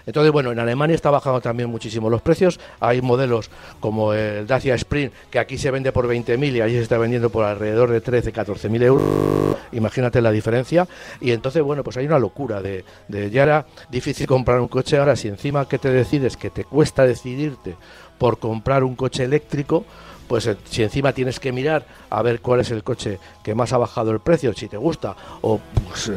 Entonces, 0.06 0.32
bueno, 0.32 0.52
en 0.52 0.58
Alemania 0.58 0.94
está 0.94 1.10
bajando 1.10 1.40
también 1.40 1.70
muchísimo 1.70 2.10
los 2.10 2.22
precios. 2.22 2.60
Hay 2.80 3.00
modelos 3.00 3.50
como 3.80 4.12
el 4.12 4.46
Dacia 4.46 4.74
Sprint, 4.74 5.12
que 5.30 5.38
aquí 5.38 5.58
se 5.58 5.70
vende 5.70 5.92
por 5.92 6.06
20.000 6.06 6.56
y 6.56 6.60
allí 6.60 6.74
se 6.74 6.82
está 6.82 6.98
vendiendo 6.98 7.30
por 7.30 7.44
alrededor 7.44 7.90
de 7.90 8.00
13, 8.00 8.32
14.000 8.32 8.82
euros. 8.82 9.56
Imagínate 9.72 10.20
la 10.20 10.30
diferencia. 10.30 10.86
Y 11.20 11.32
entonces, 11.32 11.62
bueno, 11.62 11.82
pues 11.82 11.96
hay 11.96 12.06
una 12.06 12.18
locura 12.18 12.60
de, 12.60 12.84
de 13.08 13.30
ya 13.30 13.42
era 13.44 13.66
difícil 13.90 14.26
comprar 14.26 14.60
un 14.60 14.68
coche. 14.68 14.98
Ahora, 14.98 15.16
si 15.16 15.28
encima 15.28 15.68
que 15.68 15.78
te 15.78 15.90
decides, 15.90 16.36
que 16.36 16.50
te 16.50 16.64
cuesta 16.64 17.04
decidirte 17.04 17.76
por 18.18 18.38
comprar 18.38 18.84
un 18.84 18.94
coche 18.94 19.24
eléctrico, 19.24 19.84
pues 20.28 20.46
eh, 20.46 20.56
si 20.64 20.82
encima 20.82 21.12
tienes 21.12 21.40
que 21.40 21.52
mirar 21.52 21.86
a 22.10 22.22
ver 22.22 22.40
cuál 22.40 22.60
es 22.60 22.70
el 22.70 22.82
coche 22.82 23.18
que 23.42 23.54
más 23.54 23.72
ha 23.72 23.78
bajado 23.78 24.10
el 24.10 24.20
precio, 24.20 24.52
si 24.54 24.68
te 24.68 24.76
gusta, 24.76 25.16
o 25.42 25.60
pues, 25.88 26.08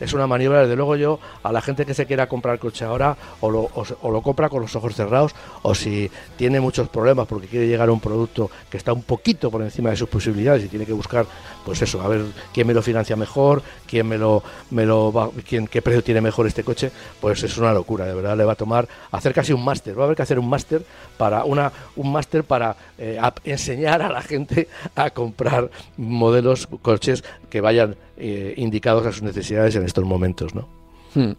es, 0.00 0.12
una 0.12 0.26
maniobra, 0.26 0.62
desde 0.62 0.76
luego 0.76 0.96
yo, 0.96 1.18
a 1.42 1.52
la 1.52 1.60
gente 1.60 1.84
que 1.84 1.94
se 1.94 2.06
quiera 2.06 2.28
comprar 2.28 2.54
el 2.54 2.60
coche 2.60 2.84
ahora, 2.84 3.16
o 3.40 3.50
lo, 3.50 3.70
o 4.02 4.10
lo 4.10 4.22
compra 4.22 4.48
con 4.48 4.62
los 4.62 4.74
ojos 4.76 4.94
cerrados, 4.94 5.34
o 5.62 5.74
si 5.74 6.10
tiene 6.36 6.60
muchos 6.60 6.88
problemas 6.88 7.26
porque 7.26 7.46
quiere 7.48 7.66
llegar 7.66 7.88
a 7.88 7.92
un 7.92 8.00
producto 8.00 8.50
que 8.70 8.76
está 8.76 8.92
un 8.92 9.02
poquito 9.02 9.50
por 9.50 9.62
encima 9.62 9.90
de 9.90 9.96
sus 9.96 10.08
posibilidades 10.08 10.64
y 10.64 10.68
tiene 10.68 10.86
que 10.86 10.92
buscar, 10.92 11.26
pues 11.64 11.82
eso, 11.82 12.00
a 12.00 12.08
ver 12.08 12.22
quién 12.52 12.66
me 12.66 12.74
lo 12.74 12.82
financia 12.82 13.16
mejor, 13.16 13.62
quién 13.86 14.06
me 14.06 14.18
lo, 14.18 14.42
me 14.70 14.86
lo 14.86 15.12
va- 15.12 15.30
quién, 15.48 15.66
qué 15.66 15.82
precio 15.82 16.04
tiene 16.04 16.20
mejor 16.20 16.46
este 16.46 16.62
coche, 16.62 16.90
pues 17.20 17.42
es 17.42 17.56
una 17.58 17.72
locura, 17.72 18.04
de 18.06 18.14
verdad, 18.14 18.36
le 18.36 18.44
va 18.44 18.52
a 18.52 18.56
tomar 18.56 18.88
hacer 19.10 19.34
casi 19.34 19.52
un 19.52 19.64
máster, 19.64 19.98
va 19.98 20.02
a 20.02 20.04
haber 20.06 20.16
que 20.16 20.22
hacer 20.22 20.38
un 20.38 20.48
máster 20.48 20.84
para 21.20 21.44
una, 21.44 21.70
un 21.96 22.10
máster 22.10 22.44
para 22.44 22.74
eh, 22.96 23.20
enseñar 23.44 24.00
a 24.00 24.08
la 24.08 24.22
gente 24.22 24.68
a 24.94 25.10
comprar 25.10 25.70
modelos, 25.98 26.66
coches 26.80 27.22
que 27.50 27.60
vayan 27.60 27.94
eh, 28.16 28.54
indicados 28.56 29.04
a 29.06 29.12
sus 29.12 29.20
necesidades 29.20 29.76
en 29.76 29.84
estos 29.84 30.06
momentos, 30.06 30.54
¿no? 30.54 30.79
Hmm. 31.14 31.32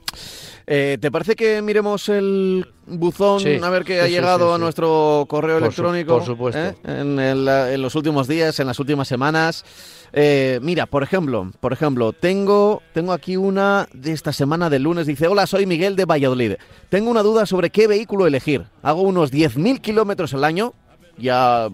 Eh, 0.68 0.98
¿Te 1.02 1.12
parece 1.12 1.36
que 1.36 1.62
miremos 1.62 2.08
el 2.10 2.66
buzón 2.86 3.40
Sí, 3.40 3.58
a 3.62 3.70
ver 3.70 3.84
qué 3.84 3.96
sí, 3.96 4.00
ha 4.00 4.08
llegado 4.08 4.50
sí, 4.50 4.56
a 4.56 4.58
nuestro 4.58 5.26
correo 5.28 5.60
Por 5.60 5.74
su- 5.74 5.82
electrónico? 5.82 6.14
por 6.18 6.26
supuesto. 6.26 6.60
¿eh? 6.62 6.76
En, 6.86 7.20
el- 7.20 7.48
en 7.48 7.82
los 7.82 7.96
últimos 7.96 8.28
días, 8.28 8.60
en 8.60 8.68
las 8.68 8.80
últimas 8.80 9.08
semanas. 9.08 9.66
Eh, 10.14 10.60
mira, 10.62 10.86
por 10.86 11.04
ejemplo, 11.04 11.52
por 11.60 11.72
ejemplo, 11.74 12.12
tengo, 12.14 12.82
tengo 12.94 13.14
aquí 13.14 13.38
una 13.38 13.88
de 13.94 14.12
esta 14.12 14.34
semana 14.34 14.70
del 14.70 14.84
lunes. 14.84 15.08
Dice, 15.08 15.28
hola, 15.28 15.48
soy 15.48 15.66
Miguel 15.66 15.96
de 15.96 16.06
Valladolid. 16.06 16.54
Tengo 16.90 17.10
una 17.10 17.24
duda 17.24 17.46
sobre 17.46 17.70
qué 17.70 17.88
vehículo 17.88 18.28
elegir. 18.28 18.66
Hago 18.84 19.02
unos 19.02 19.32
10.000 19.32 19.80
kilómetros 19.82 20.34
al 20.34 20.44
año. 20.44 20.74
Ya, 21.18 21.70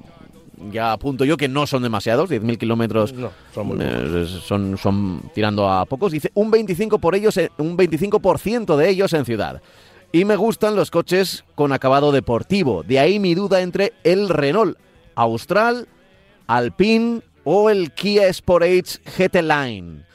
ya 0.71 0.93
apunto 0.93 1.25
yo 1.25 1.37
que 1.37 1.47
no 1.47 1.67
son 1.67 1.83
demasiados, 1.83 2.29
10.000 2.29 2.57
kilómetros 2.57 3.13
No, 3.13 3.31
son 3.53 3.77
eh, 3.81 4.25
son, 4.25 4.77
son 4.77 5.21
tirando 5.33 5.69
a 5.69 5.85
pocos. 5.85 6.11
Dice 6.11 6.31
un 6.33 6.51
25 6.51 6.99
por 6.99 7.15
ellos, 7.15 7.39
un 7.57 7.77
25% 7.77 8.75
de 8.75 8.89
ellos 8.89 9.13
en 9.13 9.25
ciudad. 9.25 9.61
Y 10.11 10.25
me 10.25 10.35
gustan 10.35 10.75
los 10.75 10.89
coches 10.89 11.43
con 11.55 11.73
acabado 11.73 12.11
deportivo. 12.11 12.83
De 12.83 12.99
ahí 12.99 13.19
mi 13.19 13.35
duda 13.35 13.61
entre 13.61 13.93
el 14.03 14.29
Renault 14.29 14.77
Austral, 15.15 15.87
Alpine 16.47 17.21
o 17.43 17.69
el 17.69 17.91
Kia 17.91 18.31
Sportage 18.31 18.99
GT 19.17 19.41
Line. 19.41 20.06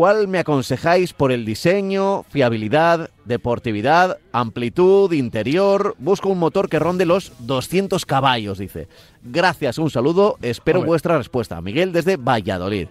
¿Cuál 0.00 0.28
me 0.28 0.38
aconsejáis 0.38 1.12
por 1.12 1.30
el 1.30 1.44
diseño, 1.44 2.22
fiabilidad, 2.30 3.10
deportividad, 3.26 4.16
amplitud, 4.32 5.12
interior? 5.12 5.94
Busco 5.98 6.30
un 6.30 6.38
motor 6.38 6.70
que 6.70 6.78
ronde 6.78 7.04
los 7.04 7.34
200 7.40 8.06
caballos, 8.06 8.56
dice. 8.56 8.88
Gracias, 9.22 9.76
un 9.76 9.90
saludo, 9.90 10.38
espero 10.40 10.82
vuestra 10.82 11.18
respuesta. 11.18 11.60
Miguel 11.60 11.92
desde 11.92 12.16
Valladolid. 12.16 12.88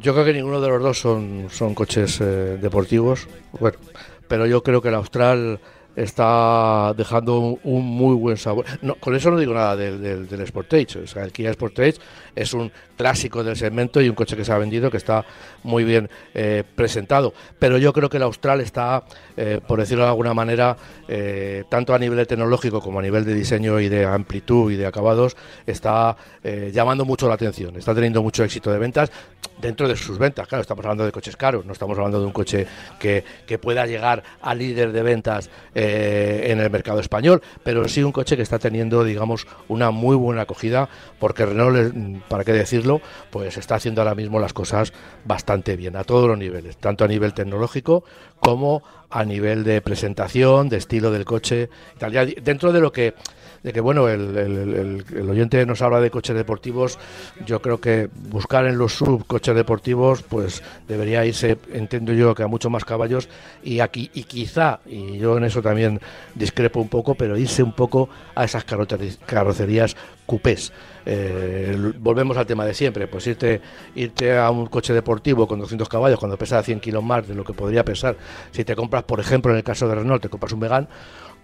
Yo 0.00 0.12
creo 0.12 0.26
que 0.26 0.34
ninguno 0.34 0.60
de 0.60 0.68
los 0.68 0.82
dos 0.82 0.98
son, 1.00 1.46
son 1.48 1.74
coches 1.74 2.20
eh, 2.20 2.58
deportivos, 2.60 3.26
bueno, 3.58 3.78
pero 4.28 4.44
yo 4.44 4.62
creo 4.62 4.82
que 4.82 4.88
el 4.88 4.96
Austral 4.96 5.60
está 5.98 6.94
dejando 6.96 7.38
un, 7.40 7.60
un 7.64 7.84
muy 7.84 8.14
buen 8.14 8.36
sabor. 8.36 8.64
No, 8.82 8.94
con 8.96 9.14
eso 9.16 9.30
no 9.30 9.38
digo 9.38 9.54
nada 9.54 9.76
del, 9.76 10.00
del, 10.00 10.28
del 10.28 10.46
Sportage. 10.46 10.98
O 10.98 11.06
sea, 11.06 11.24
el 11.24 11.32
Kia 11.32 11.52
Sportage 11.52 11.96
es 12.38 12.54
un 12.54 12.70
clásico 12.96 13.42
del 13.42 13.56
segmento 13.56 14.00
y 14.00 14.08
un 14.08 14.14
coche 14.14 14.36
que 14.36 14.44
se 14.44 14.52
ha 14.52 14.58
vendido 14.58 14.90
que 14.90 14.96
está 14.96 15.24
muy 15.64 15.84
bien 15.84 16.08
eh, 16.34 16.62
presentado. 16.74 17.34
Pero 17.58 17.78
yo 17.78 17.92
creo 17.92 18.08
que 18.08 18.16
el 18.16 18.22
Austral 18.22 18.60
está, 18.60 19.04
eh, 19.36 19.60
por 19.66 19.80
decirlo 19.80 20.04
de 20.04 20.10
alguna 20.10 20.34
manera, 20.34 20.76
eh, 21.08 21.64
tanto 21.68 21.94
a 21.94 21.98
nivel 21.98 22.24
tecnológico 22.26 22.80
como 22.80 23.00
a 23.00 23.02
nivel 23.02 23.24
de 23.24 23.34
diseño 23.34 23.80
y 23.80 23.88
de 23.88 24.04
amplitud 24.04 24.70
y 24.70 24.76
de 24.76 24.86
acabados, 24.86 25.36
está 25.66 26.16
llamando 26.72 27.04
mucho 27.04 27.28
la 27.28 27.34
atención. 27.34 27.76
Está 27.76 27.94
teniendo 27.94 28.22
mucho 28.22 28.42
éxito 28.42 28.72
de 28.72 28.78
ventas 28.78 29.12
dentro 29.60 29.86
de 29.86 29.96
sus 29.96 30.18
ventas. 30.18 30.48
Claro, 30.48 30.62
estamos 30.62 30.82
hablando 30.82 31.04
de 31.04 31.12
coches 31.12 31.36
caros, 31.36 31.66
no 31.66 31.72
estamos 31.72 31.98
hablando 31.98 32.20
de 32.20 32.26
un 32.26 32.32
coche 32.32 32.66
que, 32.98 33.22
que 33.46 33.58
pueda 33.58 33.84
llegar 33.84 34.22
a 34.40 34.54
líder 34.54 34.92
de 34.92 35.02
ventas 35.02 35.50
en 35.74 36.58
el 36.58 36.70
mercado 36.70 37.00
español, 37.00 37.42
pero 37.62 37.86
sí 37.86 38.02
un 38.02 38.12
coche 38.12 38.34
que 38.34 38.42
está 38.42 38.58
teniendo, 38.58 39.04
digamos, 39.04 39.46
una 39.68 39.90
muy 39.90 40.16
buena 40.16 40.42
acogida, 40.42 40.88
porque 41.18 41.44
Renault, 41.44 41.94
para 42.28 42.44
qué 42.44 42.52
decirlo, 42.52 43.00
pues 43.30 43.56
está 43.56 43.76
haciendo 43.76 44.00
ahora 44.00 44.14
mismo 44.14 44.38
las 44.40 44.52
cosas 44.52 44.92
bastante 45.24 45.76
bien, 45.76 45.96
a 45.96 46.04
todos 46.04 46.28
los 46.28 46.38
niveles, 46.38 46.76
tanto 46.76 47.04
a 47.04 47.08
nivel 47.08 47.34
tecnológico 47.34 48.04
como 48.40 48.82
a 49.10 49.24
nivel 49.24 49.64
de 49.64 49.80
presentación, 49.80 50.68
de 50.68 50.76
estilo 50.76 51.10
del 51.10 51.24
coche, 51.24 51.70
dentro 52.42 52.72
de 52.72 52.80
lo 52.80 52.92
que 52.92 53.14
de 53.62 53.72
que 53.72 53.80
bueno 53.80 54.08
el, 54.08 55.04
oyente 55.28 55.64
nos 55.66 55.82
habla 55.82 56.00
de 56.00 56.10
coches 56.10 56.36
deportivos 56.36 56.98
yo 57.44 57.60
creo 57.60 57.80
que 57.80 58.08
buscar 58.30 58.66
en 58.66 58.78
los 58.78 58.94
sub 58.94 59.26
coches 59.26 59.54
deportivos 59.54 60.22
pues 60.22 60.62
debería 60.86 61.24
irse 61.24 61.58
entiendo 61.72 62.12
yo 62.12 62.34
que 62.34 62.42
a 62.42 62.46
mucho 62.46 62.70
más 62.70 62.84
caballos 62.84 63.28
y 63.62 63.80
aquí 63.80 64.10
y 64.14 64.24
quizá 64.24 64.80
y 64.86 65.18
yo 65.18 65.36
en 65.36 65.44
eso 65.44 65.62
también 65.62 66.00
discrepo 66.34 66.80
un 66.80 66.88
poco 66.88 67.14
pero 67.14 67.36
irse 67.36 67.62
un 67.62 67.72
poco 67.72 68.08
a 68.34 68.44
esas 68.44 68.64
carrocerías 68.64 69.96
coupés 70.26 70.72
Eh, 71.10 71.74
volvemos 72.00 72.36
al 72.36 72.44
tema 72.44 72.66
de 72.66 72.74
siempre 72.74 73.06
pues 73.06 73.26
irte 73.26 73.62
irte 73.94 74.36
a 74.36 74.50
un 74.50 74.66
coche 74.66 74.92
deportivo 74.92 75.48
con 75.48 75.58
200 75.58 75.88
caballos 75.88 76.18
cuando 76.18 76.36
pesa 76.36 76.62
100 76.62 76.80
kilos 76.80 77.02
más 77.02 77.26
de 77.26 77.34
lo 77.34 77.44
que 77.44 77.54
podría 77.54 77.82
pesar 77.82 78.14
si 78.50 78.62
te 78.62 78.76
compras 78.76 79.04
por 79.04 79.18
ejemplo 79.18 79.50
en 79.50 79.56
el 79.56 79.64
caso 79.64 79.88
de 79.88 79.94
Renault 79.94 80.20
te 80.20 80.28
compras 80.28 80.52
un 80.52 80.58
Megane 80.58 80.86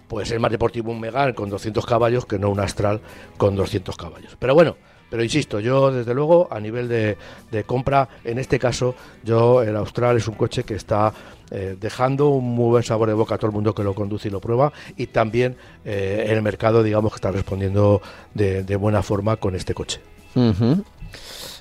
pues 0.09 0.31
es 0.31 0.39
más 0.41 0.51
deportivo 0.51 0.93
un 0.93 1.01
Megane 1.01 1.35
con 1.35 1.49
200 1.51 1.85
caballos 1.87 2.27
que 2.27 2.39
no 2.39 2.51
un 2.51 2.61
Astral 2.61 3.01
con 3.37 3.57
200 3.57 3.97
caballos. 3.97 4.37
Pero 4.39 4.55
bueno, 4.55 4.77
pero 5.11 5.23
insisto, 5.23 5.61
yo 5.61 5.93
desde 5.93 6.15
luego 6.15 6.49
a 6.51 6.61
nivel 6.61 6.89
de, 6.89 7.17
de 7.51 7.65
compra, 7.65 8.09
en 8.25 8.39
este 8.39 8.59
caso, 8.59 8.95
yo 9.23 9.63
el 9.63 9.77
Austral 9.77 10.17
es 10.17 10.29
un 10.29 10.35
coche 10.35 10.65
que 10.65 10.75
está 10.75 11.13
eh, 11.51 11.77
dejando 11.81 12.29
un 12.29 12.45
muy 12.55 12.71
buen 12.71 12.83
sabor 12.83 13.09
de 13.09 13.15
boca 13.15 13.35
a 13.35 13.39
todo 13.39 13.49
el 13.49 13.55
mundo 13.55 13.75
que 13.75 13.83
lo 13.83 13.95
conduce 13.95 14.29
y 14.29 14.31
lo 14.31 14.41
prueba 14.41 14.73
y 14.97 15.07
también 15.09 15.57
eh, 15.85 16.27
el 16.29 16.43
mercado, 16.43 16.83
digamos, 16.83 17.13
que 17.13 17.17
está 17.17 17.31
respondiendo 17.31 18.01
de, 18.35 18.63
de 18.65 18.77
buena 18.77 19.03
forma 19.03 19.37
con 19.37 19.55
este 19.55 19.75
coche. 19.75 20.01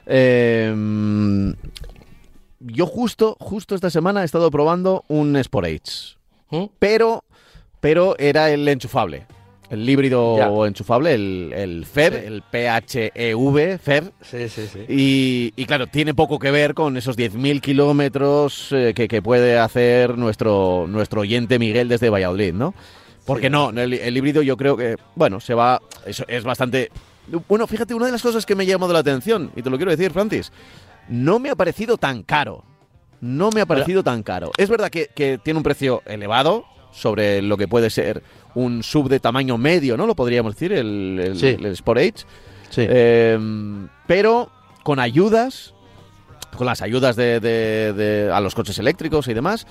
Eh, 0.05 1.53
yo 2.59 2.85
justo, 2.85 3.35
justo 3.39 3.75
esta 3.75 3.89
semana 3.89 4.21
he 4.21 4.25
estado 4.25 4.49
probando 4.49 5.03
un 5.09 5.41
Sportage, 5.43 6.17
¿Mm? 6.49 6.65
pero, 6.79 7.23
pero 7.79 8.17
era 8.17 8.49
el 8.51 8.67
enchufable. 8.67 9.25
El 9.73 9.89
híbrido 9.89 10.38
Ya. 10.38 10.67
enchufable, 10.67 11.13
el, 11.13 11.51
el 11.55 11.86
FER, 11.86 12.13
Sí. 12.13 12.19
el 12.27 12.41
PHEV, 12.43 13.79
FER. 13.79 14.12
Sí, 14.21 14.49
sí, 14.49 14.67
sí. 14.71 14.79
Y, 14.88 15.53
y 15.55 15.65
claro, 15.65 15.88
tiene 15.88 16.13
poco 16.13 16.39
que 16.39 16.51
ver 16.51 16.73
con 16.73 16.95
esos 16.97 17.17
10.000 17.17 17.59
kilómetros 17.62 18.69
eh, 18.71 18.93
que, 18.95 19.07
que 19.07 19.21
puede 19.21 19.57
hacer 19.57 20.17
nuestro, 20.17 20.86
nuestro 20.88 21.21
oyente 21.21 21.59
Miguel 21.59 21.88
desde 21.89 22.09
Valladolid, 22.09 22.53
¿no? 22.53 22.73
Porque 23.25 23.47
Sí. 23.47 23.51
no, 23.51 23.69
el, 23.69 23.93
el 23.93 24.17
híbrido 24.17 24.41
yo 24.41 24.57
creo 24.57 24.75
que, 24.77 24.97
bueno, 25.15 25.39
se 25.39 25.53
va, 25.53 25.81
eso 26.05 26.23
es 26.27 26.43
bastante... 26.43 26.91
Bueno, 27.47 27.67
fíjate, 27.67 27.93
una 27.93 28.07
de 28.07 28.12
las 28.12 28.21
cosas 28.21 28.45
que 28.45 28.53
me 28.53 28.63
ha 28.63 28.67
llamado 28.67 28.91
la 28.93 28.99
atención, 28.99 29.49
y 29.55 29.62
te 29.62 29.69
lo 29.69 29.77
quiero 29.77 29.91
decir, 29.91 30.12
Francis, 30.12 30.51
no 31.07 31.39
me 31.39 31.49
ha 31.49 31.55
parecido 31.55 31.97
tan 31.97 32.21
caro. 32.23 32.65
No 33.21 33.49
me 33.51 33.62
ha 33.62 33.65
parecido 33.65 34.03
tan 34.03 34.23
caro. 34.23 34.51
Es 34.57 34.69
verdad 34.69 34.89
que, 34.89 35.07
que 35.15 35.38
tiene 35.41 35.57
un 35.57 35.63
precio 35.63 36.01
elevado 36.05 36.65
sobre 36.91 37.41
lo 37.41 37.55
que 37.55 37.67
puede 37.69 37.89
ser 37.89 38.21
un 38.55 38.83
sub 38.83 39.09
de 39.09 39.19
tamaño 39.19 39.57
medio, 39.57 39.97
¿no? 39.97 40.05
Lo 40.07 40.15
podríamos 40.15 40.53
decir, 40.55 40.73
el, 40.73 41.19
el, 41.19 41.37
Sí. 41.39 41.57
el 41.59 41.75
Sportage. 41.75 42.25
Sí. 42.69 42.85
Eh, 42.87 43.37
pero 44.07 44.49
con 44.83 44.99
ayudas, 44.99 45.73
con 46.57 46.65
las 46.67 46.81
ayudas 46.81 47.15
de, 47.15 47.39
de- 47.39 47.93
de- 47.93 48.31
a 48.31 48.39
los 48.41 48.53
coches 48.55 48.77
eléctricos 48.79 49.27
y 49.27 49.33
demás, 49.33 49.65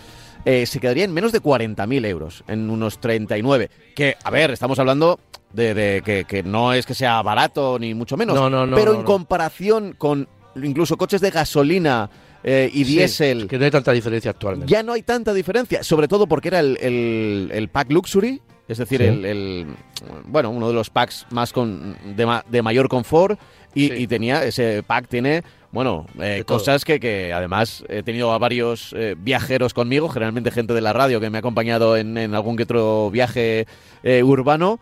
eh, 0.45 0.67
se 0.67 0.81
quedaría 0.81 1.05
en 1.05 1.13
menos 1.13 1.31
de 1.33 1.41
40.000 1.41 2.05
euros, 2.07 2.43
en 2.49 2.69
unos 2.71 3.01
39. 3.01 3.71
Que, 3.95 4.17
a 4.25 4.31
ver, 4.31 4.51
estamos 4.51 4.79
hablando 4.79 5.21
de, 5.53 5.75
de 5.75 6.03
que, 6.05 6.25
que 6.25 6.43
no 6.43 6.73
es 6.73 6.87
que 6.87 6.95
sea 6.95 7.23
barato 7.23 7.79
ni 7.79 7.95
mucho 7.95 8.17
menos, 8.17 8.35
No, 8.35 8.49
no, 8.51 8.67
no, 8.67 8.75
pero 8.77 8.95
en 8.95 9.03
comparación 9.05 9.95
con 9.97 10.27
incluso 10.63 10.97
coches 10.97 11.21
de 11.21 11.31
gasolina 11.31 12.11
eh, 12.45 12.69
y 12.73 12.85
Sí, 12.85 12.93
diésel, 12.97 13.47
que 13.49 13.59
no 13.59 13.65
hay 13.65 13.71
tanta 13.71 13.93
diferencia 13.93 14.31
actualmente. 14.33 14.73
ya 14.73 14.83
no 14.83 14.93
hay 14.95 15.03
tanta 15.03 15.33
diferencia, 15.33 15.85
sobre 15.85 16.09
todo 16.09 16.27
porque 16.27 16.49
era 16.49 16.59
el, 16.61 16.77
el- 16.81 17.51
el 17.53 17.69
pack 17.69 17.93
luxury, 17.93 18.41
es 18.69 18.79
decir, 18.79 19.01
Sí. 19.01 19.07
el, 19.07 19.25
el- 19.25 19.67
bueno, 20.27 20.51
uno 20.51 20.69
de 20.69 20.75
los 20.75 20.91
packs 20.91 21.27
más 21.31 21.53
con, 21.53 21.97
de, 22.17 22.27
ma- 22.27 22.45
de 22.49 22.63
mayor 22.63 22.89
confort 22.89 23.39
y, 23.75 23.89
Sí. 23.89 23.95
y 23.99 24.07
tenía 24.07 24.45
ese 24.45 24.83
pack 24.83 25.09
tiene 25.09 25.43
bueno 25.73 26.07
eh, 26.21 26.45
cosas 26.47 26.85
que, 26.85 27.01
que 27.01 27.33
además 27.33 27.85
he 27.89 28.03
tenido 28.03 28.33
a 28.33 28.39
varios 28.39 28.95
eh, 28.97 29.15
viajeros 29.19 29.73
conmigo, 29.75 30.09
generalmente 30.09 30.51
gente 30.51 30.75
de 30.75 30.81
la 30.83 30.93
radio 30.93 31.21
que 31.21 31.31
me 31.31 31.39
ha 31.39 31.41
acompañado 31.41 31.97
en, 31.97 32.19
en 32.19 32.35
algún 32.35 32.57
que 32.57 32.65
otro 32.65 33.11
viaje 33.11 33.67
eh, 34.03 34.23
urbano. 34.23 34.79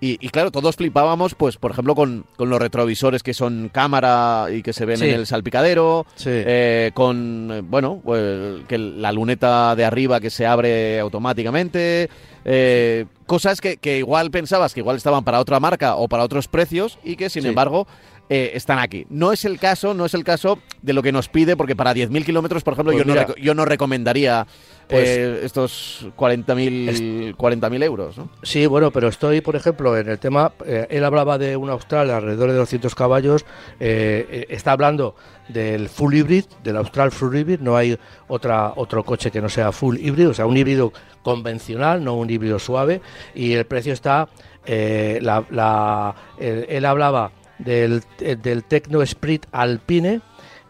Y, 0.00 0.16
y 0.24 0.28
claro, 0.28 0.52
todos 0.52 0.76
flipábamos, 0.76 1.34
pues, 1.34 1.56
por 1.56 1.72
ejemplo, 1.72 1.96
con, 1.96 2.24
con 2.36 2.48
los 2.50 2.60
retrovisores 2.60 3.24
que 3.24 3.34
son 3.34 3.68
cámara 3.68 4.46
y 4.48 4.62
que 4.62 4.72
se 4.72 4.84
ven 4.86 4.98
Sí. 4.98 5.08
en 5.08 5.14
el 5.16 5.26
salpicadero, 5.26 6.06
Sí. 6.14 6.28
eh, 6.30 6.92
con, 6.94 7.66
bueno, 7.68 8.00
pues 8.04 8.64
que 8.68 8.78
la 8.78 9.10
luneta 9.10 9.74
de 9.74 9.84
arriba 9.84 10.20
que 10.20 10.30
se 10.30 10.46
abre 10.46 11.00
automáticamente, 11.00 12.10
eh, 12.50 13.04
cosas 13.26 13.60
que, 13.60 13.76
que 13.76 13.98
igual 13.98 14.30
pensabas 14.30 14.72
que 14.72 14.80
igual 14.80 14.96
estaban 14.96 15.22
para 15.22 15.38
otra 15.38 15.60
marca 15.60 15.96
o 15.96 16.08
para 16.08 16.24
otros 16.24 16.48
precios 16.48 16.98
y 17.04 17.16
que 17.16 17.28
sin 17.28 17.42
Sí. 17.42 17.48
embargo 17.48 17.86
eh, 18.28 18.52
están 18.54 18.78
aquí. 18.78 19.06
No 19.10 19.32
es 19.32 19.44
el 19.44 19.58
caso, 19.58 19.94
no 19.94 20.04
es 20.04 20.14
el 20.14 20.24
caso 20.24 20.58
de 20.82 20.92
lo 20.92 21.02
que 21.02 21.12
nos 21.12 21.28
pide, 21.28 21.56
porque 21.56 21.74
para 21.76 21.94
10.000 21.94 22.24
kilómetros, 22.24 22.62
por 22.62 22.74
ejemplo, 22.74 22.92
Pues 22.92 23.04
yo, 23.06 23.14
no 23.14 23.20
mira, 23.20 23.34
yo 23.40 23.54
no 23.54 23.64
recomendaría 23.64 24.46
pues- 24.88 25.08
eh, 25.08 25.40
estos 25.44 26.06
40.000 26.16 27.34
40.000 27.36 27.82
euros, 27.82 28.16
¿no? 28.18 28.30
Sí, 28.42 28.66
bueno, 28.66 28.90
pero 28.90 29.08
estoy, 29.08 29.40
por 29.40 29.56
ejemplo, 29.56 29.96
en 29.96 30.08
el 30.08 30.18
tema, 30.18 30.52
eh, 30.66 30.86
él 30.90 31.04
hablaba 31.04 31.38
de 31.38 31.56
un 31.56 31.68
Austral 31.70 32.10
alrededor 32.10 32.50
de 32.50 32.56
200 32.58 32.94
caballos, 32.94 33.44
eh, 33.80 34.46
está 34.48 34.72
hablando 34.72 35.14
del 35.48 35.88
full 35.88 36.14
hybrid, 36.14 36.44
del 36.62 36.76
Austral 36.76 37.10
full 37.12 37.34
hybrid, 37.36 37.60
no 37.60 37.76
hay 37.76 37.98
otra 38.28 38.72
otro 38.76 39.02
coche 39.04 39.30
que 39.30 39.40
no 39.40 39.48
sea 39.48 39.72
full 39.72 39.96
híbrido, 39.98 40.30
o 40.30 40.34
sea, 40.34 40.46
un 40.46 40.56
híbrido 40.56 40.92
convencional, 41.22 42.02
no 42.04 42.14
un 42.16 42.30
híbrido 42.30 42.58
suave, 42.58 43.00
y 43.34 43.52
el 43.52 43.64
precio 43.66 43.92
está, 43.92 44.28
la, 44.66 45.44
la- 45.50 46.14
él, 46.38 46.66
él 46.68 46.84
hablaba 46.84 47.30
del, 47.58 48.02
eh, 48.20 48.36
del 48.36 48.64
Tecno 48.64 49.02
Sprint 49.02 49.46
Alpine 49.52 50.20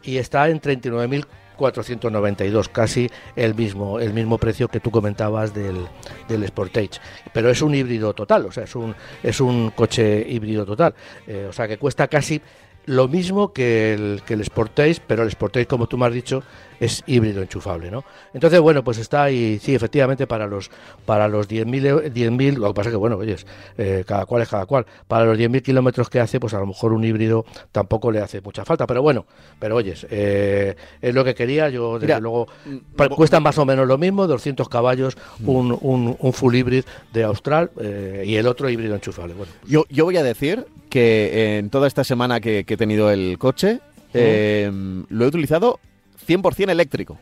y 0.02 0.18
está 0.18 0.48
en 0.48 0.60
39.492, 0.60 2.68
casi 2.70 3.10
el 3.36 3.54
mismo, 3.54 4.00
el 4.00 4.12
mismo 4.12 4.38
precio 4.38 4.68
que 4.68 4.80
tú 4.80 4.90
comentabas 4.90 5.54
del, 5.54 5.86
del 6.28 6.46
Sportage. 6.46 7.00
Pero 7.32 7.50
es 7.50 7.62
un 7.62 7.74
híbrido 7.74 8.14
total, 8.14 8.46
o 8.46 8.52
sea, 8.52 8.64
es 8.64 8.74
un, 8.74 8.94
es 9.22 9.40
un 9.40 9.70
coche 9.70 10.26
híbrido 10.28 10.64
total. 10.64 10.94
Eh, 11.26 11.46
o 11.48 11.52
sea, 11.52 11.68
que 11.68 11.78
cuesta 11.78 12.08
casi 12.08 12.40
lo 12.86 13.06
mismo 13.06 13.52
que 13.52 13.92
el, 13.92 14.22
que 14.24 14.34
el 14.34 14.44
Sportage, 14.44 15.00
pero 15.06 15.22
el 15.22 15.30
Sportage, 15.30 15.66
como 15.66 15.86
tú 15.86 15.98
me 15.98 16.06
has 16.06 16.12
dicho, 16.12 16.42
es 16.80 17.02
híbrido 17.06 17.42
enchufable, 17.42 17.90
¿no? 17.90 18.04
Entonces, 18.34 18.60
bueno, 18.60 18.84
pues 18.84 18.98
está 18.98 19.24
ahí, 19.24 19.58
sí, 19.60 19.74
efectivamente, 19.74 20.26
para 20.26 20.46
los 20.46 20.70
para 21.06 21.28
los 21.28 21.48
10.000, 21.48 21.82
eu- 21.84 22.12
10.000, 22.12 22.56
lo 22.58 22.68
que 22.68 22.74
pasa 22.74 22.88
es 22.90 22.92
que, 22.92 22.96
bueno, 22.98 23.16
oyes, 23.16 23.46
eh, 23.76 24.04
cada 24.06 24.26
cual 24.26 24.42
es 24.42 24.48
cada 24.48 24.66
cual. 24.66 24.86
Para 25.06 25.24
los 25.24 25.36
10.000 25.38 25.62
kilómetros 25.62 26.08
que 26.10 26.20
hace, 26.20 26.38
pues 26.40 26.54
a 26.54 26.58
lo 26.60 26.66
mejor 26.66 26.92
un 26.92 27.04
híbrido 27.04 27.44
tampoco 27.72 28.10
le 28.12 28.20
hace 28.20 28.40
mucha 28.40 28.64
falta, 28.64 28.86
pero 28.86 29.02
bueno, 29.02 29.26
pero 29.58 29.76
oyes, 29.76 30.06
eh, 30.10 30.76
es 31.00 31.14
lo 31.14 31.24
que 31.24 31.34
quería, 31.34 31.68
yo 31.68 31.94
desde 31.94 32.06
Mira, 32.06 32.20
luego, 32.20 32.46
mm, 32.66 33.04
cuesta 33.14 33.40
más 33.40 33.58
o 33.58 33.64
menos 33.66 33.86
lo 33.88 33.98
mismo, 33.98 34.26
200 34.26 34.68
caballos, 34.68 35.16
un, 35.44 35.76
un, 35.80 36.16
un 36.18 36.32
full 36.32 36.54
híbrido 36.54 36.84
de 37.12 37.24
Austral 37.24 37.70
eh, 37.80 38.24
y 38.26 38.36
el 38.36 38.46
otro 38.46 38.68
híbrido 38.70 38.94
enchufable. 38.94 39.34
Bueno, 39.34 39.52
Yo, 39.66 39.84
yo 39.90 40.04
voy 40.04 40.16
a 40.16 40.22
decir 40.22 40.66
que 40.90 41.58
en 41.58 41.70
toda 41.70 41.86
esta 41.86 42.04
semana 42.04 42.40
que, 42.40 42.64
que 42.64 42.74
he 42.74 42.76
tenido 42.76 43.10
el 43.10 43.36
coche, 43.38 43.80
lo 44.12 45.24
he 45.24 45.28
utilizado 45.28 45.80
100% 46.28 46.70
eléctrico. 46.70 47.18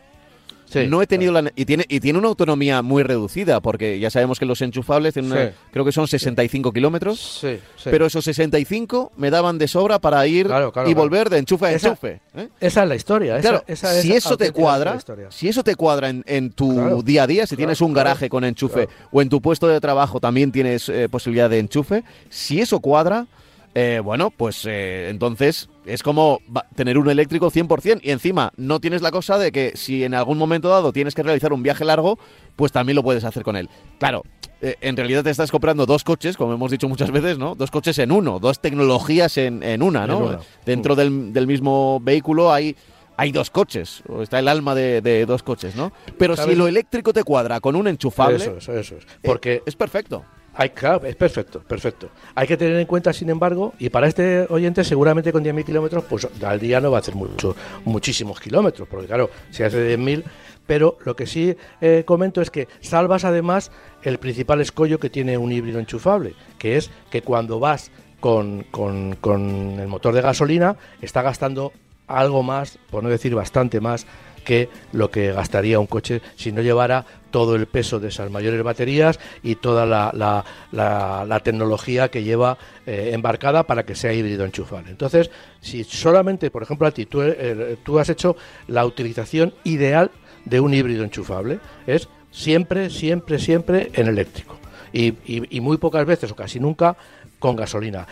Sí, 0.68 0.88
no 0.88 1.00
he 1.00 1.06
tenido 1.06 1.30
la... 1.30 1.52
Y 1.54 1.64
tiene, 1.64 1.84
y 1.88 2.00
tiene 2.00 2.18
una 2.18 2.26
autonomía 2.26 2.82
muy 2.82 3.04
reducida, 3.04 3.60
porque 3.60 4.00
ya 4.00 4.10
sabemos 4.10 4.40
que 4.40 4.46
los 4.46 4.60
enchufables 4.62 5.14
tienen 5.14 5.30
una- 5.30 5.52
creo 5.70 5.84
que 5.84 5.92
son 5.92 6.08
65 6.08 6.72
kilómetros, 6.72 7.20
Sí, 7.40 7.60
pero 7.84 8.04
esos 8.06 8.24
65 8.24 9.12
me 9.16 9.30
daban 9.30 9.58
de 9.58 9.68
sobra 9.68 10.00
para 10.00 10.26
ir 10.26 10.46
Claro, 10.46 10.72
claro, 10.72 10.90
y 10.90 10.94
volver 10.94 11.30
de 11.30 11.38
enchufe 11.38 11.66
a 11.66 11.70
Esa- 11.72 11.88
enchufe. 11.90 12.20
¿eh? 12.34 12.48
esa 12.60 12.82
es 12.82 12.88
la 12.88 12.96
historia. 12.96 13.38
esa- 13.38 13.62
es 13.68 13.78
si 14.02 14.12
eso 14.12 14.36
te 14.36 14.50
cuadra, 14.50 14.98
si 15.30 15.48
eso 15.48 15.62
te 15.62 15.76
cuadra 15.76 16.08
en, 16.08 16.24
en 16.26 16.50
tu 16.50 17.00
día 17.04 17.22
a 17.22 17.26
día, 17.28 17.46
si 17.46 17.54
tienes 17.56 17.80
un 17.80 17.92
garaje 17.94 18.28
con 18.28 18.42
enchufe 18.42 18.88
o 19.12 19.22
en 19.22 19.28
tu 19.28 19.40
puesto 19.40 19.68
de 19.68 19.80
trabajo 19.80 20.18
también 20.18 20.50
tienes 20.50 20.88
eh, 20.88 21.08
posibilidad 21.08 21.48
de 21.48 21.60
enchufe, 21.60 22.02
si 22.28 22.60
eso 22.60 22.80
cuadra, 22.80 23.28
eh, 23.78 24.00
bueno, 24.02 24.30
pues 24.30 24.64
eh, 24.66 25.08
entonces 25.10 25.68
es 25.84 26.02
como 26.02 26.40
tener 26.74 26.96
un 26.96 27.10
eléctrico 27.10 27.50
100% 27.50 28.00
y 28.02 28.10
encima 28.10 28.50
no 28.56 28.80
tienes 28.80 29.02
la 29.02 29.10
cosa 29.10 29.36
de 29.36 29.52
que 29.52 29.72
si 29.74 30.02
en 30.02 30.14
algún 30.14 30.38
momento 30.38 30.70
dado 30.70 30.94
tienes 30.94 31.14
que 31.14 31.22
realizar 31.22 31.52
un 31.52 31.62
viaje 31.62 31.84
largo, 31.84 32.18
pues 32.56 32.72
también 32.72 32.96
lo 32.96 33.02
puedes 33.02 33.22
hacer 33.24 33.42
con 33.42 33.54
él. 33.54 33.68
Claro. 33.98 34.22
eh, 34.62 34.76
en 34.80 34.96
realidad 34.96 35.22
te 35.24 35.28
estás 35.30 35.50
comprando 35.50 35.84
dos 35.84 36.04
coches, 36.04 36.38
como 36.38 36.54
hemos 36.54 36.70
dicho 36.70 36.88
muchas 36.88 37.10
veces, 37.10 37.36
¿no? 37.36 37.54
Dos 37.54 37.70
coches 37.70 37.98
en 37.98 38.12
uno, 38.12 38.38
dos 38.38 38.60
tecnologías 38.60 39.36
en, 39.36 39.62
en 39.62 39.82
una, 39.82 40.06
¿no? 40.06 40.16
En 40.16 40.22
una. 40.22 40.38
Dentro 40.64 40.94
del, 40.96 41.34
del 41.34 41.46
mismo 41.46 42.00
vehículo 42.02 42.50
hay, 42.54 42.74
hay 43.18 43.30
dos 43.30 43.50
coches, 43.50 44.02
o 44.08 44.22
está 44.22 44.38
el 44.38 44.48
alma 44.48 44.74
de, 44.74 45.02
de 45.02 45.26
dos 45.26 45.42
coches, 45.42 45.76
¿no? 45.76 45.92
Pero 46.18 46.34
si 46.34 46.54
lo 46.54 46.66
eléctrico 46.66 47.12
te 47.12 47.22
cuadra 47.24 47.60
con 47.60 47.76
un 47.76 47.86
enchufable, 47.88 48.36
Eso 48.36 48.56
es, 48.56 48.68
eso 48.68 48.96
es. 48.96 49.04
eh, 49.04 49.06
Porque 49.22 49.62
es 49.66 49.76
perfecto. 49.76 50.24
Hay, 50.58 50.70
claro, 50.70 51.04
es 51.06 51.14
perfecto, 51.16 51.60
perfecto. 51.60 52.08
Hay 52.34 52.46
que 52.46 52.56
tener 52.56 52.76
en 52.76 52.86
cuenta, 52.86 53.12
sin 53.12 53.28
embargo, 53.28 53.74
y 53.78 53.90
para 53.90 54.06
este 54.06 54.46
oyente 54.48 54.84
seguramente 54.84 55.30
con 55.32 55.44
10.000 55.44 55.64
kilómetros, 55.64 56.04
pues 56.08 56.26
al 56.42 56.58
día 56.58 56.80
no 56.80 56.90
va 56.90 56.96
a 56.96 57.00
hacer 57.00 57.14
mucho, 57.14 57.54
muchísimos 57.84 58.40
kilómetros, 58.40 58.88
porque 58.88 59.06
claro, 59.06 59.28
si 59.50 59.62
hace 59.62 59.96
10.000, 59.98 60.24
pero 60.66 60.96
lo 61.04 61.14
que 61.14 61.26
sí 61.26 61.54
eh, 61.82 62.04
comento 62.06 62.40
es 62.40 62.50
que 62.50 62.68
salvas 62.80 63.24
además 63.24 63.70
el 64.02 64.18
principal 64.18 64.60
escollo 64.62 64.98
que 64.98 65.10
tiene 65.10 65.36
un 65.36 65.52
híbrido 65.52 65.78
enchufable, 65.78 66.34
que 66.58 66.76
es 66.78 66.90
que 67.10 67.20
cuando 67.22 67.60
vas 67.60 67.90
con, 68.20 68.62
con- 68.70 69.14
con 69.20 69.78
el 69.78 69.88
motor 69.88 70.14
de 70.14 70.22
gasolina, 70.22 70.76
está 71.02 71.20
gastando 71.20 71.72
algo 72.06 72.42
más, 72.42 72.78
por 72.90 73.02
no 73.02 73.08
decir 73.08 73.34
bastante 73.34 73.80
más, 73.80 74.06
que 74.44 74.68
lo 74.92 75.10
que 75.10 75.32
gastaría 75.32 75.80
un 75.80 75.88
coche 75.88 76.22
si 76.36 76.52
no 76.52 76.62
llevara 76.62 77.04
todo 77.32 77.56
el 77.56 77.66
peso 77.66 77.98
de 77.98 78.08
esas 78.08 78.30
mayores 78.30 78.62
baterías 78.62 79.18
y 79.42 79.56
toda 79.56 79.84
la, 79.86 80.12
la- 80.14 80.44
la- 80.72 81.40
tecnología 81.40 82.08
que 82.08 82.22
lleva 82.22 82.56
eh, 82.86 83.10
embarcada 83.12 83.64
para 83.64 83.84
que 83.84 83.96
sea 83.96 84.12
híbrido 84.12 84.44
enchufable. 84.44 84.90
Entonces, 84.90 85.30
si 85.60 85.82
solamente, 85.82 86.50
por 86.52 86.62
ejemplo, 86.62 86.86
a 86.86 86.92
ti 86.92 87.06
tú, 87.06 87.22
eh, 87.22 87.76
tú 87.82 87.98
has 87.98 88.08
hecho 88.08 88.36
la 88.68 88.86
utilización 88.86 89.52
ideal 89.64 90.12
de 90.44 90.60
un 90.60 90.72
híbrido 90.74 91.02
enchufable, 91.02 91.58
es 91.88 92.08
siempre, 92.30 92.88
siempre, 92.88 93.40
siempre 93.40 93.90
en 93.94 94.06
eléctrico. 94.06 94.56
Y 94.92 95.60
muy 95.60 95.76
pocas 95.76 96.06
veces 96.06 96.30
o 96.30 96.36
casi 96.36 96.60
nunca 96.60 96.96
con 97.38 97.56
gasolina 97.56 98.06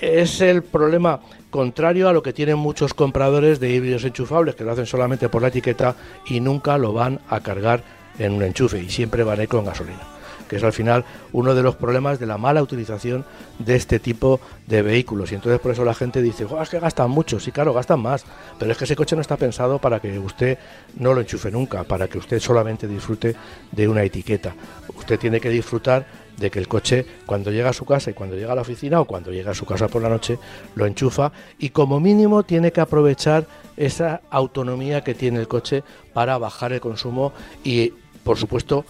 es 0.00 0.40
el 0.40 0.62
problema 0.62 1.20
contrario 1.50 2.08
a 2.08 2.12
lo 2.12 2.22
que 2.22 2.32
tienen 2.32 2.58
muchos 2.58 2.94
compradores 2.94 3.60
de 3.60 3.70
híbridos 3.70 4.04
enchufables, 4.04 4.54
que 4.54 4.64
lo 4.64 4.72
hacen 4.72 4.86
solamente 4.86 5.28
por 5.28 5.42
la 5.42 5.48
etiqueta 5.48 5.96
y 6.26 6.40
nunca 6.40 6.78
lo 6.78 6.92
van 6.92 7.20
a 7.28 7.40
cargar 7.40 7.82
en 8.18 8.32
un 8.32 8.42
enchufe 8.42 8.82
y 8.82 8.90
siempre 8.90 9.24
van 9.24 9.40
a 9.40 9.42
ir 9.42 9.48
con 9.48 9.64
gasolina. 9.64 10.19
Que 10.50 10.56
es 10.56 10.64
al 10.64 10.72
final 10.72 11.04
uno 11.32 11.54
de 11.54 11.62
los 11.62 11.76
problemas 11.76 12.18
de 12.18 12.26
la 12.26 12.36
mala 12.36 12.60
utilización 12.60 13.24
de 13.60 13.76
este 13.76 14.00
tipo 14.00 14.40
de 14.66 14.82
vehículos. 14.82 15.30
Y 15.30 15.36
entonces 15.36 15.60
por 15.60 15.70
eso 15.70 15.84
la 15.84 15.94
gente 15.94 16.20
dice, 16.20 16.44
"Jo, 16.44 16.60
es 16.60 16.68
que 16.68 16.80
gastan 16.80 17.08
mucho. 17.08 17.38
Sí, 17.38 17.52
claro, 17.52 17.72
gastan 17.72 18.00
más. 18.00 18.24
Pero 18.58 18.72
es 18.72 18.76
que 18.76 18.84
ese 18.84 18.96
coche 18.96 19.14
no 19.14 19.22
está 19.22 19.36
pensado 19.36 19.78
para 19.78 20.00
que 20.00 20.18
usted 20.18 20.58
no 20.96 21.14
lo 21.14 21.20
enchufe 21.20 21.52
nunca, 21.52 21.84
para 21.84 22.08
que 22.08 22.18
usted 22.18 22.40
solamente 22.40 22.88
disfrute 22.88 23.36
de 23.70 23.86
una 23.86 24.02
etiqueta. 24.02 24.52
Usted 24.98 25.20
tiene 25.20 25.40
que 25.40 25.50
disfrutar 25.50 26.04
de 26.36 26.50
que 26.50 26.58
el 26.58 26.66
coche 26.66 27.06
cuando 27.26 27.52
llega 27.52 27.68
a 27.70 27.72
su 27.72 27.84
casa 27.84 28.10
y 28.10 28.14
cuando 28.14 28.34
llega 28.34 28.52
a 28.52 28.56
la 28.56 28.62
oficina 28.62 29.00
o 29.00 29.04
cuando 29.04 29.30
llega 29.30 29.52
a 29.52 29.54
su 29.54 29.66
casa 29.66 29.86
por 29.88 30.02
la 30.02 30.08
noche 30.08 30.38
lo 30.74 30.86
enchufa 30.86 31.32
y 31.58 31.68
como 31.68 32.00
mínimo 32.00 32.42
tiene 32.42 32.72
que 32.72 32.80
aprovechar 32.80 33.46
esa 33.76 34.22
autonomía 34.30 35.04
que 35.04 35.14
tiene 35.14 35.38
el 35.38 35.48
coche 35.48 35.84
para 36.14 36.38
bajar 36.38 36.72
el 36.72 36.80
consumo 36.80 37.32
y 37.62 37.92
por 38.24 38.38
supuesto 38.38 38.84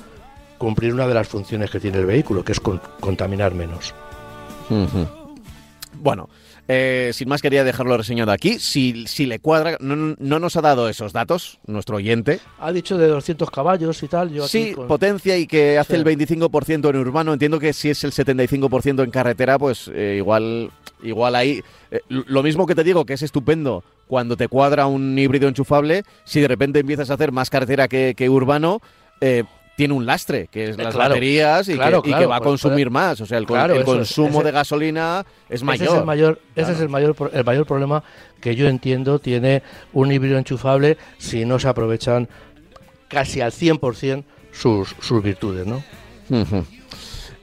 cumplir 0.61 0.93
una 0.93 1.09
de 1.09 1.15
las 1.15 1.27
funciones 1.27 1.71
que 1.71 1.81
tiene 1.81 1.97
el 1.99 2.05
vehículo 2.07 2.45
que 2.45 2.53
es 2.53 2.61
con- 2.61 2.83
contaminar 3.01 3.55
menos. 3.55 3.95
Bueno, 5.95 6.29
eh, 6.69 7.11
sin 7.15 7.29
más 7.29 7.43
quería 7.43 7.65
dejarlo 7.65 7.97
reseñado 7.97 8.31
aquí. 8.31 8.59
Si, 8.59 9.07
si 9.07 9.27
le 9.27 9.39
cuadra, 9.41 9.77
no, 9.81 10.15
no 10.19 10.39
nos 10.39 10.57
ha 10.57 10.61
dado 10.61 10.89
esos 10.89 11.13
datos 11.13 11.59
nuestro 11.67 11.97
oyente. 11.97 12.41
Ha 12.61 12.71
dicho 12.73 12.97
de 12.97 13.09
200 13.09 13.51
caballos 13.51 14.03
y 14.03 14.09
tal. 14.09 14.31
Yo 14.31 14.45
aquí 14.45 14.51
Sí, 14.69 14.73
con- 14.75 14.87
potencia 14.87 15.37
y 15.37 15.47
que 15.47 15.79
hace 15.79 15.95
Sí. 15.95 15.99
el 15.99 16.05
25% 16.05 16.91
en 16.91 16.97
urbano. 16.97 17.33
Entiendo 17.33 17.59
que 17.59 17.73
si 17.73 17.91
es 17.91 18.05
el 18.05 18.13
75% 18.13 19.03
en 19.03 19.11
carretera, 19.11 19.59
pues 19.59 19.91
eh, 19.93 20.17
igual, 20.19 20.71
igual 21.03 21.35
ahí. 21.35 21.63
eh, 21.91 22.01
lo 22.09 22.43
mismo 22.45 22.67
que 22.67 22.75
te 22.77 22.85
digo, 22.85 23.05
que 23.05 23.15
es 23.15 23.23
estupendo 23.23 23.83
cuando 24.07 24.37
te 24.37 24.47
cuadra 24.47 24.87
un 24.87 25.19
híbrido 25.19 25.49
enchufable, 25.49 26.05
si 26.25 26.41
de 26.41 26.49
repente 26.49 26.79
empiezas 26.81 27.11
a 27.11 27.15
hacer 27.15 27.33
más 27.33 27.51
carretera 27.51 27.89
que, 27.89 28.15
que 28.17 28.29
urbano, 28.29 28.81
eh, 29.21 29.43
tiene 29.81 29.95
un 29.95 30.05
lastre, 30.05 30.47
que 30.49 30.65
es 30.65 30.79
Eh, 30.79 30.83
las 30.83 30.95
claro, 30.95 31.11
baterías 31.15 31.67
y, 31.71 31.75
claro, 31.75 32.03
que, 32.03 32.11
y 32.11 32.13
que 32.13 32.17
claro, 32.19 32.29
va 32.29 32.37
a 32.37 32.41
pues, 32.41 32.49
consumir 32.51 32.91
más. 32.91 33.19
O 33.23 33.25
sea, 33.27 33.39
el, 33.39 33.45
eso 33.45 33.85
consumo 33.85 34.29
ese- 34.41 34.45
de 34.45 34.51
gasolina 34.51 35.25
es 35.49 35.63
mayor. 35.63 35.87
Ese 35.87 35.95
es 35.95 35.99
el 36.01 36.05
mayor, 36.05 36.41
ese 36.55 36.73
es 36.73 36.81
el 36.81 36.89
mayor, 36.91 37.17
el 37.33 37.45
mayor 37.45 37.67
problema 37.67 38.05
que 38.43 38.55
yo 38.57 38.69
entiendo 38.69 39.19
tiene 39.21 39.63
un 39.95 40.13
híbrido 40.13 40.37
enchufable 40.37 40.99
si 41.17 41.47
no 41.47 41.59
se 41.59 41.69
aprovechan 41.69 42.29
casi 43.09 43.41
al 43.41 43.53
100% 43.53 44.23
sus, 44.53 44.95
sus 45.01 45.23
virtudes, 45.23 45.67
¿no? 45.67 45.83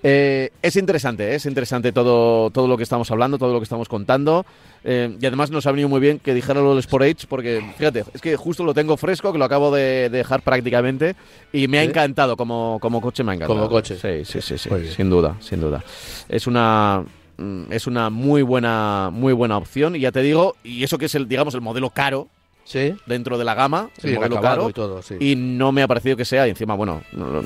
Eh, 0.03 0.51
es 0.61 0.75
interesante, 0.75 1.31
¿eh? 1.31 1.35
es 1.35 1.45
interesante 1.45 1.91
todo, 1.91 2.49
todo 2.51 2.67
lo 2.67 2.77
que 2.77 2.83
estamos 2.83 3.09
hablando, 3.11 3.37
todo 3.37 3.53
lo 3.53 3.59
que 3.59 3.63
estamos 3.63 3.89
contando. 3.89 4.45
Eh, 4.83 5.17
y 5.19 5.25
además 5.25 5.49
nos 5.51 5.65
ha 5.65 5.71
venido 5.71 5.89
muy 5.89 5.99
bien 5.99 6.19
que 6.19 6.33
dijera 6.33 6.61
lo 6.61 6.69
del 6.69 6.79
Sport 6.79 7.03
Age, 7.03 7.27
porque 7.27 7.61
fíjate, 7.77 8.05
es 8.13 8.21
que 8.21 8.35
justo 8.35 8.63
lo 8.63 8.73
tengo 8.73 8.95
fresco, 8.95 9.31
que 9.33 9.39
lo 9.39 9.45
acabo 9.45 9.71
de 9.71 10.09
dejar 10.09 10.41
prácticamente, 10.43 11.15
y 11.51 11.67
me 11.67 11.79
ha 11.79 11.83
encantado 11.83 12.37
como, 12.37 12.77
como 12.79 13.01
coche, 13.01 13.23
me 13.23 13.31
ha 13.31 13.35
encantado. 13.35 13.59
Como 13.59 13.69
coche. 13.69 13.95
Sí, 13.97 14.23
sí, 14.23 14.41
sí, 14.41 14.57
sí, 14.57 14.69
sin 14.95 15.09
duda, 15.09 15.35
sin 15.39 15.59
duda. 15.59 15.83
Es 16.29 16.45
una 16.47 17.03
mm, 17.37 17.71
es 17.71 17.87
una 17.87 18.09
muy 18.09 18.43
buena 18.43 19.09
muy 19.11 19.33
buena 19.33 19.57
opción 19.57 19.95
y 19.95 19.99
ya 20.01 20.11
te 20.11 20.21
digo, 20.21 20.55
y 20.63 20.83
eso 20.83 20.97
que 20.97 21.05
es 21.05 21.15
el 21.15 21.27
digamos 21.27 21.53
el 21.55 21.61
modelo 21.61 21.89
caro 21.89 22.27
Sí, 22.63 22.93
dentro 23.05 23.37
de 23.37 23.45
la 23.45 23.53
gama, 23.55 23.89
sí 23.97 24.07
el 24.07 24.13
el 24.15 24.19
modelo 24.19 24.41
caro, 24.41 24.69
y 24.69 24.73
todo, 24.73 25.01
sí. 25.01 25.15
y 25.19 25.35
no 25.37 25.71
me 25.71 25.81
ha 25.83 25.87
parecido 25.87 26.17
que 26.17 26.25
sea, 26.25 26.45
y 26.47 26.49
encima, 26.49 26.75
bueno, 26.75 27.01
no- 27.13 27.31
no- 27.41 27.43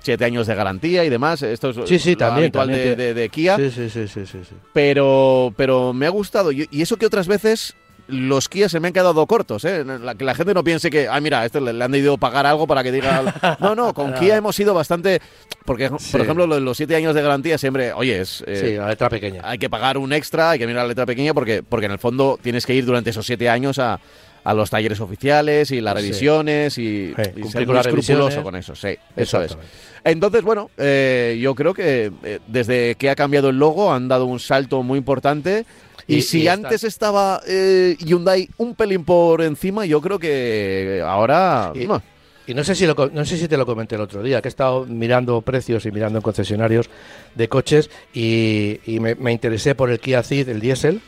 siete 0.00 0.24
años 0.24 0.46
de 0.46 0.54
garantía 0.54 1.04
y 1.04 1.08
demás. 1.10 1.42
Esto 1.42 1.70
es 1.70 1.88
Sí, 1.88 1.98
sí, 1.98 2.12
lo 2.12 2.18
también, 2.18 2.44
habitual 2.44 2.66
también 2.68 2.88
de, 2.88 2.96
tiene- 2.96 3.14
de- 3.14 3.14
de 3.14 3.28
Kia. 3.28 3.56
Sí, 3.56 3.70
sí, 3.70 3.90
sí, 3.90 4.08
sí, 4.08 4.24
sí. 4.26 4.40
Pero, 4.72 5.52
pero 5.56 5.92
me 5.92 6.06
ha 6.06 6.10
gustado. 6.10 6.52
Y, 6.52 6.68
eso 6.72 6.96
que 6.96 7.06
otras 7.06 7.26
veces 7.28 7.74
los 8.06 8.48
Kia 8.48 8.70
se 8.70 8.80
me 8.80 8.86
han 8.88 8.94
quedado 8.94 9.26
cortos. 9.26 9.64
¿eh? 9.66 9.84
La, 9.84 10.14
que 10.14 10.24
la 10.24 10.34
gente 10.34 10.54
no 10.54 10.64
piense 10.64 10.88
que, 10.88 11.08
ah, 11.08 11.20
mira, 11.20 11.44
este 11.44 11.60
le, 11.60 11.74
le 11.74 11.84
han 11.84 11.90
debido 11.92 12.16
pagar 12.16 12.46
algo 12.46 12.66
para 12.66 12.82
que 12.82 12.90
diga. 12.92 13.58
No, 13.60 13.74
no, 13.74 13.92
con 13.92 14.14
Kia 14.14 14.36
hemos 14.36 14.56
sido 14.56 14.72
bastante. 14.72 15.20
Porque, 15.66 15.90
Sí. 15.98 16.12
por 16.12 16.22
ejemplo, 16.22 16.46
los 16.46 16.76
siete 16.76 16.96
años 16.96 17.14
de 17.14 17.20
garantía 17.20 17.58
siempre, 17.58 17.92
oye, 17.92 18.20
es. 18.22 18.42
eh, 18.46 18.56
Sí, 18.56 18.76
la 18.76 18.88
letra 18.88 19.10
pequeña. 19.10 19.42
hay 19.44 19.58
que 19.58 19.68
pagar 19.68 19.98
un 19.98 20.14
extra, 20.14 20.50
hay 20.50 20.58
que 20.58 20.66
mirar 20.66 20.84
la 20.84 20.88
letra 20.88 21.04
pequeña 21.04 21.34
porque, 21.34 21.62
porque 21.62 21.84
en 21.86 21.92
el 21.92 21.98
fondo 21.98 22.38
tienes 22.40 22.64
que 22.64 22.74
ir 22.74 22.86
durante 22.86 23.10
esos 23.10 23.26
siete 23.26 23.50
años 23.50 23.78
a, 23.78 24.00
a 24.48 24.54
los 24.54 24.70
talleres 24.70 24.98
oficiales 25.00 25.70
y 25.70 25.80
las 25.80 25.94
Sí. 25.94 26.00
revisiones 26.00 26.78
y, 26.78 26.82
y 27.10 27.12
cumplir 27.14 27.50
ser 27.50 27.66
con 27.66 27.74
muy 27.74 27.80
escrupuloso 27.80 28.42
con 28.42 28.56
eso. 28.56 28.74
Sí, 28.74 28.96
eso 29.14 29.42
es. 29.42 29.56
Entonces, 30.04 30.42
bueno, 30.42 30.70
eh, 30.78 31.38
yo 31.40 31.54
creo 31.54 31.74
que 31.74 32.10
eh, 32.22 32.38
desde 32.46 32.94
que 32.94 33.10
ha 33.10 33.14
cambiado 33.14 33.50
el 33.50 33.58
logo 33.58 33.92
han 33.92 34.08
dado 34.08 34.24
un 34.24 34.38
salto 34.40 34.82
muy 34.82 34.96
importante. 34.98 35.66
Y, 36.06 36.16
Y- 36.16 36.22
si 36.22 36.38
y 36.38 36.40
está- 36.48 36.52
antes 36.54 36.84
estaba 36.84 37.42
eh, 37.46 37.96
Hyundai 37.98 38.48
un 38.56 38.74
pelín 38.74 39.04
por 39.04 39.42
encima, 39.42 39.84
yo 39.84 40.00
creo 40.00 40.18
que 40.18 41.02
ahora... 41.04 41.72
Y- 41.74 41.86
no. 41.86 42.00
Y 42.46 42.54
no 42.54 42.64
sé 42.64 42.74
si 42.74 42.86
lo, 42.86 42.94
no 43.12 43.26
sé 43.26 43.36
si 43.36 43.46
te 43.46 43.58
lo 43.58 43.66
comenté 43.66 43.96
el 43.96 44.00
otro 44.00 44.22
día, 44.22 44.40
que 44.40 44.48
he 44.48 44.54
estado 44.56 44.86
mirando 44.86 45.42
precios 45.42 45.84
y 45.84 45.90
mirando 45.92 46.20
en 46.20 46.22
concesionarios 46.22 46.88
de 47.34 47.46
coches 47.46 47.90
y, 48.14 48.80
y 48.86 49.00
me, 49.00 49.14
me 49.16 49.32
interesé 49.32 49.74
por 49.74 49.90
el 49.90 50.00
Kia 50.00 50.22
Ceed, 50.22 50.48
el 50.48 50.58
diésel, 50.58 51.02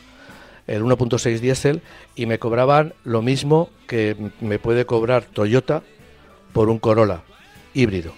el 0.70 0.82
1.6 0.82 1.40
diésel, 1.40 1.82
y 2.14 2.26
me 2.26 2.38
cobraban 2.38 2.94
lo 3.04 3.22
mismo 3.22 3.68
que 3.86 4.16
me 4.40 4.58
puede 4.58 4.86
cobrar 4.86 5.24
Toyota 5.24 5.82
por 6.52 6.68
un 6.70 6.78
Corolla 6.78 7.22
híbrido 7.74 8.12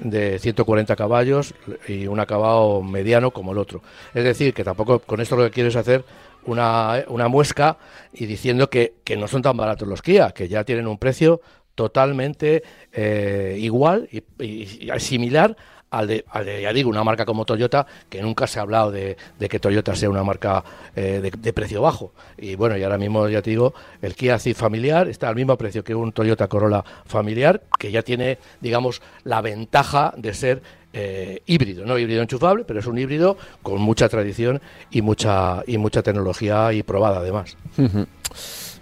de 0.00 0.38
140 0.38 0.94
caballos 0.94 1.54
y 1.88 2.06
un 2.06 2.20
acabado 2.20 2.82
mediano 2.82 3.32
como 3.32 3.50
el 3.52 3.58
otro. 3.58 3.82
Es 4.14 4.22
decir, 4.24 4.54
que 4.54 4.62
tampoco 4.64 5.00
con 5.00 5.20
esto 5.20 5.36
lo 5.36 5.44
que 5.44 5.50
quiero 5.50 5.68
es 5.68 5.76
hacer 5.76 6.04
una, 6.46 7.04
una 7.08 7.26
muesca 7.28 7.78
y 8.12 8.26
diciendo 8.26 8.70
que, 8.70 8.94
que 9.04 9.16
no 9.16 9.26
son 9.26 9.42
tan 9.42 9.56
baratos 9.56 9.88
los 9.88 10.00
Kia, 10.00 10.30
que 10.30 10.48
ya 10.48 10.62
tienen 10.64 10.86
un 10.86 10.98
precio 10.98 11.40
totalmente 11.74 12.62
eh, 12.92 13.56
igual 13.60 14.08
y- 14.12 14.22
y 14.40 14.90
similar 14.98 15.56
al 15.90 16.06
de, 16.06 16.24
ya 16.62 16.72
digo, 16.72 16.90
una 16.90 17.04
marca 17.04 17.24
como 17.24 17.44
Toyota, 17.44 17.86
que 18.08 18.22
nunca 18.22 18.46
se 18.46 18.58
ha 18.58 18.62
hablado 18.62 18.90
de, 18.90 19.16
que 19.38 19.58
Toyota 19.58 19.94
sea 19.94 20.10
una 20.10 20.24
marca 20.24 20.64
eh, 20.94 21.20
de, 21.22 21.52
precio 21.52 21.82
bajo. 21.82 22.12
Y 22.36 22.56
bueno, 22.56 22.76
y 22.76 22.82
ahora 22.82 22.98
mismo 22.98 23.28
ya 23.28 23.42
te 23.42 23.50
digo, 23.50 23.74
el 24.02 24.14
Kia 24.14 24.38
Ceed 24.38 24.56
familiar 24.56 25.08
está 25.08 25.28
al 25.28 25.36
mismo 25.36 25.56
precio 25.56 25.82
que 25.82 25.94
un 25.94 26.12
Toyota 26.12 26.48
Corolla 26.48 26.84
familiar, 27.06 27.62
que 27.78 27.90
ya 27.90 28.02
tiene, 28.02 28.38
digamos, 28.60 29.02
la 29.24 29.40
ventaja 29.40 30.12
de 30.16 30.34
ser 30.34 30.62
eh, 30.92 31.42
híbrido, 31.46 31.84
no 31.84 31.98
híbrido 31.98 32.22
enchufable, 32.22 32.64
pero 32.64 32.80
es 32.80 32.86
un 32.86 32.98
híbrido 32.98 33.36
con 33.62 33.80
mucha 33.80 34.08
tradición 34.08 34.60
y 34.90 35.02
mucha 35.02 35.62
y 35.66 35.78
mucha 35.78 36.02
tecnología 36.02 36.72
y 36.72 36.82
probada 36.82 37.18
además. 37.18 37.56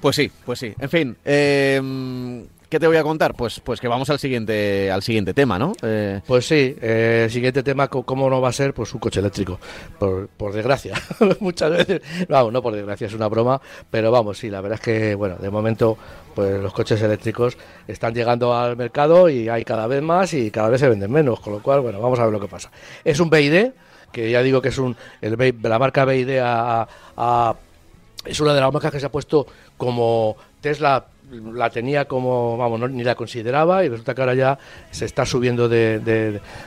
Pues 0.01 0.16
sí, 0.16 0.31
pues 0.45 0.59
sí. 0.59 0.75
En 0.79 0.88
fin, 0.88 1.16
eh, 1.25 1.81
¿Qué 2.77 2.81
te 2.81 2.87
voy 2.89 2.99
a 2.99 3.03
contar? 3.03 3.33
Pues, 3.33 3.59
pues 3.61 3.81
que 3.81 3.89
vamos 3.89 4.11
al 4.11 4.19
siguiente, 4.19 4.91
al 4.91 5.03
siguiente 5.03 5.33
tema, 5.33 5.59
¿no? 5.59 5.73
Eh... 5.81 6.21
Pues 6.27 6.47
sí, 6.47 6.77
eh, 6.79 7.23
el 7.25 7.31
siguiente 7.31 7.62
tema, 7.62 7.89
¿cómo 7.89 8.29
no 8.29 8.39
va 8.43 8.51
a 8.51 8.53
ser? 8.53 8.75
Pues 8.75 8.93
un 8.93 9.01
coche 9.01 9.21
eléctrico, 9.21 9.59
por, 9.99 10.29
por 10.29 10.53
desgracia. 10.53 10.93
Muchas 11.41 11.71
veces, 11.71 12.03
vamos, 12.29 12.53
no 12.53 12.61
por 12.61 12.75
desgracia, 12.75 13.07
es 13.07 13.15
una 13.15 13.29
broma, 13.29 13.62
pero 13.91 14.11
vamos, 14.11 14.37
sí, 14.37 14.51
la 14.51 14.61
verdad 14.61 14.79
es 14.79 14.83
que, 14.85 15.15
bueno, 15.15 15.37
de 15.37 15.49
momento, 15.49 15.97
pues 16.35 16.61
los 16.61 16.71
coches 16.75 17.01
eléctricos 17.01 17.57
están 17.89 18.12
llegando 18.12 18.55
al 18.55 18.77
mercado 18.77 19.31
y 19.31 19.49
hay 19.49 19.65
cada 19.65 19.87
vez 19.87 20.03
más 20.03 20.35
y 20.35 20.51
cada 20.51 20.69
vez 20.69 20.79
se 20.79 20.91
venden 20.91 21.11
menos, 21.11 21.41
con 21.41 21.55
lo 21.55 21.62
cual, 21.62 21.81
bueno, 21.81 21.99
vamos 21.99 22.19
a 22.19 22.25
ver 22.25 22.33
lo 22.35 22.41
que 22.41 22.49
pasa. 22.49 22.71
Es 23.03 23.21
un 23.21 23.31
BID, 23.31 23.71
que 24.12 24.31
ya 24.31 24.43
digo 24.43 24.61
que 24.61 24.69
es 24.69 24.77
un, 24.77 24.95
el, 25.23 25.55
la 25.62 25.79
marca 25.79 26.05
BID 26.05 26.29
es 28.27 28.41
una 28.41 28.53
de 28.53 28.61
las 28.61 28.71
marcas 28.71 28.93
que 28.93 29.01
se 29.01 29.07
ha 29.07 29.11
puesto 29.11 29.47
como 29.79 30.37
Tesla 30.61 31.07
la 31.31 31.71
tenía 31.71 32.05
como, 32.05 32.57
vamos, 32.57 32.91
ni 32.91 33.03
la 33.03 33.15
consideraba 33.15 33.85
y 33.85 33.89
resulta 33.89 34.15
que 34.15 34.21
ahora 34.21 34.35
ya 34.35 34.59
se 34.91 35.05
está 35.05 35.27
subiendo 35.27 35.69
de, 35.69 35.99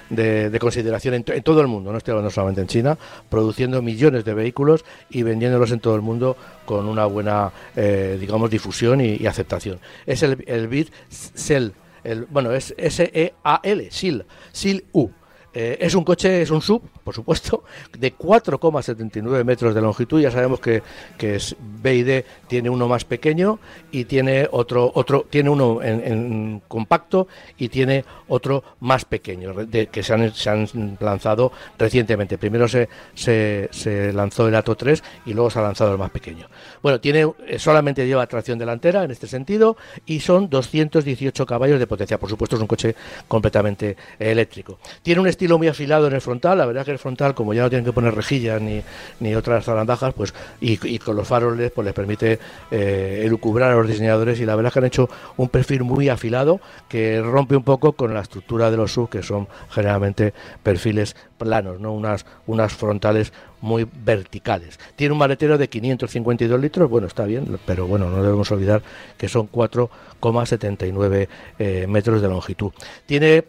de, 0.10 0.60
consideración 0.60 1.14
en, 1.14 1.24
todo 1.24 1.62
el 1.62 1.68
mundo, 1.68 1.92
no 1.92 1.98
estoy 1.98 2.12
hablando 2.12 2.30
solamente 2.30 2.62
en 2.62 2.68
China, 2.68 2.98
produciendo 3.30 3.82
millones 3.82 4.26
de 4.26 4.34
vehículos 4.34 4.84
y 5.10 5.24
vendiéndolos 5.24 5.72
en 5.72 5.80
todo 5.80 5.96
el 5.96 6.02
mundo 6.02 6.36
con 6.66 6.88
una 6.88 7.06
buena, 7.06 7.52
eh, 7.76 8.18
digamos, 8.20 8.50
difusión 8.50 9.02
y, 9.02 9.26
aceptación. 9.26 9.80
Es 10.06 10.24
el, 10.24 10.44
el 10.48 10.68
BIT 10.68 10.92
Cell, 11.10 11.70
el, 12.04 12.26
bueno, 12.26 12.52
es 12.52 12.74
S-E-A-L, 12.78 13.92
SIL, 13.92 14.26
SIL-U. 14.52 15.12
Eh, 15.54 15.78
es 15.82 15.96
un 15.96 16.04
coche, 16.04 16.42
es 16.42 16.52
un 16.52 16.62
sub, 16.62 16.82
por 17.10 17.16
supuesto, 17.16 17.64
de 17.98 18.16
4,79 18.16 19.44
metros 19.44 19.74
de 19.74 19.82
longitud. 19.82 20.22
Ya 20.22 20.30
sabemos 20.30 20.60
que, 20.60 20.84
que 21.18 21.38
es 21.38 21.56
BID 21.60 22.24
tiene 22.48 22.70
uno 22.70 22.88
más 22.88 23.04
pequeño 23.04 23.58
y 23.92 24.06
tiene 24.06 24.48
otro, 24.52 24.92
otro 24.94 25.26
tiene 25.28 25.50
uno 25.50 25.82
en, 25.82 26.62
compacto 26.68 27.28
y 27.58 27.70
tiene 27.70 28.06
otro 28.28 28.64
más 28.82 29.06
pequeño, 29.06 29.56
de, 29.56 29.88
que 29.88 30.04
se 30.04 30.14
han, 30.14 30.32
se 30.36 30.52
han, 30.52 30.68
lanzado 31.00 31.52
recientemente. 31.80 32.38
Primero 32.38 32.68
se, 32.68 32.88
se, 33.16 33.70
se, 33.72 34.14
lanzó 34.14 34.48
el 34.48 34.54
Ato 34.54 34.76
3 34.76 35.04
y 35.26 35.34
luego 35.34 35.50
se 35.50 35.58
ha 35.58 35.64
lanzado 35.64 35.94
el 35.94 35.98
más 35.98 36.12
pequeño. 36.12 36.48
Bueno, 36.84 37.00
tiene 37.00 37.28
eh, 37.48 37.58
solamente 37.58 38.06
lleva 38.06 38.28
tracción 38.28 38.60
delantera 38.60 39.04
en 39.04 39.10
este 39.10 39.26
sentido 39.26 39.78
y 40.06 40.20
son 40.20 40.48
218 40.48 41.44
caballos 41.48 41.80
de 41.80 41.88
potencia. 41.88 42.20
Por 42.20 42.30
supuesto, 42.30 42.56
es 42.56 42.62
un 42.62 42.68
coche 42.68 42.96
completamente 43.28 43.98
eléctrico. 44.20 44.78
Tiene 45.02 45.22
un 45.22 45.28
estilo 45.28 45.58
muy 45.58 45.70
afilado 45.70 46.06
en 46.06 46.14
el 46.14 46.22
frontal, 46.22 46.60
la 46.60 46.68
verdad 46.68 46.86
que 46.86 46.92
el 46.92 46.99
frontal, 47.00 47.34
como 47.34 47.54
ya 47.54 47.64
no 47.64 47.70
tienen 47.70 47.86
que 47.86 47.94
poner 47.94 48.14
rejillas 48.14 48.62
ni, 48.62 48.82
ni 49.20 49.36
otras 49.36 49.66
zarandajas, 49.66 50.14
pues 50.14 50.34
y, 50.62 51.00
con 51.00 51.16
los 51.16 51.28
faroles 51.28 51.72
pues 51.72 51.86
les 51.86 51.94
permite 51.94 52.40
eh, 52.72 53.24
elucubrar 53.26 53.72
a 53.72 53.76
los 53.76 53.88
diseñadores 53.88 54.40
y 54.40 54.46
la 54.46 54.56
verdad 54.56 54.72
que 54.72 54.80
han 54.80 54.86
hecho 54.86 55.10
un 55.38 55.50
perfil 55.50 55.84
muy 55.84 56.10
afilado 56.10 56.60
que 56.88 57.22
rompe 57.22 57.56
un 57.56 57.64
poco 57.64 57.94
con 57.94 58.14
la 58.14 58.22
estructura 58.22 58.70
de 58.70 58.78
los 58.78 58.94
sub 58.94 59.10
que 59.10 59.24
son 59.24 59.48
generalmente 59.70 60.34
perfiles 60.64 61.16
planos, 61.38 61.80
no 61.80 61.94
unas, 61.94 62.26
unas 62.46 62.74
frontales 62.74 63.34
muy 63.62 63.88
verticales. 63.92 64.80
Tiene 64.96 65.14
un 65.14 65.18
maletero 65.18 65.58
de 65.58 65.68
552 65.68 66.60
litros, 66.60 66.90
bueno, 66.90 67.08
está 67.08 67.26
bien, 67.26 67.60
pero 67.66 67.88
bueno, 67.88 68.10
no 68.10 68.22
debemos 68.24 68.52
olvidar 68.52 68.82
que 69.18 69.28
son 69.28 69.50
4,79 69.52 71.28
eh, 71.58 71.86
metros 71.88 72.22
de 72.22 72.28
longitud. 72.28 72.72
Tiene 73.06 73.44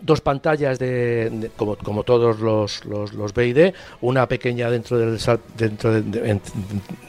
dos 0.00 0.20
pantallas 0.20 0.78
de, 0.78 1.50
como, 1.56 1.76
como, 1.76 2.02
todos 2.02 2.40
los, 2.40 2.84
los, 2.84 3.12
los 3.12 3.34
BID, 3.34 3.74
una 4.00 4.26
pequeña 4.26 4.70
dentro 4.70 4.98
del 4.98 5.18
dentro 5.56 5.92
de, 5.92 6.40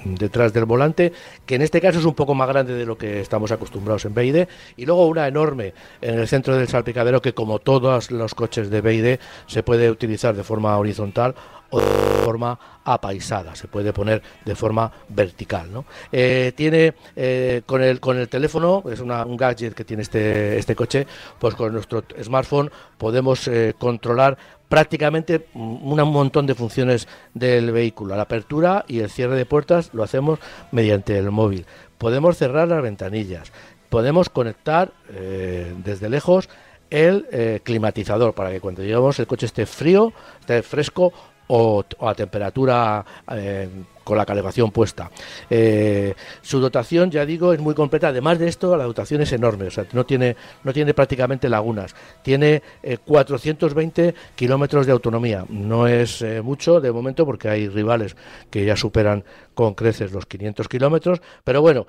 detrás 0.06 0.54
del 0.54 0.65
volante, 0.65 1.13
que 1.46 1.56
en 1.56 1.62
este 1.62 1.80
caso 1.80 2.00
es 2.00 2.06
un 2.06 2.13
poco 2.13 2.36
más 2.36 2.48
grande 2.48 2.74
de 2.74 2.86
lo 2.86 2.98
que 2.98 3.22
estamos 3.22 3.52
acostumbrados 3.52 4.06
en 4.06 4.13
BID, 4.13 4.48
y 4.78 4.86
luego 4.86 5.08
una 5.08 5.28
enorme 5.28 5.74
en 6.02 6.19
el 6.19 6.28
centro 6.28 6.58
del 6.58 6.67
salpicadero 6.67 7.22
que 7.22 7.34
como 7.34 7.60
todos 7.60 8.12
los 8.12 8.36
coches 8.36 8.69
de 8.69 8.82
BID 8.82 9.19
se 9.48 9.63
puede 9.63 9.89
utilizar 9.89 10.36
de 10.36 10.43
forma 10.43 10.78
horizontal 10.78 11.36
de 11.80 12.24
forma 12.24 12.58
apaisada, 12.84 13.56
se 13.56 13.68
puede 13.68 13.94
poner 13.94 14.22
de 14.46 14.56
forma 14.56 14.92
vertical. 15.10 15.72
¿no? 15.72 15.86
Eh, 16.12 16.52
tiene 16.56 16.94
eh, 17.16 17.62
con, 17.66 17.82
el, 17.82 18.00
con 18.00 18.18
el 18.18 18.30
teléfono, 18.30 18.84
es 18.92 19.00
una, 19.00 19.26
un 19.26 19.38
gadget 19.38 19.74
que 19.74 19.86
tiene 19.86 20.04
este, 20.04 20.58
este 20.58 20.76
coche, 20.76 21.08
pues 21.40 21.56
con 21.56 21.74
nuestro 21.74 22.04
smartphone 22.22 22.72
podemos 22.98 23.48
eh, 23.48 23.74
controlar 23.78 24.38
prácticamente 24.68 25.48
un 25.54 25.96
montón 26.12 26.48
de 26.48 26.56
funciones 26.56 27.08
del 27.34 27.72
vehículo. 27.72 28.16
La 28.16 28.24
apertura 28.24 28.86
y 28.88 29.00
el 29.00 29.10
cierre 29.10 29.36
de 29.36 29.46
puertas 29.46 29.92
lo 29.94 30.02
hacemos 30.02 30.40
mediante 30.72 31.18
el 31.18 31.30
móvil. 31.30 31.66
Podemos 32.00 32.38
cerrar 32.38 32.68
las 32.68 32.82
ventanillas. 32.82 33.52
Podemos 33.90 34.30
conectar 34.30 34.92
desde 35.12 36.10
lejos 36.10 36.50
el 36.90 37.62
climatizador 37.64 38.34
para 38.34 38.50
que 38.50 38.60
cuando 38.60 38.82
llevamos 38.82 39.20
el 39.20 39.28
coche 39.28 39.46
esté 39.46 39.68
frío, 39.68 40.12
esté 40.40 40.64
fresco 40.64 41.14
o, 41.56 41.86
a 42.02 42.16
temperatura 42.16 43.06
eh, 43.32 43.70
con 44.04 44.18
la 44.18 44.26
calefacción 44.26 44.72
puesta. 44.72 45.12
Eh, 45.50 46.16
su 46.42 46.60
dotación, 46.60 47.12
ya 47.12 47.26
digo, 47.26 47.54
es 47.54 47.60
muy 47.60 47.76
completa. 47.76 48.08
Además 48.08 48.39
de 48.39 48.48
esto, 48.48 48.76
la 48.76 48.86
dotación 48.86 49.22
es 49.22 49.32
enorme, 49.34 49.70
no 49.94 50.04
tiene, 50.04 50.36
no 50.63 50.74
tiene 50.74 50.96
prácticamente 50.96 51.48
lagunas. 51.48 51.96
Tiene 52.24 52.63
420 53.06 54.08
eh, 54.08 54.16
kilómetros 54.36 54.88
de 54.88 54.94
autonomía. 54.94 55.46
No 55.48 55.88
es 55.88 56.26
mucho 56.44 56.82
de 56.82 56.92
momento 56.92 57.24
porque 57.24 57.50
hay 57.50 57.70
rivales 57.70 58.18
que 58.50 58.66
ya 58.66 58.76
superan 58.76 59.24
con 59.54 59.76
creces 59.76 60.12
los 60.12 60.26
500 60.26 60.68
kilómetros, 60.68 61.22
pero 61.44 61.62
bueno, 61.62 61.86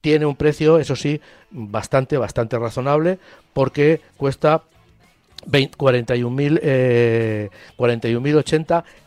tiene 0.00 0.26
un 0.26 0.36
precio, 0.36 0.78
eso 0.78 0.94
sí, 0.94 1.20
bastante, 1.50 2.16
bastante 2.18 2.56
razonable 2.56 3.18
porque 3.52 4.00
cuesta 4.16 4.62
41.080, 5.46 6.60
eh, 6.62 7.50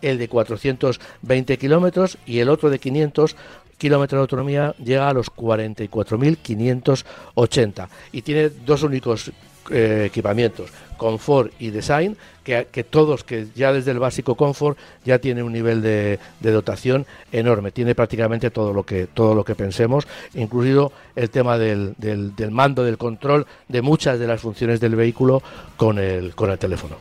el 0.02 0.17
de 0.17 0.28
420 0.28 1.58
kilómetros 1.58 2.17
y 2.26 2.39
el 2.39 2.50
otro 2.50 2.70
de 2.70 2.80
500 2.80 3.38
kilómetros 3.78 4.17
de 4.17 4.22
autonomía 4.22 4.76
llega 4.78 5.08
a 5.10 5.13
los 5.13 5.32
44.580 5.32 7.88
y 8.12 8.22
tiene 8.22 8.50
dos 8.50 8.84
únicos 8.84 9.32
eh, 9.69 10.06
equipamientos, 10.06 10.69
confort 10.97 11.52
y 11.60 11.69
design, 11.69 12.17
que, 12.43 12.84
todos, 12.84 13.24
que 13.24 13.47
ya 13.56 13.71
desde 13.71 13.91
el 13.91 14.00
básico 14.00 14.36
confort 14.36 14.78
ya 15.06 15.19
tiene 15.19 15.43
un 15.43 15.54
nivel 15.54 15.82
de, 15.82 16.19
dotación 16.39 17.06
enorme, 17.32 17.71
tiene 17.71 17.95
prácticamente 17.95 18.50
todo 18.50 18.74
lo 18.74 18.84
que, 18.84 19.08
todo 19.08 19.36
lo 19.36 19.43
que 19.45 19.56
pensemos, 19.56 20.08
incluido 20.34 20.91
el 21.15 21.30
tema 21.30 21.58
del, 21.58 21.95
del, 21.97 22.52
mando, 22.52 22.84
del 22.84 22.97
control 22.97 23.45
de 23.67 23.82
muchas 23.82 24.19
de 24.19 24.28
las 24.28 24.41
funciones 24.41 24.80
del 24.80 24.95
vehículo 24.95 25.41
con 25.78 26.00
el, 26.00 26.36
con 26.36 26.50
el 26.50 26.58
teléfono. 26.58 26.97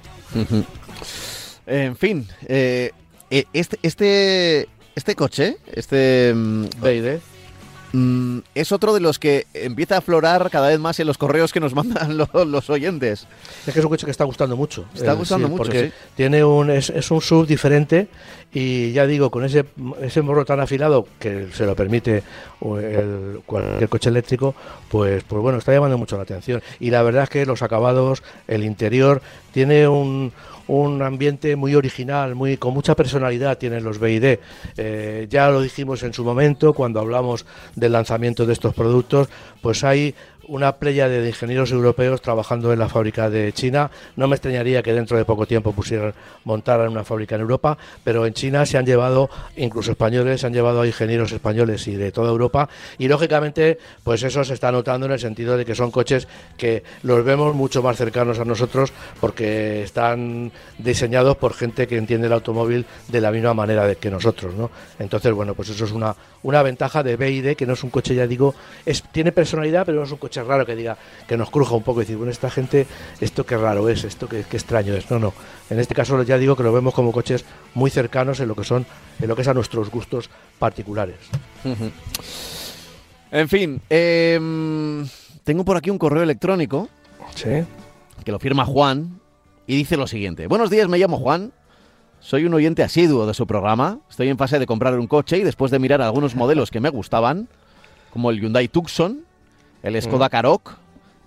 En 1.66 1.96
fin, 1.96 2.26
eh, 2.46 2.92
eh, 3.30 3.44
este, 3.52 3.78
este, 3.82 4.68
este 4.94 5.14
coche, 5.14 5.58
este 5.72 6.32
mm, 6.34 6.64
BID, 6.82 7.18
Mm, 7.92 8.38
es 8.54 8.72
otro 8.72 8.94
de 8.94 9.00
los 9.00 9.18
que 9.18 9.46
empieza 9.52 9.96
a 9.96 9.98
aflorar 9.98 10.48
cada 10.50 10.68
vez 10.68 10.78
más 10.78 11.00
en 11.00 11.06
los 11.06 11.18
correos 11.18 11.52
que 11.52 11.60
nos 11.60 11.74
mandan 11.74 12.16
los, 12.16 12.70
oyentes. 12.70 13.26
Es 13.66 13.72
que 13.72 13.80
es 13.80 13.84
un 13.84 13.90
coche 13.90 14.04
que 14.04 14.10
está 14.10 14.24
gustando 14.24 14.56
mucho. 14.56 14.84
Está 14.94 15.12
gustando 15.14 15.48
mucho, 15.48 15.64
porque 15.64 15.92
tiene 16.16 16.44
un 16.44 16.70
es, 16.70 17.10
un 17.10 17.20
sub 17.20 17.46
diferente 17.46 18.08
y 18.52 18.92
ya 18.92 19.06
digo 19.06 19.30
con 19.30 19.44
ese 19.44 19.64
ese 20.02 20.22
morro 20.22 20.44
tan 20.44 20.60
afilado 20.60 21.06
que 21.18 21.48
se 21.52 21.66
lo 21.66 21.74
permite 21.76 22.22
el, 22.62 23.40
cualquier 23.46 23.88
coche 23.88 24.10
eléctrico, 24.10 24.54
pues 24.88 25.22
pues 25.24 25.42
bueno 25.42 25.58
está 25.58 25.72
llamando 25.72 25.98
mucho 25.98 26.16
la 26.16 26.22
atención 26.22 26.62
y 26.78 26.90
la 26.90 27.02
verdad 27.02 27.24
es 27.24 27.30
que 27.30 27.46
los 27.46 27.62
acabados, 27.62 28.22
el 28.48 28.64
interior 28.64 29.22
tiene 29.52 29.88
un 29.88 30.32
un 30.70 31.02
ambiente 31.02 31.56
muy 31.56 31.74
original, 31.74 32.34
muy 32.34 32.56
con 32.56 32.72
mucha 32.72 32.94
personalidad 32.94 33.58
tienen 33.58 33.82
los 33.82 33.98
BID. 33.98 34.38
Eh, 34.76 35.26
ya 35.28 35.50
lo 35.50 35.60
dijimos 35.60 36.02
en 36.04 36.12
su 36.12 36.24
momento 36.24 36.72
cuando 36.72 37.00
hablamos 37.00 37.44
del 37.74 37.92
lanzamiento 37.92 38.46
de 38.46 38.52
estos 38.52 38.72
productos, 38.74 39.28
pues 39.60 39.82
hay 39.82 40.14
una 40.50 40.76
playa 40.76 41.08
de 41.08 41.28
ingenieros 41.28 41.70
europeos 41.70 42.20
trabajando 42.20 42.72
en 42.72 42.80
la 42.80 42.88
fábrica 42.88 43.30
de 43.30 43.52
China. 43.52 43.88
No 44.16 44.26
me 44.26 44.34
extrañaría 44.34 44.82
que 44.82 44.92
dentro 44.92 45.16
de 45.16 45.24
poco 45.24 45.46
tiempo 45.46 45.72
pusieran 45.72 46.12
montar 46.42 46.80
una 46.88 47.04
fábrica 47.04 47.36
en 47.36 47.42
Europa, 47.42 47.78
pero 48.02 48.26
en 48.26 48.34
China 48.34 48.66
se 48.66 48.76
han 48.76 48.84
llevado, 48.84 49.30
incluso 49.56 49.92
españoles, 49.92 50.40
se 50.40 50.48
han 50.48 50.52
llevado 50.52 50.80
a 50.80 50.86
ingenieros 50.88 51.30
españoles 51.30 51.86
y 51.86 51.94
de 51.94 52.10
toda 52.10 52.30
Europa. 52.30 52.68
Y 52.98 53.06
lógicamente, 53.06 53.78
pues 54.02 54.24
eso 54.24 54.42
se 54.42 54.54
está 54.54 54.72
notando 54.72 55.06
en 55.06 55.12
el 55.12 55.20
sentido 55.20 55.56
de 55.56 55.64
que 55.64 55.76
son 55.76 55.92
coches 55.92 56.26
que 56.56 56.82
los 57.04 57.24
vemos 57.24 57.54
mucho 57.54 57.80
más 57.80 57.96
cercanos 57.96 58.40
a 58.40 58.44
nosotros 58.44 58.92
porque 59.20 59.84
están 59.84 60.50
diseñados 60.78 61.36
por 61.36 61.54
gente 61.54 61.86
que 61.86 61.96
entiende 61.96 62.26
el 62.26 62.32
automóvil 62.32 62.86
de 63.06 63.20
la 63.20 63.30
misma 63.30 63.54
manera 63.54 63.94
que 63.94 64.10
nosotros, 64.10 64.54
¿no? 64.54 64.68
Entonces, 64.98 65.32
bueno, 65.32 65.54
pues 65.54 65.68
eso 65.68 65.84
es 65.84 65.92
una, 65.92 66.16
una 66.42 66.62
ventaja 66.64 67.04
de 67.04 67.16
BID, 67.16 67.54
que 67.54 67.66
no 67.66 67.74
es 67.74 67.84
un 67.84 67.90
coche, 67.90 68.16
ya 68.16 68.26
digo, 68.26 68.52
es, 68.84 69.04
tiene 69.12 69.30
personalidad, 69.30 69.86
pero 69.86 69.98
no 69.98 70.04
es 70.04 70.10
un 70.10 70.18
coche 70.18 70.39
raro 70.46 70.66
que 70.66 70.76
diga, 70.76 70.96
que 71.26 71.36
nos 71.36 71.50
cruja 71.50 71.74
un 71.74 71.82
poco 71.82 72.00
y 72.00 72.04
decir, 72.04 72.16
bueno, 72.16 72.30
esta 72.30 72.50
gente, 72.50 72.86
esto 73.20 73.44
qué 73.44 73.56
raro 73.56 73.88
es, 73.88 74.04
esto 74.04 74.28
qué, 74.28 74.40
extraño 74.40 74.94
es. 74.94 75.10
No, 75.10 75.18
no. 75.18 75.32
En 75.68 75.78
este 75.78 75.94
caso 75.94 76.22
ya 76.22 76.38
digo 76.38 76.56
que 76.56 76.62
lo 76.62 76.72
vemos 76.72 76.94
como 76.94 77.12
coches 77.12 77.44
muy 77.74 77.90
cercanos 77.90 78.40
en 78.40 78.48
lo 78.48 78.54
que 78.54 78.64
son, 78.64 78.86
en 79.20 79.28
lo 79.28 79.36
que 79.36 79.42
es 79.42 79.48
a 79.48 79.54
nuestros 79.54 79.90
gustos 79.90 80.30
particulares. 80.58 81.18
En 83.32 83.48
fin, 83.48 83.80
em, 83.88 85.06
tengo 85.44 85.64
por 85.64 85.76
aquí 85.76 85.90
un 85.90 85.98
correo 85.98 86.22
electrónico. 86.22 86.88
Sí. 87.34 87.64
Que 88.24 88.32
lo 88.32 88.38
firma 88.38 88.64
Juan 88.64 89.20
y 89.66 89.76
dice 89.76 89.96
lo 89.96 90.06
siguiente. 90.06 90.46
Buenos 90.48 90.68
días, 90.68 90.88
me 90.88 90.98
llamo 90.98 91.18
Juan. 91.18 91.52
Soy 92.18 92.44
un 92.44 92.52
oyente 92.52 92.82
asiduo 92.82 93.26
de 93.26 93.34
su 93.34 93.46
programa. 93.46 94.00
Estoy 94.10 94.28
en 94.28 94.36
fase 94.36 94.58
de 94.58 94.66
comprar 94.66 94.98
un 94.98 95.06
coche 95.06 95.38
y 95.38 95.42
después 95.42 95.70
de 95.70 95.78
mirar 95.78 96.02
algunos 96.02 96.34
modelos 96.34 96.70
que 96.70 96.80
me 96.80 96.90
gustaban, 96.90 97.48
como 98.12 98.30
el 98.30 98.40
Hyundai 98.40 98.68
Tucson, 98.68 99.24
el 99.82 100.00
Skoda 100.02 100.28
Karoq, 100.28 100.72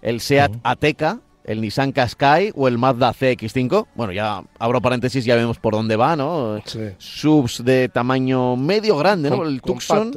el 0.01 0.19
Seat 0.19 0.51
Ateca, 0.63 1.19
el 1.43 1.61
Nissan 1.61 1.91
Qashqai 1.91 2.51
o 2.55 2.67
el 2.67 2.77
Mazda 2.77 3.13
CX-5. 3.13 3.87
Bueno, 3.95 4.13
ya 4.13 4.43
abro 4.59 4.81
paréntesis, 4.81 5.25
ya 5.25 5.35
vemos 5.35 5.59
por 5.59 5.73
dónde 5.73 5.95
va, 5.95 6.15
¿no? 6.15 6.61
Subs 6.97 7.63
de 7.63 7.89
tamaño 7.89 8.55
medio 8.55 8.97
grande, 8.97 9.29
¿no? 9.29 9.43
el 9.43 9.61
Tucson. 9.61 10.11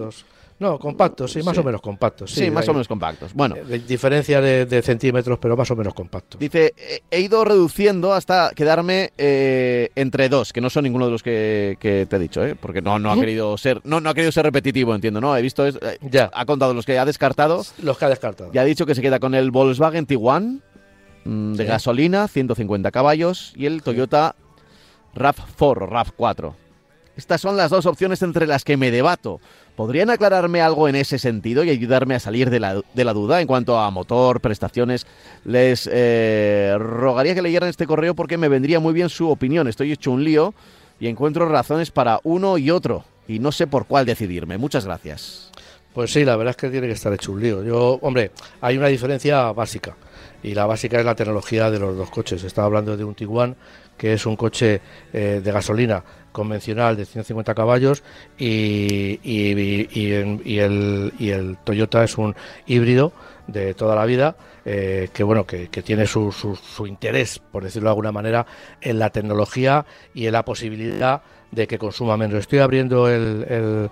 No, 0.58 0.78
compactos, 0.78 1.32
sí, 1.32 1.42
más 1.42 1.58
o 1.58 1.62
menos 1.62 1.82
compactos. 1.82 2.30
Sí, 2.30 2.50
más 2.50 2.66
o 2.68 2.72
menos 2.72 2.88
compactos. 2.88 3.34
Bueno. 3.34 3.56
Eh, 3.56 3.82
diferencia 3.86 4.40
de, 4.40 4.82
centímetros, 4.82 5.38
pero 5.38 5.56
más 5.56 5.70
o 5.70 5.76
menos 5.76 5.92
compactos. 5.92 6.40
Dice, 6.40 6.74
he 7.10 7.20
ido 7.20 7.44
reduciendo 7.44 8.14
hasta 8.14 8.50
quedarme 8.54 9.12
eh, 9.18 9.90
entre 9.94 10.28
dos, 10.28 10.52
que 10.52 10.60
no 10.60 10.70
son 10.70 10.84
ninguno 10.84 11.06
de 11.06 11.12
los 11.12 11.22
que, 11.22 11.76
te 11.80 12.16
he 12.16 12.18
dicho, 12.18 12.44
¿eh? 12.44 12.54
porque 12.54 12.80
no, 12.80 12.98
no 12.98 13.12
ha 13.12 13.20
querido 13.20 13.56
ser 13.58 13.76
no, 13.84 14.00
no 14.00 14.10
ha 14.10 14.14
querido 14.14 14.32
ser 14.32 14.44
repetitivo, 14.44 14.94
entiendo, 14.94 15.20
¿no? 15.20 15.36
He 15.36 15.42
visto, 15.42 15.66
es, 15.66 15.76
eh, 15.76 15.98
ya. 16.02 16.30
ha 16.32 16.44
contado 16.46 16.74
los 16.74 16.86
que 16.86 16.98
ha 16.98 17.04
descartado. 17.04 17.62
Los 17.82 17.98
que 17.98 18.04
ha 18.04 18.08
descartado. 18.08 18.52
Ya 18.52 18.62
ha 18.62 18.64
dicho 18.64 18.86
que 18.86 18.94
se 18.94 19.02
queda 19.02 19.20
con 19.20 19.34
el 19.34 19.50
Volkswagen 19.50 20.06
Tiguan 20.06 20.62
mm, 21.24 21.54
de 21.54 21.64
gasolina, 21.64 22.28
150 22.28 22.90
caballos, 22.90 23.52
y 23.56 23.66
el 23.66 23.82
Toyota 23.82 24.36
RAV4 25.14 25.88
RAV4. 25.88 26.54
Estas 27.16 27.40
son 27.40 27.56
las 27.56 27.70
dos 27.70 27.86
opciones 27.86 28.20
entre 28.22 28.46
las 28.46 28.64
que 28.64 28.76
me 28.76 28.90
debato. 28.90 29.40
¿Podrían 29.76 30.08
aclararme 30.08 30.62
algo 30.62 30.88
en 30.88 30.96
ese 30.96 31.18
sentido 31.18 31.62
y 31.62 31.68
ayudarme 31.68 32.14
a 32.14 32.20
salir 32.20 32.48
de 32.48 32.60
la, 32.60 33.12
duda 33.12 33.42
en 33.42 33.46
cuanto 33.46 33.78
a 33.78 33.90
motor, 33.90 34.40
prestaciones? 34.40 35.06
Les 35.44 35.88
eh, 35.92 36.74
rogaría 36.78 37.34
que 37.34 37.42
leyeran 37.42 37.68
este 37.68 37.86
correo 37.86 38.14
porque 38.14 38.38
me 38.38 38.48
vendría 38.48 38.80
muy 38.80 38.94
bien 38.94 39.10
su 39.10 39.28
opinión. 39.28 39.68
Estoy 39.68 39.92
hecho 39.92 40.12
un 40.12 40.24
lío 40.24 40.54
y 40.98 41.08
encuentro 41.08 41.46
razones 41.46 41.90
para 41.90 42.20
uno 42.24 42.56
y 42.56 42.70
otro 42.70 43.04
y 43.28 43.38
no 43.38 43.52
sé 43.52 43.66
por 43.66 43.86
cuál 43.86 44.06
decidirme. 44.06 44.56
Muchas 44.56 44.86
gracias. 44.86 45.50
Pues 45.92 46.10
sí, 46.10 46.24
la 46.24 46.36
verdad 46.36 46.52
es 46.52 46.56
que 46.56 46.70
tiene 46.70 46.86
que 46.86 46.94
estar 46.94 47.12
hecho 47.12 47.32
un 47.32 47.42
lío. 47.42 47.62
Yo, 47.62 47.98
hombre, 48.00 48.30
hay 48.62 48.78
una 48.78 48.86
diferencia 48.86 49.52
básica 49.52 49.94
y 50.42 50.54
la 50.54 50.66
básica 50.66 50.98
es 50.98 51.04
la 51.04 51.14
tecnología 51.14 51.70
de 51.70 51.78
los 51.78 51.96
dos 51.96 52.10
coches. 52.10 52.44
Estaba 52.44 52.66
hablando 52.66 52.96
de 52.96 53.04
un 53.04 53.14
Tiguan 53.14 53.56
que 53.96 54.12
es 54.12 54.26
un 54.26 54.36
coche 54.36 54.80
eh, 55.12 55.40
de 55.42 55.52
gasolina 55.52 56.02
convencional 56.32 56.96
de 56.96 57.06
150 57.06 57.54
caballos 57.54 58.02
y, 58.38 59.18
y, 59.22 60.12
el, 60.12 61.12
y, 61.18 61.30
el, 61.30 61.56
Toyota 61.64 62.04
es 62.04 62.18
un 62.18 62.34
híbrido 62.66 63.12
de 63.46 63.72
toda 63.74 63.96
la 63.96 64.04
vida 64.04 64.36
eh, 64.64 65.08
que 65.14 65.22
bueno 65.22 65.46
que, 65.46 65.68
tiene 65.68 66.06
su, 66.06 66.32
su, 66.32 66.86
interés 66.86 67.38
por 67.38 67.62
decirlo 67.64 67.88
de 67.88 67.92
alguna 67.92 68.12
manera 68.12 68.44
en 68.80 68.98
la 68.98 69.10
tecnología 69.10 69.86
y 70.12 70.26
en 70.26 70.32
la 70.32 70.44
posibilidad 70.44 71.22
de 71.52 71.66
que 71.66 71.78
consuma 71.78 72.16
menos 72.18 72.40
estoy 72.40 72.58
abriendo 72.58 73.08
el, 73.08 73.88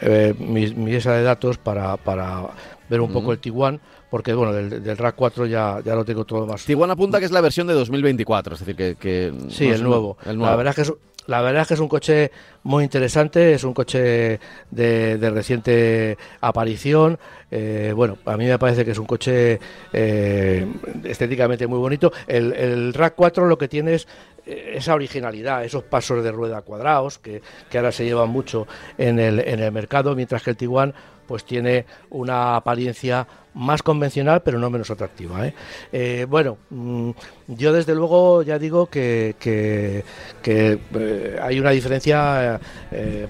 eh, 0.00 0.34
mi, 0.38 0.72
mesa 0.74 1.14
de 1.14 1.24
datos 1.24 1.58
para, 1.58 1.96
para 1.96 2.42
ver 2.88 3.00
un 3.00 3.12
poco 3.12 3.32
el 3.32 3.38
Tiguan 3.40 3.80
porque 4.10 4.34
bueno, 4.34 4.52
del, 4.52 4.82
del 4.82 4.96
RAC 4.96 5.14
4 5.14 5.46
ya, 5.46 5.80
ya 5.84 5.94
lo 5.94 6.04
tengo 6.04 6.24
todo 6.24 6.46
más. 6.46 6.64
Tiguan 6.64 6.90
apunta 6.90 7.18
que 7.18 7.26
es 7.26 7.32
la 7.32 7.40
versión 7.40 7.66
de 7.66 7.74
2024, 7.74 8.54
es 8.54 8.60
decir, 8.60 8.76
que... 8.76 8.96
que 8.96 9.32
sí, 9.50 9.68
el, 9.68 9.82
nuevo. 9.82 10.16
el, 10.24 10.38
nuevo. 10.38 10.50
La 10.50 10.56
verdad 10.56 10.70
es 10.70 10.76
que 10.76 10.82
es, 10.82 10.98
la 11.28 11.42
verdad 11.42 11.62
es 11.62 11.68
que 11.68 11.74
es 11.74 11.80
un 11.80 11.88
coche 11.88 12.30
muy 12.62 12.84
interesante, 12.84 13.52
es 13.52 13.62
un 13.62 13.74
coche 13.74 14.40
de, 14.70 15.30
reciente 15.30 16.16
aparición. 16.40 17.18
Eh, 17.50 17.92
bueno, 17.94 18.16
a 18.24 18.36
mí 18.38 18.46
me 18.46 18.58
parece 18.58 18.82
que 18.82 18.92
es 18.92 18.98
un 18.98 19.04
coche 19.04 19.60
eh, 19.92 20.66
estéticamente 21.04 21.66
muy 21.66 21.78
bonito. 21.78 22.10
El, 22.26 22.54
el 22.54 22.94
RAC 22.94 23.14
4 23.14 23.44
lo 23.44 23.58
que 23.58 23.68
tiene 23.68 23.94
es 23.94 24.08
eh, 24.46 24.72
esa 24.76 24.94
originalidad, 24.94 25.66
esos 25.66 25.84
pasos 25.84 26.24
de 26.24 26.32
rueda 26.32 26.62
cuadrados 26.62 27.18
que, 27.18 27.42
que 27.68 27.76
ahora 27.76 27.92
se 27.92 28.06
llevan 28.06 28.30
mucho 28.30 28.66
en 28.96 29.18
el, 29.18 29.40
en 29.40 29.60
el 29.60 29.70
mercado, 29.70 30.14
mientras 30.16 30.42
que 30.42 30.50
el 30.50 30.56
Tiguan 30.56 30.94
pues 31.28 31.44
tiene 31.44 31.84
una 32.10 32.56
apariencia 32.56 33.26
más 33.54 33.82
convencional, 33.82 34.42
pero 34.42 34.58
no 34.58 34.70
menos 34.70 34.90
atractiva. 34.90 35.46
¿eh? 35.46 35.54
Eh, 35.92 36.26
bueno, 36.28 36.56
mm, 36.70 37.10
yo 37.48 37.72
desde 37.72 37.94
luego 37.94 38.42
ya 38.42 38.58
digo 38.58 38.86
que, 38.86 39.34
eh, 39.42 41.38
hay 41.42 41.60
una 41.60 41.70
diferencia 41.70 42.58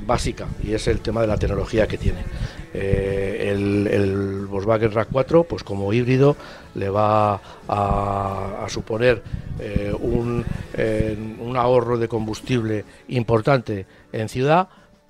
básica 0.06 0.46
y 0.62 0.74
es 0.74 0.86
el 0.86 1.00
tema 1.00 1.22
de 1.22 1.26
la 1.26 1.36
tecnología 1.36 1.86
que 1.88 1.98
tiene. 1.98 2.20
El, 2.72 4.46
Volkswagen 4.48 4.92
RAV4, 4.92 5.46
pues 5.46 5.64
como 5.64 5.92
híbrido, 5.92 6.36
le 6.74 6.88
va 6.90 7.40
a, 7.66 8.66
suponer 8.68 9.22
un 10.00 10.44
ahorro 11.56 11.98
de 11.98 12.06
combustible 12.06 12.84
importante 13.08 13.86
en 14.12 14.28
ciudad 14.28 14.68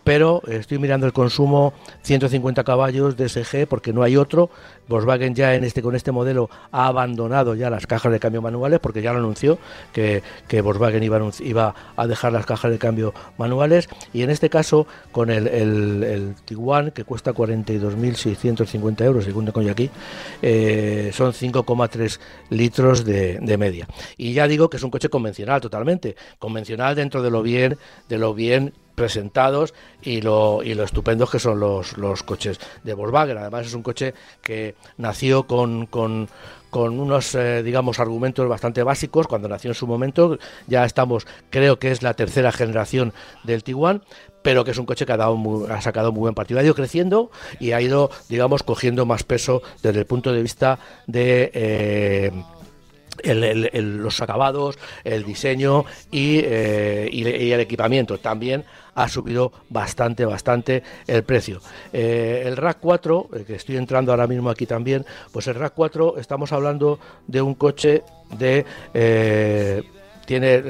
pero 0.08 0.40
estoy 0.48 0.78
mirando 0.78 1.06
el 1.06 1.12
consumo 1.12 1.74
150 2.00 2.64
caballos 2.64 3.14
de 3.18 3.28
SG 3.28 3.66
porque 3.68 3.92
no 3.92 4.02
hay 4.02 4.16
otro. 4.16 4.48
Volkswagen 4.88 5.34
ya 5.34 5.54
en 5.54 5.64
este 5.64 5.82
con 5.82 5.94
este 5.94 6.12
modelo 6.12 6.50
ha 6.72 6.86
abandonado 6.86 7.54
ya 7.54 7.70
las 7.70 7.86
cajas 7.86 8.12
de 8.12 8.20
cambio 8.20 8.42
manuales 8.42 8.80
porque 8.80 9.02
ya 9.02 9.12
lo 9.12 9.18
anunció 9.18 9.58
que, 9.92 10.22
Volkswagen 10.60 11.02
iba 11.02 11.74
a, 11.96 12.06
dejar 12.06 12.32
las 12.32 12.46
cajas 12.46 12.70
de 12.70 12.78
cambio 12.78 13.14
manuales. 13.36 13.88
Y 14.12 14.22
en 14.22 14.30
este 14.30 14.50
caso 14.50 14.86
con 15.12 15.30
el, 15.30 15.46
el, 15.46 16.34
Tiguan 16.44 16.90
que 16.90 17.04
cuesta 17.04 17.32
42.650 17.32 19.04
euros 19.04 19.24
según 19.24 19.44
tengo 19.44 19.70
aquí 19.70 19.90
eh, 20.42 21.10
son 21.12 21.32
5,3 21.32 22.18
litros 22.50 23.04
de, 23.04 23.38
de 23.40 23.56
media. 23.56 23.86
Y 24.16 24.32
ya 24.32 24.48
digo 24.48 24.70
que 24.70 24.76
es 24.78 24.82
un 24.82 24.90
coche 24.90 25.08
convencional 25.08 25.60
totalmente. 25.60 26.16
Convencional 26.38 26.94
dentro 26.94 27.22
de 27.22 27.30
lo 27.30 27.42
bien 27.42 27.76
de 28.08 28.18
lo 28.18 28.34
bien 28.34 28.72
presentados 28.98 29.72
y 30.02 30.20
lo, 30.20 30.62
y 30.62 30.74
lo 30.74 30.82
estupendos 30.82 31.30
que 31.30 31.38
son 31.38 31.60
los, 31.60 31.96
los 31.96 32.22
coches 32.22 32.58
de 32.82 32.92
Volkswagen. 32.92 33.38
Además 33.38 33.66
es 33.66 33.74
un 33.74 33.82
coche 33.82 34.12
que 34.42 34.74
nació 34.96 35.46
con, 35.46 35.86
con, 35.86 36.28
unos, 36.72 37.34
eh, 37.34 37.62
digamos, 37.62 37.98
argumentos 37.98 38.48
bastante 38.48 38.82
básicos 38.82 39.26
cuando 39.26 39.48
nació 39.48 39.70
en 39.70 39.74
su 39.74 39.86
momento. 39.86 40.38
Ya 40.66 40.84
estamos, 40.84 41.26
creo 41.50 41.78
que 41.78 41.90
es 41.90 42.02
la 42.02 42.14
tercera 42.14 42.52
generación 42.52 43.12
del 43.44 43.64
Tiguan, 43.64 44.02
pero 44.42 44.64
que 44.64 44.70
es 44.72 44.78
un 44.78 44.86
coche 44.86 45.06
que 45.06 45.12
ha, 45.12 45.16
dado 45.16 45.66
ha 45.70 45.80
sacado 45.80 46.12
muy 46.12 46.20
buen 46.20 46.34
partido. 46.34 46.60
Ha 46.60 46.64
ido 46.64 46.74
creciendo 46.74 47.30
y 47.58 47.72
ha 47.72 47.80
ido, 47.80 48.10
digamos, 48.28 48.62
cogiendo 48.62 49.06
más 49.06 49.22
peso 49.22 49.62
desde 49.82 50.00
el 50.00 50.06
punto 50.06 50.32
de 50.32 50.42
vista 50.42 50.78
de... 51.06 51.50
Eh, 51.54 52.32
los 53.24 54.20
acabados, 54.20 54.78
el 55.04 55.24
diseño 55.24 55.84
y, 56.10 56.40
eh, 56.44 57.08
y, 57.12 57.50
el 57.52 57.60
equipamiento. 57.60 58.18
También 58.18 58.64
ha 58.94 59.08
subido 59.08 59.52
bastante, 59.68 60.24
bastante 60.24 60.82
el 61.06 61.22
precio. 61.22 61.60
Eh, 61.92 62.42
el 62.46 62.56
RAC 62.56 62.78
4, 62.80 63.28
que 63.46 63.54
estoy 63.54 63.76
entrando 63.76 64.12
ahora 64.12 64.26
mismo 64.26 64.50
aquí 64.50 64.66
también, 64.66 65.04
pues 65.32 65.46
el 65.46 65.54
RAC 65.54 65.74
4 65.74 66.18
estamos 66.18 66.52
hablando 66.52 66.98
de 67.26 67.42
un 67.42 67.54
coche 67.54 68.02
de... 68.36 68.64
Eh, 68.94 69.82
tiene, 70.26 70.62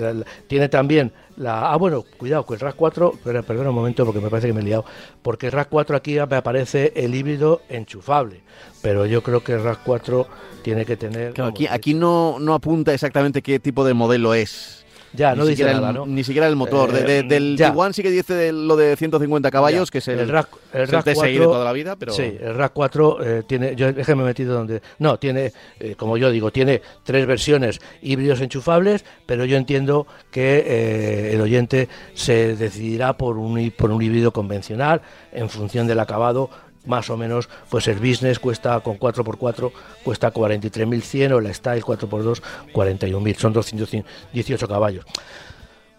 tiene 0.47 0.69
también 0.69 1.13
la... 1.39 1.73
Ah, 1.73 1.77
bueno, 1.77 2.05
cuidado, 2.19 2.45
que 2.45 2.55
el 2.55 2.61
RAC 2.61 2.77
4... 2.77 3.15
Pero, 3.25 3.43
perdón 3.43 3.69
un 3.69 3.75
momento 3.75 4.05
porque 4.05 4.21
me 4.21 4.29
parece 4.29 4.49
que 4.49 4.53
me 4.53 4.61
he 4.61 4.65
liado. 4.65 4.85
Porque 5.23 5.47
el 5.47 5.53
RAC 5.53 5.69
4 5.69 5.97
aquí 5.97 6.17
me 6.29 6.37
aparece 6.37 6.93
el 6.97 7.15
híbrido 7.15 7.63
enchufable. 7.69 8.43
Pero 8.83 9.07
yo 9.07 9.23
creo 9.23 9.43
que 9.43 9.53
el 9.53 9.63
RAC 9.63 9.81
4 9.85 10.27
tiene 10.63 10.85
que 10.85 10.97
tener... 10.97 11.41
aquí, 11.41 11.67
aquí 11.67 11.95
no, 11.95 12.39
no 12.39 12.55
apunta 12.55 12.93
exactamente 12.93 13.43
qué 13.43 13.59
tipo 13.59 13.85
de 13.85 13.95
modelo 13.95 14.35
es. 14.35 14.78
Ya, 15.13 15.33
ni 15.33 15.39
no 15.39 15.47
dice 15.47 15.65
nada, 15.65 15.89
el, 15.91 15.95
¿no? 15.95 16.07
Ni 16.07 16.23
siquiera 16.25 16.47
el 16.49 16.57
motor. 16.57 16.93
De- 16.93 17.03
de- 17.03 17.19
Eh, 17.19 17.23
del. 17.23 17.57
Tiguan 17.57 17.95
sí 17.95 18.03
que 18.03 18.11
dice 18.11 18.35
de 18.35 18.53
lo 18.53 18.77
de 18.77 18.95
150 18.97 19.51
caballos, 19.51 19.89
Ya. 19.89 19.93
que 19.93 19.99
es 19.99 20.09
el, 20.09 20.19
el 20.21 20.29
RAC, 20.29 20.49
el 20.75 20.83
es 20.83 20.91
RAC 20.91 21.05
TSI 21.05 21.11
de 21.11 21.15
4, 21.39 21.45
toda 21.45 21.65
la 21.65 21.73
vida, 21.73 21.97
pero... 21.97 22.13
Sí, 22.13 22.37
el 22.41 22.55
RAC 22.55 22.73
4 22.75 23.19
eh, 23.25 23.43
tiene, 23.47 23.75
yo 23.75 23.89
es 23.89 24.07
que 24.07 24.15
me 24.15 24.23
he 24.23 24.27
metido 24.27 24.55
donde, 24.55 24.83
no, 24.99 25.19
tiene, 25.19 25.53
eh, 25.81 25.95
como 25.97 26.17
yo 26.17 26.31
digo, 26.31 26.51
tiene 26.51 26.83
tres 27.05 27.27
versiones 27.27 27.81
híbridos 28.03 28.41
enchufables, 28.41 29.05
pero 29.27 29.45
yo 29.45 29.57
entiendo 29.57 30.07
que 30.31 30.63
eh, 30.67 31.31
el 31.35 31.41
oyente 31.41 31.89
se 32.15 32.55
decidirá 32.57 33.17
por 33.17 33.39
un, 33.39 33.73
por 33.77 33.91
un 33.91 34.03
híbrido 34.03 34.33
convencional 34.33 35.01
en 35.33 35.49
función 35.49 35.87
del 35.87 36.01
acabado. 36.01 36.51
Más 36.89 37.11
o 37.11 37.17
menos, 37.17 37.49
pues 37.71 37.87
el 37.87 37.99
business 37.99 38.39
cuesta 38.39 38.81
con 38.81 38.99
4x4 38.99 39.71
cuesta 40.03 40.33
43.100 40.33 41.33
o 41.33 41.41
la 41.41 41.53
Style 41.53 41.83
4x2 41.83 42.43
41.000, 42.73 43.37
son 43.37 43.53
218 43.53 44.67
caballos. 44.67 45.05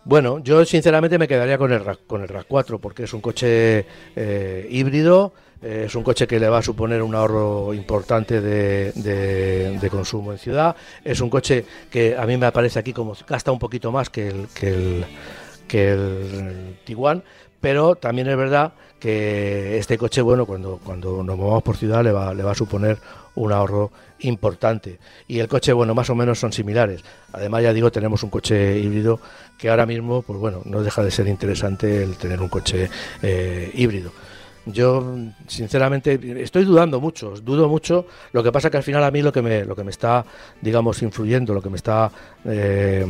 Bueno, 0.03 0.39
yo 0.39 0.65
sinceramente 0.65 1.19
me 1.19 1.27
quedaría 1.27 1.59
con 1.59 1.71
el 1.71 1.85
RAC, 1.85 1.99
con 2.07 2.23
el 2.23 2.27
RAC 2.27 2.47
4 2.47 2.79
porque 2.79 3.03
es 3.03 3.13
un 3.13 3.21
coche 3.21 3.85
eh, 4.15 4.67
híbrido, 4.71 5.33
eh, 5.61 5.83
es 5.85 5.93
un 5.93 6.01
coche 6.01 6.25
que 6.25 6.39
le 6.39 6.49
va 6.49 6.57
a 6.57 6.63
suponer 6.63 7.03
un 7.03 7.13
ahorro 7.13 7.71
importante 7.75 8.41
de, 8.41 9.89
consumo 9.91 10.31
en 10.31 10.39
ciudad, 10.39 10.75
es 11.03 11.21
un 11.21 11.29
coche 11.29 11.65
que 11.91 12.17
a 12.17 12.25
mí 12.25 12.35
me 12.37 12.47
aparece 12.47 12.79
aquí 12.79 12.93
como 12.93 13.15
gasta 13.27 13.51
un 13.51 13.59
poquito 13.59 13.91
más 13.91 14.09
que 14.09 14.29
el, 14.29 14.47
que 14.47 14.69
el, 14.69 15.05
que 15.67 15.91
el 15.91 16.79
Tiguan, 16.83 17.23
pero 17.61 17.95
también 17.95 18.27
es 18.29 18.37
verdad 18.37 18.73
que 18.99 19.77
este 19.77 19.97
coche, 19.97 20.21
bueno, 20.21 20.45
cuando, 20.45 20.79
cuando 20.83 21.23
nos 21.23 21.37
movamos 21.37 21.63
por 21.63 21.77
ciudad 21.77 22.03
le 22.03 22.11
va, 22.11 22.33
le 22.33 22.43
va 22.43 22.51
a 22.51 22.55
suponer 22.55 22.97
un 23.35 23.51
ahorro 23.51 23.91
importante. 24.19 24.99
Y 25.27 25.39
el 25.39 25.47
coche, 25.47 25.73
bueno, 25.73 25.95
más 25.95 26.09
o 26.09 26.15
menos 26.15 26.39
son 26.39 26.51
similares. 26.51 27.03
Además, 27.31 27.63
ya 27.63 27.73
digo, 27.73 27.91
tenemos 27.91 28.23
un 28.23 28.29
coche 28.29 28.77
híbrido 28.79 29.19
que 29.57 29.69
ahora 29.69 29.85
mismo, 29.85 30.21
pues 30.21 30.39
bueno, 30.39 30.61
no 30.65 30.83
deja 30.83 31.03
de 31.03 31.11
ser 31.11 31.27
interesante 31.27 32.03
el 32.03 32.17
tener 32.17 32.41
un 32.41 32.49
coche 32.49 32.89
eh, 33.21 33.71
híbrido. 33.73 34.11
Yo, 34.65 35.15
sinceramente, 35.47 36.19
estoy 36.43 36.63
dudando 36.63 36.99
mucho, 36.99 37.33
dudo 37.41 37.67
mucho. 37.67 38.05
Lo 38.33 38.43
que 38.43 38.51
pasa 38.51 38.69
que 38.69 38.77
al 38.77 38.83
final 38.83 39.03
a 39.03 39.09
mí 39.09 39.21
lo 39.21 39.31
que 39.31 39.41
me, 39.41 39.65
lo 39.65 39.75
que 39.75 39.83
me 39.83 39.89
está, 39.89 40.25
digamos, 40.61 41.01
influyendo, 41.01 41.53
lo 41.53 41.61
que 41.61 41.69
me 41.69 41.77
está 41.77 42.11
eh, 42.45 43.05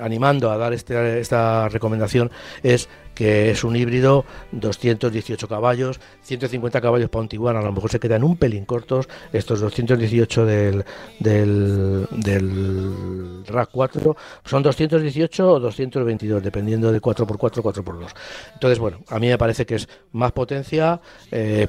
animando 0.00 0.50
a 0.50 0.56
dar 0.56 0.72
este, 0.72 1.20
esta 1.20 1.68
recomendación 1.68 2.30
es 2.62 2.88
que 3.16 3.50
es 3.50 3.64
un 3.64 3.74
híbrido, 3.74 4.26
218 4.52 5.48
caballos, 5.48 5.98
150 6.22 6.80
caballos 6.80 7.08
para 7.08 7.22
un 7.22 7.28
Tiguan, 7.28 7.56
a 7.56 7.62
lo 7.62 7.72
mejor 7.72 7.90
se 7.90 7.98
quedan 7.98 8.22
un 8.22 8.36
pelín 8.36 8.66
cortos, 8.66 9.08
estos 9.32 9.60
218 9.60 10.44
del, 10.44 10.84
del, 11.18 12.06
del 12.10 13.44
RAC 13.46 13.70
4 13.72 14.16
son 14.44 14.62
218 14.62 15.50
o 15.50 15.58
222, 15.58 16.42
dependiendo 16.42 16.92
de 16.92 17.00
4x4 17.00 17.62
4x2. 17.62 18.08
Entonces, 18.52 18.78
bueno, 18.78 19.00
a 19.08 19.18
mí 19.18 19.28
me 19.28 19.38
parece 19.38 19.64
que 19.64 19.76
es 19.76 19.88
más 20.12 20.32
potencia, 20.32 21.00
eh, 21.30 21.68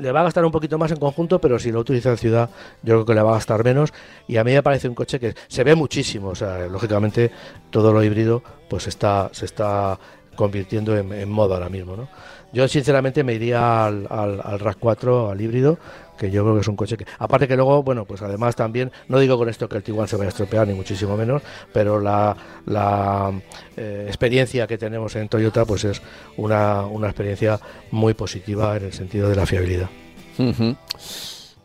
le 0.00 0.10
va 0.10 0.20
a 0.20 0.24
gastar 0.24 0.44
un 0.44 0.52
poquito 0.52 0.78
más 0.78 0.90
en 0.90 0.98
conjunto, 0.98 1.38
pero 1.38 1.58
si 1.58 1.70
lo 1.70 1.80
utiliza 1.80 2.10
en 2.10 2.16
ciudad, 2.16 2.50
yo 2.82 2.94
creo 2.94 3.04
que 3.04 3.14
le 3.14 3.22
va 3.22 3.32
a 3.32 3.34
gastar 3.34 3.62
menos, 3.62 3.92
y 4.26 4.38
a 4.38 4.44
mí 4.44 4.52
me 4.52 4.62
parece 4.62 4.88
un 4.88 4.94
coche 4.94 5.20
que 5.20 5.34
se 5.48 5.64
ve 5.64 5.74
muchísimo, 5.74 6.28
o 6.28 6.34
sea, 6.34 6.66
lógicamente 6.66 7.30
todo 7.70 7.92
lo 7.92 8.02
híbrido 8.02 8.42
pues 8.68 8.86
está, 8.86 9.28
se 9.32 9.44
está 9.44 9.98
convirtiendo 10.36 10.96
en, 10.96 11.12
en 11.12 11.30
moda 11.30 11.56
ahora 11.56 11.68
mismo, 11.68 11.96
¿no? 11.96 12.08
Yo 12.52 12.68
sinceramente 12.68 13.24
me 13.24 13.32
iría 13.34 13.86
al, 13.86 14.06
al, 14.10 14.40
al 14.44 14.60
RAC 14.60 14.76
4, 14.78 15.30
al 15.30 15.40
híbrido, 15.40 15.78
que 16.18 16.30
yo 16.30 16.42
creo 16.42 16.54
que 16.54 16.60
es 16.60 16.68
un 16.68 16.76
coche 16.76 16.98
que, 16.98 17.06
aparte 17.18 17.48
que 17.48 17.56
luego, 17.56 17.82
bueno, 17.82 18.04
pues 18.04 18.20
además 18.20 18.54
también, 18.54 18.92
no 19.08 19.18
digo 19.18 19.38
con 19.38 19.48
esto 19.48 19.68
que 19.68 19.78
el 19.78 19.82
Tiguan 19.82 20.06
se 20.06 20.16
vaya 20.16 20.26
a 20.26 20.28
estropear, 20.28 20.68
ni 20.68 20.74
muchísimo 20.74 21.16
menos, 21.16 21.42
pero 21.72 21.98
la, 21.98 22.36
la 22.66 23.32
eh, 23.76 24.04
experiencia 24.06 24.66
que 24.66 24.76
tenemos 24.76 25.16
en 25.16 25.28
Toyota, 25.28 25.64
pues 25.64 25.84
es 25.84 26.02
una, 26.36 26.84
una 26.84 27.08
experiencia 27.08 27.58
muy 27.90 28.12
positiva 28.12 28.76
en 28.76 28.84
el 28.84 28.92
sentido 28.92 29.30
de 29.30 29.36
la 29.36 29.46
fiabilidad. 29.46 29.88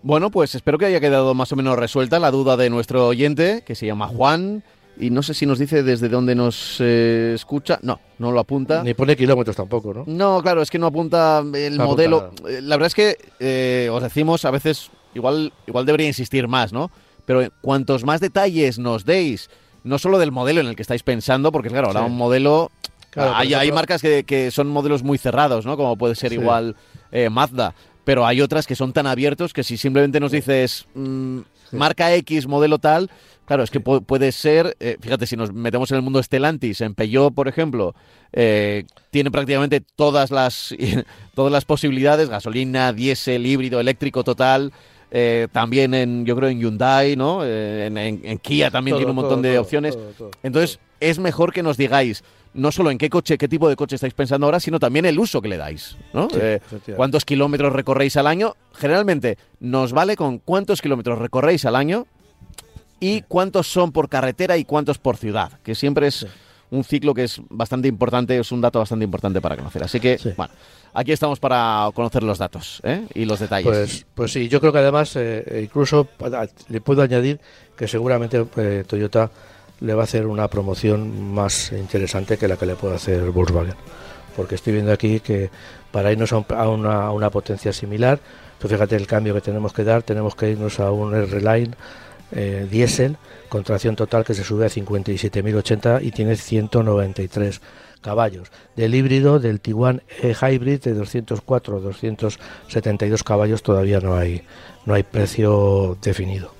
Bueno, 0.02 0.32
pues 0.32 0.56
espero 0.56 0.78
que 0.78 0.86
haya 0.86 1.02
quedado 1.02 1.34
más 1.34 1.52
o 1.52 1.56
menos 1.58 1.78
resuelta 1.78 2.18
la 2.18 2.32
duda 2.32 2.56
de 2.56 2.70
nuestro 2.70 3.08
oyente, 3.08 3.64
que 3.66 3.76
se 3.76 3.86
llama 3.86 4.08
Juan, 4.08 4.64
y 5.00 5.10
no 5.10 5.22
sé 5.24 5.34
si 5.34 5.46
nos 5.46 5.60
dice 5.60 5.84
desde 5.84 6.10
dónde 6.10 6.36
nos 6.36 6.78
eh, 6.80 7.34
escucha. 7.36 7.80
No, 7.82 8.00
no 8.20 8.32
lo 8.32 8.40
apunta. 8.40 8.84
Ni 8.84 8.94
pone 8.94 9.16
kilómetros 9.16 9.56
tampoco, 9.56 9.94
¿no? 9.94 10.04
No, 10.08 10.42
claro, 10.42 10.62
es 10.62 10.70
que 10.72 10.80
no 10.80 10.88
apunta 10.88 11.44
el 11.54 11.78
No 11.78 11.86
modelo. 11.86 12.32
Eh, 12.48 12.62
La 12.62 12.76
verdad 12.78 12.88
es 12.88 12.96
que 12.96 13.18
eh, 13.40 13.90
os 13.92 14.02
decimos 14.04 14.46
a 14.46 14.52
veces, 14.52 14.90
igual, 15.14 15.54
igual 15.68 15.86
debería 15.86 16.08
insistir 16.08 16.48
más, 16.48 16.74
¿no? 16.74 16.90
Pero 17.26 17.48
cuantos 17.62 18.04
más 18.06 18.22
detalles 18.22 18.80
nos 18.80 19.06
deis, 19.06 19.50
no 19.84 20.00
solo 20.00 20.18
del 20.18 20.32
modelo 20.32 20.62
en 20.62 20.68
el 20.68 20.76
que 20.76 20.82
estáis 20.82 21.04
pensando, 21.04 21.52
porque 21.52 21.70
claro, 21.70 21.88
ahora 21.88 22.00
Sí. 22.02 22.06
un 22.08 22.18
modelo... 22.18 22.72
Claro, 23.10 23.36
hay, 23.36 23.54
hay 23.54 23.72
marcas 23.72 24.02
que, 24.02 24.24
que 24.26 24.52
son 24.52 24.68
modelos 24.68 25.02
muy 25.02 25.18
cerrados, 25.18 25.66
¿no? 25.66 25.76
Como 25.78 25.98
puede 25.98 26.14
ser 26.16 26.30
Sí. 26.32 26.36
igual 26.36 26.76
eh, 27.12 27.30
Mazda. 27.30 27.74
Pero 28.04 28.26
hay 28.26 28.42
otras 28.42 28.68
que 28.68 28.76
son 28.76 28.94
tan 28.94 29.08
abiertos 29.08 29.54
que 29.54 29.64
si 29.64 29.76
simplemente 29.76 30.20
nos 30.20 30.32
dices 30.32 30.86
mm, 30.94 31.40
marca 31.72 32.14
X, 32.16 32.48
modelo 32.48 32.80
tal, 32.80 33.10
claro, 33.46 33.64
es 33.64 33.72
que 33.72 33.82
pu- 33.84 34.04
puede 34.06 34.32
ser, 34.32 34.76
eh, 34.80 34.98
fíjate, 35.02 35.26
si 35.28 35.36
nos 35.36 35.54
metemos 35.54 35.90
en 35.92 35.98
el 35.98 36.04
mundo 36.04 36.22
Stellantis, 36.22 36.82
en 36.82 36.94
Peugeot, 36.96 37.34
por 37.34 37.48
ejemplo, 37.48 37.96
eh, 38.34 38.84
tiene 39.12 39.32
prácticamente 39.32 39.82
todas 39.96 40.32
las, 40.32 40.76
todas 41.36 41.52
las 41.52 41.66
posibilidades, 41.66 42.30
gasolina, 42.30 42.94
diésel, 42.94 43.46
híbrido, 43.46 43.80
eléctrico 43.80 44.24
total. 44.24 44.72
eh, 45.10 45.48
también 45.54 45.94
en, 45.94 46.26
yo 46.26 46.36
creo 46.36 46.50
en 46.50 46.60
Hyundai, 46.60 47.16
¿no? 47.16 47.46
En, 47.46 47.98
en- 47.98 48.22
en 48.26 48.38
Kia 48.40 48.70
también 48.70 48.94
Todo, 48.96 49.00
tiene 49.00 49.12
un 49.12 49.16
montón 49.16 49.38
todo, 49.42 49.50
de 49.50 49.54
todo, 49.56 49.62
opciones. 49.64 49.98
Entonces, 50.44 50.80
es 51.00 51.18
mejor 51.20 51.54
que 51.54 51.64
nos 51.64 51.78
digáis 51.78 52.24
no 52.58 52.72
solo 52.72 52.92
en 52.92 52.98
qué 52.98 53.10
coche, 53.10 53.38
qué 53.38 53.48
tipo 53.48 53.70
de 53.70 53.76
coche 53.76 53.96
estáis 53.96 54.14
pensando 54.14 54.46
ahora, 54.48 54.60
sino 54.60 54.80
también 54.80 55.06
el 55.06 55.18
uso 55.18 55.42
que 55.42 55.48
le 55.48 55.58
dais, 55.58 55.96
¿no? 56.14 56.28
Sí, 56.30 56.38
Eh. 56.42 56.60
¿Cuántos 56.96 57.24
kilómetros 57.24 57.72
recorréis 57.72 58.18
al 58.18 58.28
año? 58.28 58.56
Generalmente 58.74 59.38
nos 59.60 59.94
vale 59.94 60.16
con 60.16 60.40
cuántos 60.40 60.82
kilómetros 60.82 61.20
recorréis 61.20 61.64
al 61.66 61.76
año 61.76 62.06
y 63.00 63.22
cuántos 63.22 63.68
son 63.72 63.92
por 63.92 64.10
carretera 64.10 64.58
y 64.58 64.66
cuántos 64.66 64.98
por 64.98 65.18
ciudad, 65.18 65.52
que 65.64 65.76
siempre 65.76 66.08
es 66.08 66.16
Sí. 66.16 66.28
un 66.72 66.84
ciclo 66.84 67.14
que 67.14 67.24
es 67.24 67.40
bastante 67.50 67.88
importante, 67.88 68.38
es 68.38 68.52
un 68.52 68.60
dato 68.60 68.80
bastante 68.80 69.06
importante 69.06 69.40
para 69.40 69.56
conocer. 69.56 69.84
Así 69.84 70.00
que, 70.00 70.18
Sí. 70.18 70.32
bueno, 70.36 70.52
aquí 70.94 71.12
estamos 71.12 71.40
para 71.40 71.90
conocer 71.94 72.24
los 72.24 72.40
datos 72.40 72.82
¿eh? 72.84 73.06
y 73.14 73.26
los 73.26 73.40
detalles. 73.40 73.66
Pues, 73.68 74.06
pues 74.16 74.32
sí, 74.34 74.50
yo 74.50 74.60
creo 74.60 74.74
que 74.74 74.80
además, 74.80 75.16
eh, 75.16 75.62
incluso 75.64 76.08
le 76.70 76.82
puedo 76.82 77.04
añadir 77.04 77.40
que 77.78 77.88
seguramente 77.88 78.44
eh, 78.58 78.84
Toyota 78.88 79.30
le 79.80 79.94
va 79.94 80.02
a 80.02 80.04
hacer 80.06 80.26
una 80.28 80.48
promoción 80.48 81.34
más 81.34 81.72
interesante 81.72 82.38
que 82.38 82.48
la 82.48 82.58
que 82.58 82.66
le 82.66 82.76
puede 82.76 82.96
hacer 82.96 83.22
Volkswagen. 83.32 83.76
Porque 84.36 84.56
estoy 84.56 84.74
viendo 84.74 84.92
aquí 84.92 85.20
que 85.20 85.50
para 85.92 86.12
irnos 86.12 86.32
a, 86.34 86.38
un- 86.38 86.46
a 86.56 86.68
una, 86.70 87.06
a 87.08 87.12
una 87.12 87.30
potencia 87.30 87.74
similar, 87.74 88.20
tú 88.60 88.68
fíjate 88.68 88.96
el 88.96 89.08
cambio 89.08 89.34
que 89.34 89.42
tenemos 89.42 89.74
que 89.74 89.84
dar, 89.84 90.04
tenemos 90.04 90.36
que 90.36 90.52
irnos 90.52 90.80
a 90.80 90.92
un 90.92 91.16
R-Line 91.16 91.72
eh, 92.32 92.68
diésel 92.70 93.18
con 93.50 93.64
tracción 93.64 93.96
total 93.96 94.26
que 94.26 94.34
se 94.34 94.44
sube 94.44 94.66
a 94.66 94.70
57.080 94.70 96.04
y 96.04 96.12
tiene 96.12 96.36
193 96.36 97.62
caballos. 98.02 98.52
Del 98.76 98.94
híbrido, 98.96 99.40
del 99.40 99.60
Tiguan 99.60 100.02
E 100.22 100.34
Hybrid 100.40 100.82
de 100.82 100.94
204 100.94 101.80
272 101.80 103.24
caballos 103.24 103.64
todavía 103.64 104.00
no 104.00 104.16
hay 104.16 104.44
no 104.86 104.94
hay 104.94 105.04
precio 105.04 105.98
definido. 106.02 106.54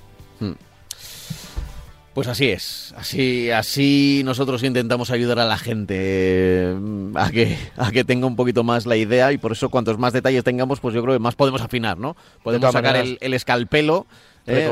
Pues 2.18 2.26
así 2.26 2.48
es, 2.48 2.92
así, 2.96 3.48
así 3.52 4.22
nosotros 4.24 4.64
intentamos 4.64 5.12
ayudar 5.12 5.38
a 5.38 5.44
la 5.44 5.56
gente 5.56 5.94
eh, 5.96 6.76
a 7.14 7.30
que, 7.30 7.56
a 7.76 7.92
que 7.92 8.02
tenga 8.02 8.26
un 8.26 8.34
poquito 8.34 8.64
más 8.64 8.86
la 8.86 8.96
idea 8.96 9.30
y 9.30 9.38
por 9.38 9.52
eso 9.52 9.68
cuantos 9.68 9.98
más 10.00 10.12
detalles 10.12 10.42
tengamos, 10.42 10.80
pues 10.80 10.96
yo 10.96 11.02
creo 11.02 11.14
que 11.14 11.20
más 11.20 11.36
podemos 11.36 11.60
afinar, 11.62 11.96
¿no? 11.96 12.16
Podemos 12.42 12.72
sacar 12.72 12.96
el, 12.96 13.18
el 13.20 13.34
escalpelo. 13.34 14.08
eh, 14.48 14.68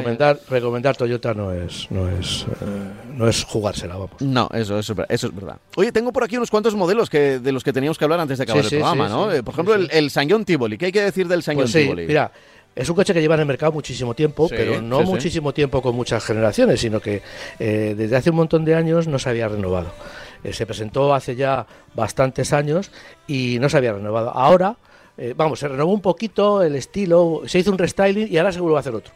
Recomendar 0.51 0.97
Toyota 0.97 1.35
no 1.35 1.53
es 1.53 1.89
no 1.93 2.09
es 2.09 2.47
eh, 2.63 2.91
no 3.15 3.29
es 3.29 3.45
jugársela, 3.45 3.95
vamos. 3.95 4.21
No, 4.21 4.49
eso, 4.53 4.77
eso, 4.81 4.97
eso 5.09 5.27
es 5.29 5.33
verdad. 5.37 5.59
Oye, 5.77 5.93
tengo 5.93 6.13
por 6.13 6.25
aquí 6.25 6.37
unos 6.37 6.51
cuantos 6.51 6.75
modelos 6.75 7.09
que, 7.09 7.39
de 7.39 7.53
los 7.53 7.63
que 7.63 7.73
teníamos 7.73 7.97
que 7.97 8.03
hablar 8.07 8.19
antes 8.19 8.39
de 8.39 8.43
acabar 8.43 8.65
Sí, 8.65 8.67
el 8.67 8.71
sí, 8.71 8.77
programa, 8.85 9.07
sí, 9.07 9.37
¿no? 9.37 9.45
por 9.45 9.55
ejemplo, 9.55 9.75
el, 9.77 9.89
el 9.93 10.11
Sañón 10.11 10.45
Tivoli. 10.45 10.79
¿Qué 10.79 10.87
hay 10.87 10.93
que 10.93 11.03
decir 11.03 11.29
del 11.29 11.45
Sañón 11.45 11.63
Pues 11.63 11.71
sí, 11.73 11.83
Tivoli? 11.83 12.07
mira, 12.09 12.33
es 12.77 12.89
un 12.89 12.95
coche 12.95 13.13
que 13.15 13.21
lleva 13.21 13.35
en 13.35 13.41
el 13.41 13.47
mercado 13.47 13.73
muchísimo 13.73 14.15
tiempo, 14.15 14.49
Sí, 14.49 14.55
pero 14.57 14.81
no 14.81 14.99
sí, 15.01 15.05
sí. 15.07 15.11
muchísimo 15.11 15.53
tiempo 15.55 15.83
con 15.83 15.97
muchas 15.97 16.23
generaciones, 16.25 16.79
sino 16.81 17.01
que 17.01 17.23
eh, 17.59 17.95
desde 17.97 18.17
hace 18.17 18.31
un 18.31 18.37
montón 18.37 18.65
de 18.65 18.75
años 18.75 19.09
no 19.09 19.19
se 19.19 19.31
había 19.31 19.49
renovado. 19.49 19.91
Eh, 20.45 20.53
se 20.53 20.67
presentó 20.67 21.15
hace 21.15 21.35
ya 21.35 21.67
bastantes 21.95 22.53
años 22.53 22.91
y 23.27 23.59
no 23.59 23.69
se 23.69 23.79
había 23.79 23.95
renovado. 23.95 24.31
Ahora, 24.31 24.77
eh, 25.17 25.33
vamos, 25.35 25.59
se 25.59 25.69
renovó 25.69 25.93
un 25.93 26.03
poquito 26.03 26.63
el 26.63 26.77
estilo, 26.77 27.43
se 27.47 27.59
hizo 27.59 27.71
un 27.73 27.79
restyling 27.79 28.29
y 28.31 28.37
ahora 28.37 28.53
se 28.53 28.61
vuelve 28.61 28.77
a 28.77 28.81
hacer 28.81 28.95
otro. 28.95 29.13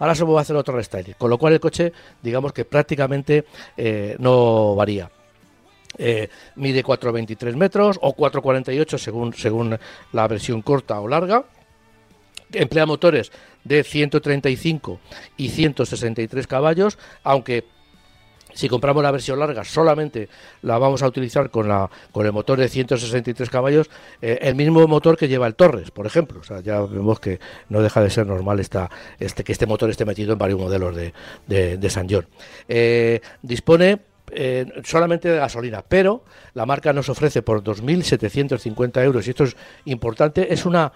Ahora 0.00 0.16
se 0.16 0.24
vuelve 0.24 0.40
a 0.40 0.42
hacer 0.42 0.56
otro 0.56 0.74
restyling, 0.76 1.14
con 1.16 1.30
lo 1.30 1.38
cual 1.38 1.52
el 1.52 1.60
coche, 1.60 1.92
digamos 2.20 2.52
que 2.52 2.64
prácticamente 2.64 3.44
eh, 3.76 4.16
no 4.18 4.74
varía. 4.74 5.08
Eh, 5.96 6.28
mide 6.56 6.82
4,23 6.82 7.54
metros 7.54 8.00
o 8.02 8.16
4,48 8.16 8.98
según, 8.98 9.32
según 9.34 9.78
la 10.12 10.26
versión 10.26 10.62
corta 10.62 10.98
o 11.00 11.06
larga. 11.06 11.44
Emplea 12.52 12.86
motores 12.86 13.32
de 13.64 13.82
135 13.82 15.00
y 15.36 15.48
163 15.48 16.46
caballos, 16.46 16.98
aunque 17.22 17.64
si 18.54 18.68
compramos 18.68 19.02
la 19.02 19.10
versión 19.10 19.38
larga, 19.38 19.64
solamente 19.64 20.28
la 20.62 20.78
vamos 20.78 21.02
a 21.02 21.08
utilizar 21.08 21.50
con, 21.50 21.68
la, 21.68 21.90
con 22.12 22.24
el 22.24 22.32
motor 22.32 22.58
de 22.58 22.68
163 22.68 23.50
caballos, 23.50 23.90
eh, 24.22 24.38
el 24.42 24.54
mismo 24.54 24.86
motor 24.86 25.16
que 25.16 25.28
lleva 25.28 25.46
el 25.46 25.56
Torres, 25.56 25.90
por 25.90 26.06
ejemplo. 26.06 26.40
O 26.40 26.44
sea, 26.44 26.60
ya 26.60 26.80
vemos 26.80 27.20
que 27.20 27.40
no 27.68 27.82
deja 27.82 28.00
de 28.00 28.10
ser 28.10 28.26
normal 28.26 28.60
esta, 28.60 28.90
este, 29.18 29.42
que 29.42 29.52
este 29.52 29.66
motor 29.66 29.90
esté 29.90 30.04
metido 30.04 30.32
en 30.32 30.38
varios 30.38 30.60
modelos 30.60 30.94
de, 30.94 31.12
de, 31.46 31.90
San 31.90 32.08
John. 32.08 32.26
Eh, 32.68 33.20
dispone 33.42 34.00
eh, 34.30 34.66
solamente 34.84 35.28
de 35.28 35.38
gasolina, 35.38 35.84
pero 35.86 36.24
la 36.54 36.64
marca 36.64 36.92
nos 36.92 37.08
ofrece 37.08 37.42
por 37.42 37.62
2.750 37.62 39.02
euros, 39.02 39.26
y 39.26 39.30
esto 39.30 39.44
es 39.44 39.56
importante, 39.84 40.52
es 40.52 40.64
una 40.64 40.92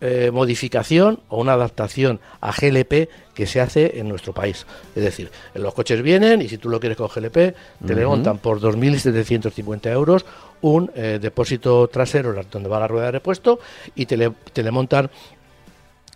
eh, 0.00 0.30
modificación 0.32 1.20
o 1.28 1.40
una 1.40 1.52
adaptación 1.52 2.20
a 2.40 2.52
GLP 2.52 3.08
que 3.34 3.46
se 3.46 3.60
hace 3.60 3.98
en 3.98 4.08
nuestro 4.08 4.32
país. 4.32 4.66
Es 4.94 5.02
decir, 5.02 5.30
los 5.54 5.74
coches 5.74 6.02
vienen 6.02 6.42
y 6.42 6.48
si 6.48 6.58
tú 6.58 6.68
lo 6.68 6.80
quieres 6.80 6.96
con 6.96 7.08
GLP, 7.08 7.54
te 7.86 7.94
le 7.94 8.06
montan 8.06 8.38
por 8.38 8.60
2.750 8.60 9.90
euros 9.90 10.24
un 10.62 10.90
eh, 10.94 11.18
depósito 11.20 11.88
trasero 11.88 12.34
donde 12.50 12.68
va 12.68 12.80
la 12.80 12.88
rueda 12.88 13.06
de 13.06 13.12
repuesto 13.12 13.60
y 13.94 14.06
te 14.06 14.16
le, 14.16 14.32
te 14.52 14.62
le 14.62 14.70
montan 14.70 15.10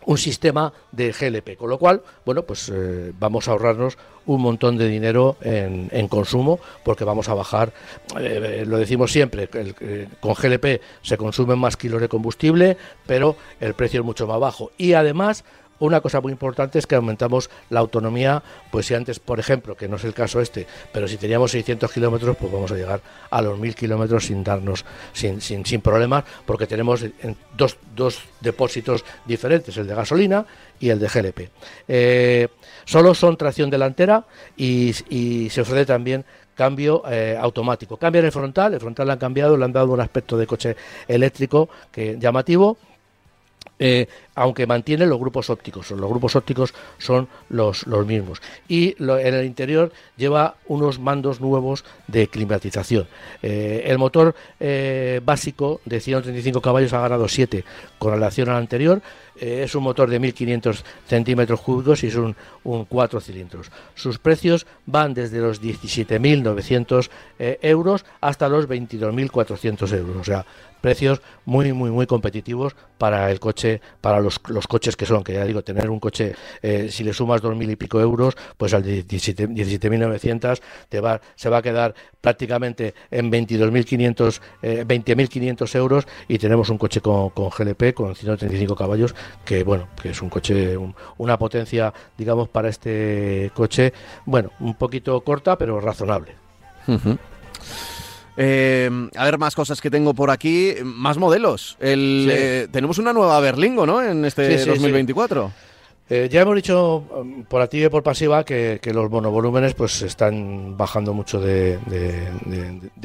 un 0.06 0.18
sistema 0.18 0.72
de 0.92 1.12
GLP, 1.12 1.56
con 1.56 1.70
lo 1.70 1.78
cual, 1.78 2.02
bueno, 2.24 2.42
pues 2.42 2.70
eh, 2.72 3.12
vamos 3.18 3.48
a 3.48 3.52
ahorrarnos 3.52 3.96
un 4.26 4.40
montón 4.40 4.76
de 4.78 4.88
dinero 4.88 5.36
en, 5.42 6.08
consumo 6.08 6.58
porque 6.84 7.04
vamos 7.04 7.28
a 7.28 7.34
bajar, 7.34 7.72
eh, 8.18 8.64
lo 8.66 8.78
decimos 8.78 9.12
siempre, 9.12 9.48
eh, 9.52 10.08
con 10.20 10.34
GLP 10.34 10.80
se 11.02 11.16
consumen 11.16 11.58
más 11.58 11.76
kilos 11.76 12.00
de 12.00 12.08
combustible, 12.08 12.76
pero 13.06 13.36
el 13.60 13.74
precio 13.74 14.00
es 14.00 14.06
mucho 14.06 14.26
más 14.26 14.40
bajo. 14.40 14.70
Y 14.78 14.94
además 14.94 15.44
una 15.78 16.00
cosa 16.00 16.20
muy 16.20 16.32
importante 16.32 16.78
es 16.78 16.86
que 16.86 16.94
aumentamos 16.94 17.50
la 17.70 17.80
autonomía, 17.80 18.42
pues 18.70 18.86
si 18.86 18.94
antes, 18.94 19.18
por 19.18 19.40
ejemplo, 19.40 19.76
que 19.76 19.88
no 19.88 19.96
es 19.96 20.04
el 20.04 20.14
caso 20.14 20.40
este, 20.40 20.66
pero 20.92 21.08
si 21.08 21.16
teníamos 21.16 21.50
600 21.50 21.90
kilómetros, 21.92 22.36
pues 22.36 22.52
vamos 22.52 22.72
a 22.72 22.76
llegar 22.76 23.00
a 23.30 23.42
los 23.42 23.58
1000 23.58 23.74
kilómetros 23.74 24.26
sin 24.26 24.44
darnos, 24.44 24.84
sin, 25.12 25.40
sin, 25.40 25.64
sin 25.66 25.80
problemas, 25.80 26.24
porque 26.46 26.66
tenemos 26.66 27.04
dos, 27.56 27.76
dos 27.94 28.22
depósitos 28.40 29.04
diferentes, 29.24 29.76
el 29.76 29.86
de 29.86 29.94
gasolina 29.94 30.46
y 30.80 30.90
el 30.90 30.98
de 30.98 31.08
GLP. 31.08 31.50
Eh, 31.88 32.48
solo 32.84 33.14
son 33.14 33.36
tracción 33.36 33.70
delantera 33.70 34.24
y, 34.56 34.92
se 34.92 35.60
ofrece 35.60 35.86
también 35.86 36.24
cambio 36.54 37.02
eh, 37.10 37.36
automático. 37.40 37.96
Cambian 37.96 38.24
el 38.24 38.32
frontal, 38.32 38.74
el 38.74 38.80
frontal 38.80 39.06
lo 39.06 39.12
han 39.12 39.18
cambiado, 39.18 39.56
le 39.56 39.64
han 39.64 39.72
dado 39.72 39.92
un 39.92 40.00
aspecto 40.00 40.36
de 40.36 40.46
coche 40.46 40.76
eléctrico 41.08 41.68
que 41.90 42.16
llamativo 42.18 42.76
eh, 43.78 44.06
aunque 44.34 44.66
mantiene 44.66 45.06
los 45.06 45.18
grupos 45.18 45.50
ópticos. 45.50 45.90
Los 45.90 46.08
grupos 46.08 46.36
ópticos 46.36 46.74
son 46.98 47.28
los, 47.48 47.86
los 47.86 48.06
mismos. 48.06 48.42
Y 48.68 48.96
en 48.98 49.34
el 49.34 49.44
interior 49.44 49.92
lleva 50.16 50.56
unos 50.66 50.98
mandos 50.98 51.40
nuevos 51.40 51.84
de 52.06 52.28
climatización. 52.28 53.06
Eh, 53.42 53.84
el 53.86 53.98
motor 53.98 54.34
eh, 54.60 55.20
básico 55.24 55.80
de 55.84 56.00
135 56.00 56.60
caballos 56.60 56.92
ha 56.92 57.00
ganado 57.00 57.28
7 57.28 57.64
con 57.98 58.12
relación 58.12 58.48
al 58.48 58.56
anterior. 58.56 59.00
es 59.34 59.74
un 59.74 59.82
motor 59.82 60.08
de 60.10 60.20
1500 60.20 60.84
centímetros 61.08 61.60
cúbicos 61.60 62.04
y 62.04 62.06
es 62.06 62.14
un, 62.14 62.36
un 62.62 62.84
4 62.84 63.20
cilindros. 63.20 63.70
Sus 63.94 64.18
precios 64.18 64.66
van 64.86 65.12
desde 65.12 65.38
los 65.38 65.60
17.900 65.60 67.10
euros 67.60 68.04
hasta 68.20 68.48
los 68.48 68.68
22.400 68.68 69.92
euros. 69.96 70.16
O 70.16 70.24
sea, 70.24 70.46
precios 70.84 71.22
muy, 71.46 71.72
muy, 71.72 71.90
muy 71.90 72.06
competitivos 72.06 72.76
para 72.98 73.30
el 73.30 73.40
coche, 73.40 73.80
para 74.02 74.20
los, 74.24 74.40
los 74.48 74.66
coches 74.66 74.96
que 74.96 75.06
son, 75.06 75.22
que 75.22 75.34
ya 75.34 75.44
digo, 75.44 75.62
tener 75.62 75.90
un 75.90 76.00
coche, 76.00 76.34
eh, 76.62 76.88
si 76.90 77.04
le 77.04 77.12
sumas 77.12 77.40
dos 77.40 77.54
mil 77.54 77.70
y 77.70 77.76
pico 77.76 78.00
euros, 78.00 78.34
pues 78.56 78.74
al 78.74 78.82
de 78.82 79.06
17.900 79.06 80.60
te 80.88 81.00
va, 81.00 81.20
se 81.36 81.48
va 81.48 81.58
a 81.58 81.62
quedar 81.62 81.94
prácticamente 82.20 82.94
en 83.10 83.30
22.500, 83.30 84.40
eh, 84.62 84.84
20.500 84.86 85.74
euros 85.76 86.06
y 86.26 86.38
tenemos 86.38 86.70
un 86.70 86.78
coche 86.78 87.00
con, 87.00 87.30
con, 87.30 87.50
GLP, 87.50 87.94
con 87.94 88.14
135 88.14 88.74
caballos, 88.74 89.14
que 89.44 89.62
bueno, 89.62 89.88
que 90.00 90.10
es 90.10 90.22
un 90.22 90.30
coche, 90.30 90.76
una 91.18 91.38
potencia, 91.38 91.92
digamos, 92.16 92.48
para 92.48 92.68
este 92.68 93.50
coche, 93.54 93.92
bueno, 94.24 94.50
un 94.60 94.74
poquito 94.74 95.20
corta, 95.20 95.56
pero 95.56 95.80
razonable. 95.80 96.34
Eh, 98.36 98.90
a 99.14 99.24
ver, 99.24 99.38
más 99.38 99.54
cosas 99.54 99.80
que 99.80 99.90
tengo 99.90 100.14
por 100.14 100.30
aquí. 100.30 100.74
Más 100.82 101.18
modelos. 101.18 101.76
El, 101.80 102.28
eh, 102.30 102.68
tenemos 102.70 102.98
una 102.98 103.12
nueva 103.12 103.38
Berlingo, 103.40 103.86
¿no? 103.86 104.02
En 104.02 104.24
este 104.24 104.64
2024. 104.64 105.52
Eh, 106.10 106.28
ya 106.30 106.42
hemos 106.42 106.54
dicho 106.54 106.98
um, 106.98 107.44
por 107.44 107.62
activa 107.62 107.86
y 107.86 107.88
por 107.88 108.02
pasiva 108.02 108.44
que, 108.44 108.78
los 108.92 109.10
monovolúmenes 109.10 109.72
pues 109.72 110.02
están 110.02 110.76
bajando 110.76 111.14
mucho 111.14 111.40
de, 111.40 111.78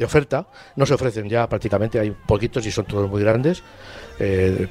oferta. 0.04 0.46
No 0.76 0.84
se 0.84 0.94
ofrecen 0.94 1.28
ya 1.28 1.48
prácticamente, 1.48 1.98
hay 1.98 2.10
poquitos 2.10 2.66
y 2.66 2.70
son 2.70 2.84
todos 2.84 3.08
muy 3.08 3.22
grandes. 3.22 3.62
Eh, 4.22 4.68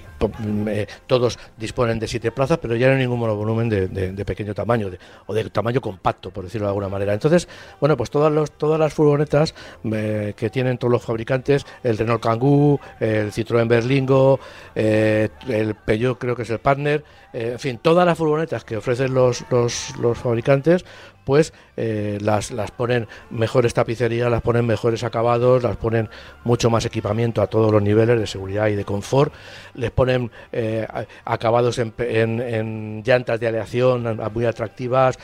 eh, 0.68 0.88
todos 1.08 1.40
disponen 1.58 1.98
de 1.98 2.08
siete 2.08 2.32
plazas, 2.32 2.60
pero 2.60 2.76
ya 2.76 2.88
no 2.88 2.94
hay 2.94 3.00
ningún 3.00 3.20
monovolumen 3.20 3.68
de, 3.68 4.26
pequeño 4.26 4.54
tamaño 4.54 4.92
o 5.26 5.34
de 5.34 5.50
tamaño 5.50 5.82
compacto, 5.82 6.30
por 6.30 6.44
decirlo 6.44 6.68
de 6.68 6.70
alguna 6.70 6.88
manera. 6.88 7.14
Entonces, 7.14 7.48
bueno, 7.80 7.98
pues 7.98 8.12
todas, 8.12 8.32
los, 8.32 8.52
todas 8.52 8.80
las 8.80 8.94
furgonetas 8.94 9.56
que 9.82 10.50
tienen 10.52 10.78
todos 10.78 10.92
los 10.92 11.02
fabricantes, 11.02 11.66
el 11.84 11.98
Renault 11.98 12.22
Kangoo, 12.22 12.80
el 13.00 13.32
Citroën 13.32 13.68
Berlingo, 13.68 14.40
el 14.76 15.76
Peugeot 15.84 16.20
creo 16.20 16.36
que 16.36 16.44
es 16.44 16.50
el 16.52 16.60
Partner, 16.60 17.04
en 17.34 17.60
fin, 17.60 17.80
todas 17.82 18.06
las 18.06 18.19
furgonetas 18.20 18.64
que 18.64 18.78
ofrecen 18.78 19.14
los, 19.14 19.44
los, 19.50 19.96
los 19.98 20.18
fabricantes 20.18 20.86
pues 21.24 21.54
eh, 21.78 22.18
las, 22.22 22.52
las 22.52 22.72
ponen 22.72 23.08
mejores 23.30 23.74
tapicerías, 23.74 24.30
las 24.30 24.42
ponen 24.42 24.66
mejores 24.66 25.04
acabados, 25.04 25.64
las 25.64 25.78
ponen 25.78 26.10
mucho 26.44 26.70
más 26.70 26.86
equipamiento 26.86 27.42
a 27.42 27.48
todos 27.48 27.72
los 27.72 27.82
niveles 27.82 28.20
de 28.20 28.28
seguridad 28.28 28.68
y 28.68 28.76
de 28.76 28.86
confort, 28.86 29.34
les 29.74 29.92
ponen 29.92 30.32
eh, 30.52 30.88
acabados 31.26 31.80
en, 31.80 31.94
en, 31.98 33.04
llantas 33.04 33.40
de 33.40 33.48
aleación 33.48 34.20
muy 34.34 34.46
atractivas, 34.46 35.18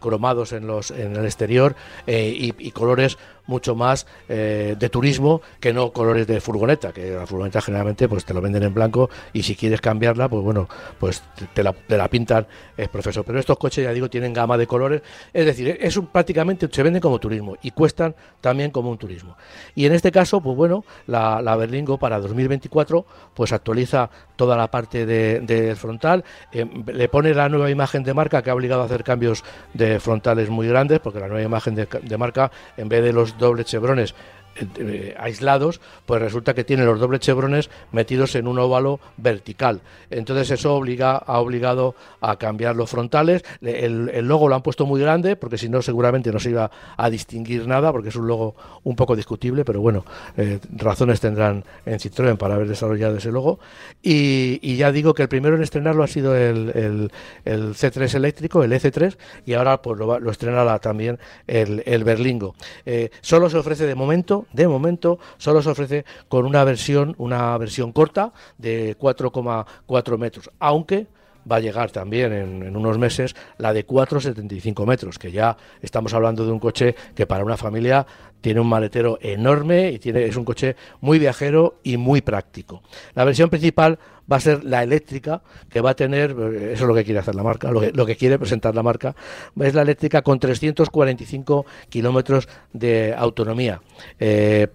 cromados 0.00 0.52
en, 0.52 0.66
los, 0.66 0.90
en 0.90 1.16
el 1.16 1.24
exterior 1.24 1.74
eh, 2.06 2.52
y, 2.58 2.70
colores 2.72 3.18
mucho 3.44 3.74
más 3.74 4.06
de 4.28 4.88
turismo 4.90 5.42
que 5.60 5.72
no 5.72 5.92
colores 5.92 6.26
de 6.26 6.40
furgoneta, 6.40 6.92
que 6.92 7.10
la 7.10 7.26
furgoneta 7.26 7.60
generalmente 7.60 8.08
pues 8.08 8.24
te 8.24 8.32
lo 8.32 8.40
venden 8.40 8.62
en 8.62 8.72
blanco 8.72 9.10
y 9.32 9.42
si 9.42 9.56
quieres 9.56 9.80
cambiarla, 9.80 10.28
pues 10.28 10.42
bueno, 10.42 10.68
pues 10.98 11.22
te 11.52 11.62
la, 11.62 11.72
te 11.72 11.96
la 11.96 12.08
pintan 12.08 12.46
es 12.76 12.88
profesor. 12.88 13.24
Pero 13.24 13.38
estos 13.38 13.58
coches, 13.58 13.84
ya 13.84 13.92
digo, 13.92 14.08
tienen 14.08 14.32
gama 14.32 14.56
de 14.56 14.66
colores. 14.66 15.02
Es 15.32 15.46
decir, 15.46 15.78
es 15.80 15.98
prácticamente 16.12 16.68
se 16.70 16.82
venden 16.82 17.00
como 17.00 17.18
turismo 17.18 17.56
y 17.62 17.70
cuestan 17.70 18.14
también 18.40 18.70
como 18.70 18.90
un 18.90 18.98
turismo. 18.98 19.36
Y 19.74 19.86
en 19.86 19.92
este 19.92 20.12
caso, 20.12 20.40
pues 20.40 20.56
bueno, 20.56 20.84
la, 21.06 21.56
Berlingo 21.56 21.98
para 21.98 22.18
2024 22.18 23.06
pues 23.34 23.52
actualiza 23.52 24.10
toda 24.36 24.56
la 24.56 24.70
parte 24.70 25.06
de 25.06 25.76
frontal, 25.76 26.24
eh, 26.52 26.66
le 26.92 27.08
pone 27.08 27.34
la 27.34 27.48
nueva 27.48 27.70
imagen 27.70 28.02
de 28.02 28.14
marca 28.14 28.42
que 28.42 28.50
ha 28.50 28.54
obligado 28.54 28.82
a 28.82 28.84
hacer 28.86 29.04
cambios 29.04 29.44
de 29.74 30.00
frontales 30.00 30.50
muy 30.50 30.68
grandes, 30.68 31.00
porque 31.00 31.20
la 31.20 31.28
nueva 31.28 31.42
imagen 31.42 31.74
de, 31.74 31.88
de 32.02 32.18
marca, 32.18 32.50
en 32.76 32.88
vez 32.88 33.02
de 33.02 33.12
los 33.12 33.38
dobles 33.38 33.66
chevrones, 33.66 34.14
eh, 34.56 35.14
aislados, 35.18 35.80
pues 36.04 36.20
resulta 36.20 36.52
que 36.54 36.64
tiene 36.64 36.84
los 36.84 37.00
dobles 37.00 37.20
chevrones 37.20 37.70
metidos 37.90 38.34
en 38.34 38.46
un 38.46 38.58
óvalo 38.58 39.00
vertical. 39.16 39.80
Entonces 40.10 40.50
eso 40.50 40.74
obliga, 40.74 41.16
ha 41.16 41.38
obligado 41.38 41.94
a 42.20 42.36
cambiar 42.36 42.76
los 42.76 42.90
frontales. 42.90 43.44
El, 43.62 44.06
logo 44.26 44.48
lo 44.48 44.54
han 44.54 44.62
puesto 44.62 44.84
muy 44.84 45.00
grande, 45.00 45.36
porque 45.36 45.56
si 45.56 45.68
no 45.68 45.80
seguramente 45.80 46.32
no 46.32 46.38
se 46.38 46.50
iba 46.50 46.70
a 46.96 47.10
distinguir 47.10 47.66
nada, 47.66 47.92
porque 47.92 48.10
es 48.10 48.16
un 48.16 48.26
logo 48.26 48.54
un 48.84 48.94
poco 48.94 49.16
discutible, 49.16 49.64
pero 49.64 49.80
bueno, 49.80 50.04
eh, 50.36 50.58
razones 50.76 51.20
tendrán 51.20 51.64
en 51.86 51.98
Citroën 51.98 52.36
para 52.36 52.54
haber 52.54 52.68
desarrollado 52.68 53.16
ese 53.16 53.32
logo. 53.32 53.58
Y, 54.02 54.76
ya 54.76 54.90
digo 54.90 55.14
que 55.14 55.22
el 55.22 55.28
primero 55.28 55.56
en 55.56 55.62
estrenarlo 55.62 56.02
ha 56.02 56.08
sido 56.08 56.36
el, 56.36 57.10
C3 57.44 58.14
eléctrico, 58.14 58.64
el 58.64 58.72
EC3, 58.72 59.16
y 59.46 59.54
ahora 59.54 59.80
pues 59.80 59.98
lo, 59.98 60.18
lo 60.18 60.30
estrenará 60.30 60.78
también 60.78 61.18
el, 61.46 62.04
Berlingo. 62.04 62.54
Eh, 62.84 63.10
solo 63.20 63.48
se 63.48 63.58
ofrece 63.58 63.86
de 63.86 63.94
momento 63.94 64.41
de 64.52 64.68
momento, 64.68 65.18
solo 65.38 65.62
se 65.62 65.70
ofrece 65.70 66.04
con 66.28 66.46
una 66.46 66.64
versión, 66.64 67.14
una 67.18 67.56
versión 67.58 67.92
corta 67.92 68.32
de 68.58 68.96
4,4 68.98 70.18
metros, 70.18 70.50
aunque 70.58 71.06
va 71.50 71.56
a 71.56 71.60
llegar 71.60 71.90
también 71.90 72.32
en, 72.32 72.76
unos 72.76 72.98
meses 72.98 73.34
la 73.58 73.72
de 73.72 73.86
4,75 73.86 74.86
metros, 74.86 75.18
que 75.18 75.32
ya 75.32 75.56
estamos 75.80 76.14
hablando 76.14 76.44
de 76.44 76.52
un 76.52 76.58
coche 76.58 76.94
que 77.14 77.26
para 77.26 77.44
una 77.44 77.56
familia 77.56 78.06
tiene 78.40 78.60
un 78.60 78.68
maletero 78.68 79.18
enorme 79.20 79.90
y 79.90 79.98
tiene, 79.98 80.24
es 80.24 80.36
un 80.36 80.44
coche 80.44 80.76
muy 81.00 81.18
viajero 81.18 81.78
y 81.82 81.96
muy 81.96 82.20
práctico. 82.22 82.82
La 83.14 83.24
versión 83.24 83.48
principal 83.50 83.98
va 84.30 84.36
a 84.36 84.40
ser 84.40 84.64
la 84.64 84.82
eléctrica, 84.82 85.42
que 85.68 85.80
va 85.80 85.90
a 85.90 85.94
tener, 85.94 86.30
eso 86.30 86.72
es 86.72 86.80
lo 86.80 86.94
que 86.94 87.04
quiere 87.04 87.20
hacer 87.20 87.34
la 87.34 87.42
marca, 87.42 87.70
lo 87.70 88.06
que, 88.06 88.16
quiere 88.16 88.38
presentar 88.38 88.74
la 88.74 88.82
marca, 88.82 89.14
es 89.60 89.74
la 89.74 89.82
eléctrica 89.82 90.22
con 90.22 90.38
345 90.38 91.66
kilómetros 91.88 92.48
de 92.72 93.14
autonomía. 93.16 93.80
Eh, 94.18 94.68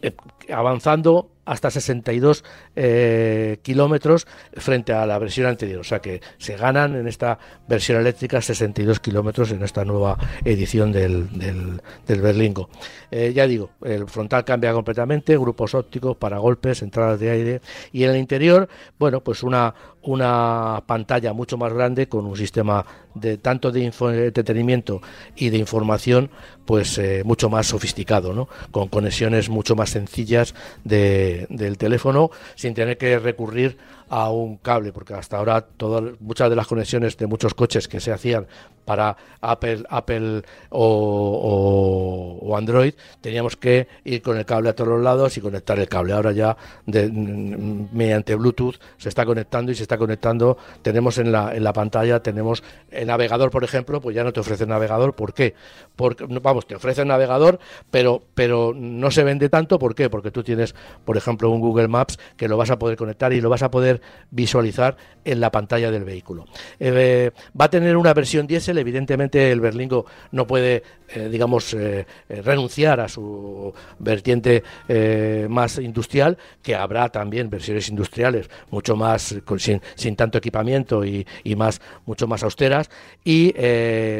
eh, 0.00 0.14
avanzando 0.52 1.30
hasta 1.44 1.70
62 1.70 2.44
eh, 2.76 3.58
kilómetros 3.62 4.26
frente 4.54 4.92
a 4.92 5.06
la 5.06 5.18
versión 5.18 5.46
anterior. 5.46 5.80
O 5.80 5.84
sea 5.84 6.00
que 6.00 6.20
se 6.38 6.56
ganan 6.56 6.94
en 6.94 7.08
esta 7.08 7.38
versión 7.68 8.00
eléctrica 8.00 8.40
62 8.40 9.00
kilómetros 9.00 9.50
en 9.50 9.62
esta 9.62 9.84
nueva 9.84 10.18
edición 10.44 10.92
del, 10.92 11.28
del, 12.06 12.20
Berlingo. 12.20 12.68
Eh, 13.10 13.32
ya 13.34 13.46
digo, 13.46 13.70
el 13.84 14.08
frontal 14.08 14.44
cambia 14.44 14.72
completamente, 14.72 15.36
grupos 15.36 15.74
ópticos, 15.74 16.16
para 16.16 16.38
golpes, 16.38 16.82
entradas 16.82 17.18
de 17.18 17.30
aire 17.30 17.60
y 17.92 18.04
en 18.04 18.10
el 18.10 18.16
interior, 18.16 18.68
bueno, 18.98 19.20
pues 19.22 19.42
una, 19.42 19.74
una 20.02 20.82
pantalla 20.86 21.32
mucho 21.32 21.56
más 21.56 21.72
grande 21.72 22.08
con 22.08 22.26
un 22.26 22.36
sistema 22.36 22.84
de 23.14 23.38
tanto 23.38 23.70
de 23.70 23.84
entretenimiento 23.84 25.00
y 25.36 25.50
de 25.50 25.58
información 25.58 26.30
pues 26.64 26.96
eh, 26.98 27.22
mucho 27.24 27.50
más 27.50 27.66
sofisticado 27.66 28.32
¿no? 28.32 28.48
con 28.70 28.88
conexiones 28.88 29.48
mucho 29.48 29.76
más 29.76 29.90
sencillas 29.90 30.54
de, 30.84 31.31
del 31.48 31.78
teléfono 31.78 32.30
sin 32.54 32.74
tener 32.74 32.98
que 32.98 33.18
recurrir 33.18 33.76
a 34.12 34.30
un 34.30 34.58
cable, 34.58 34.92
porque 34.92 35.14
hasta 35.14 35.38
ahora 35.38 35.62
todas, 35.62 36.20
muchas 36.20 36.50
de 36.50 36.54
las 36.54 36.66
conexiones 36.66 37.16
de 37.16 37.26
muchos 37.26 37.54
coches 37.54 37.88
que 37.88 37.98
se 37.98 38.12
hacían 38.12 38.46
para 38.84 39.16
Apple, 39.40 39.84
Apple 39.88 40.42
o, 40.68 42.54
Android, 42.54 42.92
teníamos 43.22 43.56
que 43.56 43.88
ir 44.04 44.20
con 44.20 44.36
el 44.36 44.44
cable 44.44 44.68
a 44.68 44.74
todos 44.74 44.90
los 44.90 45.02
lados 45.02 45.34
y 45.38 45.40
conectar 45.40 45.78
el 45.78 45.88
cable. 45.88 46.12
Ahora 46.12 46.32
ya 46.32 46.54
de, 46.84 47.08
mediante 47.10 48.34
Bluetooth 48.34 48.74
se 48.98 49.08
está 49.08 49.24
conectando 49.24 49.72
y 49.72 49.74
se 49.76 49.82
está 49.82 49.96
conectando. 49.96 50.58
Tenemos 50.82 51.16
en 51.16 51.32
la, 51.32 51.56
en 51.56 51.64
la 51.64 51.72
pantalla, 51.72 52.20
tenemos 52.20 52.62
el 52.90 53.06
navegador, 53.06 53.50
por 53.50 53.64
ejemplo, 53.64 54.02
pues 54.02 54.14
ya 54.14 54.24
no 54.24 54.32
te 54.34 54.40
ofrece 54.40 54.66
navegador. 54.66 55.14
¿Por 55.14 55.32
qué? 55.32 55.54
Porque, 55.96 56.26
vamos, 56.28 56.66
te 56.66 56.74
ofrece 56.74 57.00
el 57.00 57.08
navegador, 57.08 57.60
pero, 57.90 58.22
pero 58.34 58.74
no 58.76 59.10
se 59.10 59.24
vende 59.24 59.48
tanto. 59.48 59.78
¿Por 59.78 59.94
qué? 59.94 60.10
Porque 60.10 60.30
tú 60.30 60.42
tienes, 60.42 60.74
por 61.06 61.16
ejemplo, 61.16 61.48
un 61.48 61.60
Google 61.62 61.88
Maps 61.88 62.18
que 62.36 62.46
lo 62.46 62.58
vas 62.58 62.70
a 62.70 62.78
poder 62.78 62.98
conectar 62.98 63.32
y 63.32 63.40
lo 63.40 63.48
vas 63.48 63.62
a 63.62 63.70
poder 63.70 64.01
visualizar 64.30 64.96
en 65.24 65.40
la 65.40 65.50
pantalla 65.50 65.90
del 65.90 66.04
vehículo. 66.04 66.46
Eh, 66.80 67.30
va 67.58 67.66
a 67.66 67.70
tener 67.70 67.96
una 67.96 68.14
versión 68.14 68.46
diésel, 68.46 68.78
evidentemente 68.78 69.52
el 69.52 69.60
Berlingo 69.60 70.06
no 70.32 70.46
puede, 70.46 70.82
eh, 71.08 71.28
digamos, 71.30 71.74
eh, 71.74 72.06
renunciar 72.28 73.00
a 73.00 73.08
su 73.08 73.72
vertiente 73.98 74.62
más 75.48 75.78
industrial, 75.78 76.38
que 76.62 76.74
habrá 76.74 77.08
también 77.08 77.50
versiones 77.50 77.88
industriales 77.88 78.48
mucho 78.70 78.96
más 78.96 79.34
sin, 79.94 80.16
tanto 80.16 80.38
equipamiento 80.38 81.04
y, 81.04 81.26
más 81.56 81.80
mucho 82.06 82.26
más 82.26 82.42
austeras. 82.42 82.90
Y 83.24 83.52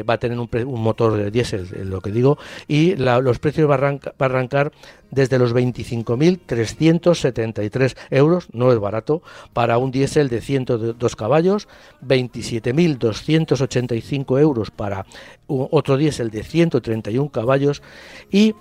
va 0.03 0.13
a 0.13 0.17
tener 0.17 0.39
un, 0.39 0.49
motor 0.81 1.17
de 1.17 1.31
diésel, 1.31 1.89
lo 1.89 2.01
que 2.01 2.11
digo, 2.11 2.37
y 2.67 2.95
los 2.95 3.39
precios 3.39 3.67
van 3.67 3.99
a 4.03 4.25
arrancar 4.25 4.71
desde 5.13 5.39
los 5.39 5.53
25.373 5.53 7.95
euros, 8.09 8.47
no 8.51 8.71
es 8.71 8.79
barato, 8.79 9.21
para 9.53 9.72
un 9.77 9.91
diésel 9.91 10.29
de 10.29 10.41
102 10.41 11.15
caballos, 11.15 11.67
27.285 12.05 14.39
euros 14.39 14.71
para 14.71 15.05
otro 15.47 15.97
diésel 15.97 16.31
de 16.31 16.43
131 16.43 17.29
caballos 17.29 17.83
y 18.31 18.55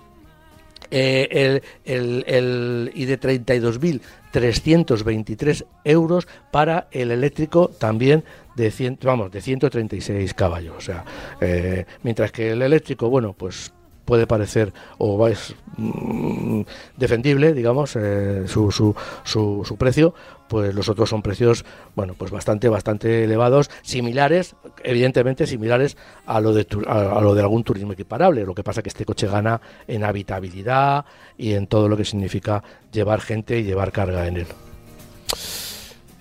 eh, 0.95 1.63
el, 1.85 2.23
el, 2.27 2.93
y 2.95 3.07
de 3.07 3.19
32.323 3.19 5.65
euros 5.85 6.29
para 6.51 6.89
el 6.91 7.11
eléctrico 7.11 7.69
también 7.69 8.23
de, 8.57 8.99
vamos, 9.03 9.33
de 9.33 9.41
136 9.41 10.35
caballos. 10.35 10.75
O 10.77 10.83
sea, 10.83 11.03
eh, 11.41 11.87
mientras 12.03 12.31
que 12.31 12.51
el 12.51 12.61
eléctrico, 12.61 13.09
bueno, 13.09 13.33
pues 13.33 13.73
puede 14.05 14.27
parecer 14.27 14.73
o 14.99 15.29
es 15.29 15.55
mm, 15.77 16.63
defendible, 16.97 17.55
digamos, 17.55 17.97
eh, 17.97 18.45
su, 18.47 18.71
su, 18.71 18.95
su, 19.25 19.77
precio, 19.77 20.15
pues 20.49 20.75
los 20.75 20.89
otros 20.89 21.09
son 21.09 21.23
precios, 21.23 21.65
bueno, 21.95 22.15
pues 22.17 22.31
bastante, 22.31 22.69
bastante 22.69 23.25
elevados, 23.25 23.71
similares, 23.83 24.55
evidentemente 24.85 25.47
similares 25.47 25.97
a 26.27 26.41
lo 26.41 26.53
de, 26.53 26.67
a, 26.87 27.21
lo 27.21 27.35
de 27.35 27.41
algún 27.41 27.65
turismo 27.65 27.93
equiparable. 27.93 28.45
Lo 28.45 28.55
que 28.55 28.65
pasa 28.65 28.83
que 28.83 28.89
este 28.89 29.05
coche 29.05 29.27
gana 29.27 29.61
en 29.87 30.05
habitabilidad 30.05 31.05
y 31.39 31.55
en 31.55 31.67
todo 31.67 31.89
lo 31.89 31.97
que 31.97 32.05
significa 32.05 32.63
llevar 32.93 33.21
gente 33.21 33.59
y 33.59 33.65
llevar 33.65 33.93
carga 33.93 34.27
en 34.27 34.39
él. 34.39 34.47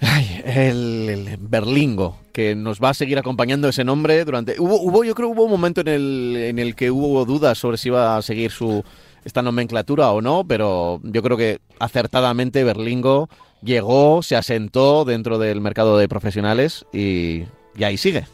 Ay, 0.01 0.41
el, 0.45 1.37
Berlingo, 1.39 2.17
que 2.33 2.55
nos 2.55 2.81
va 2.81 2.89
a 2.89 2.93
seguir 2.93 3.19
acompañando 3.19 3.69
ese 3.69 3.83
nombre 3.83 4.25
durante... 4.25 4.59
Hubo, 4.59 4.81
hubo, 4.81 5.03
yo 5.03 5.13
creo 5.13 5.29
que 5.29 5.33
hubo 5.35 5.45
un 5.45 5.51
momento 5.51 5.81
en 5.81 5.87
el, 5.87 6.35
en 6.37 6.59
el 6.59 6.75
que 6.75 6.89
hubo 6.89 7.23
dudas 7.25 7.57
sobre 7.59 7.77
si 7.77 7.89
iba 7.89 8.17
a 8.17 8.21
seguir 8.21 8.51
su 8.51 8.83
esta 9.23 9.43
nomenclatura 9.43 10.11
o 10.11 10.21
no, 10.21 10.43
pero 10.47 10.99
yo 11.03 11.21
creo 11.21 11.37
que 11.37 11.59
acertadamente 11.79 12.63
Berlingo 12.63 13.29
llegó, 13.61 14.23
se 14.23 14.35
asentó 14.35 15.05
dentro 15.05 15.37
del 15.37 15.61
mercado 15.61 15.97
de 15.97 16.09
profesionales 16.09 16.85
y, 16.91 17.43
ahí 17.83 17.97
sigue. 17.97 18.25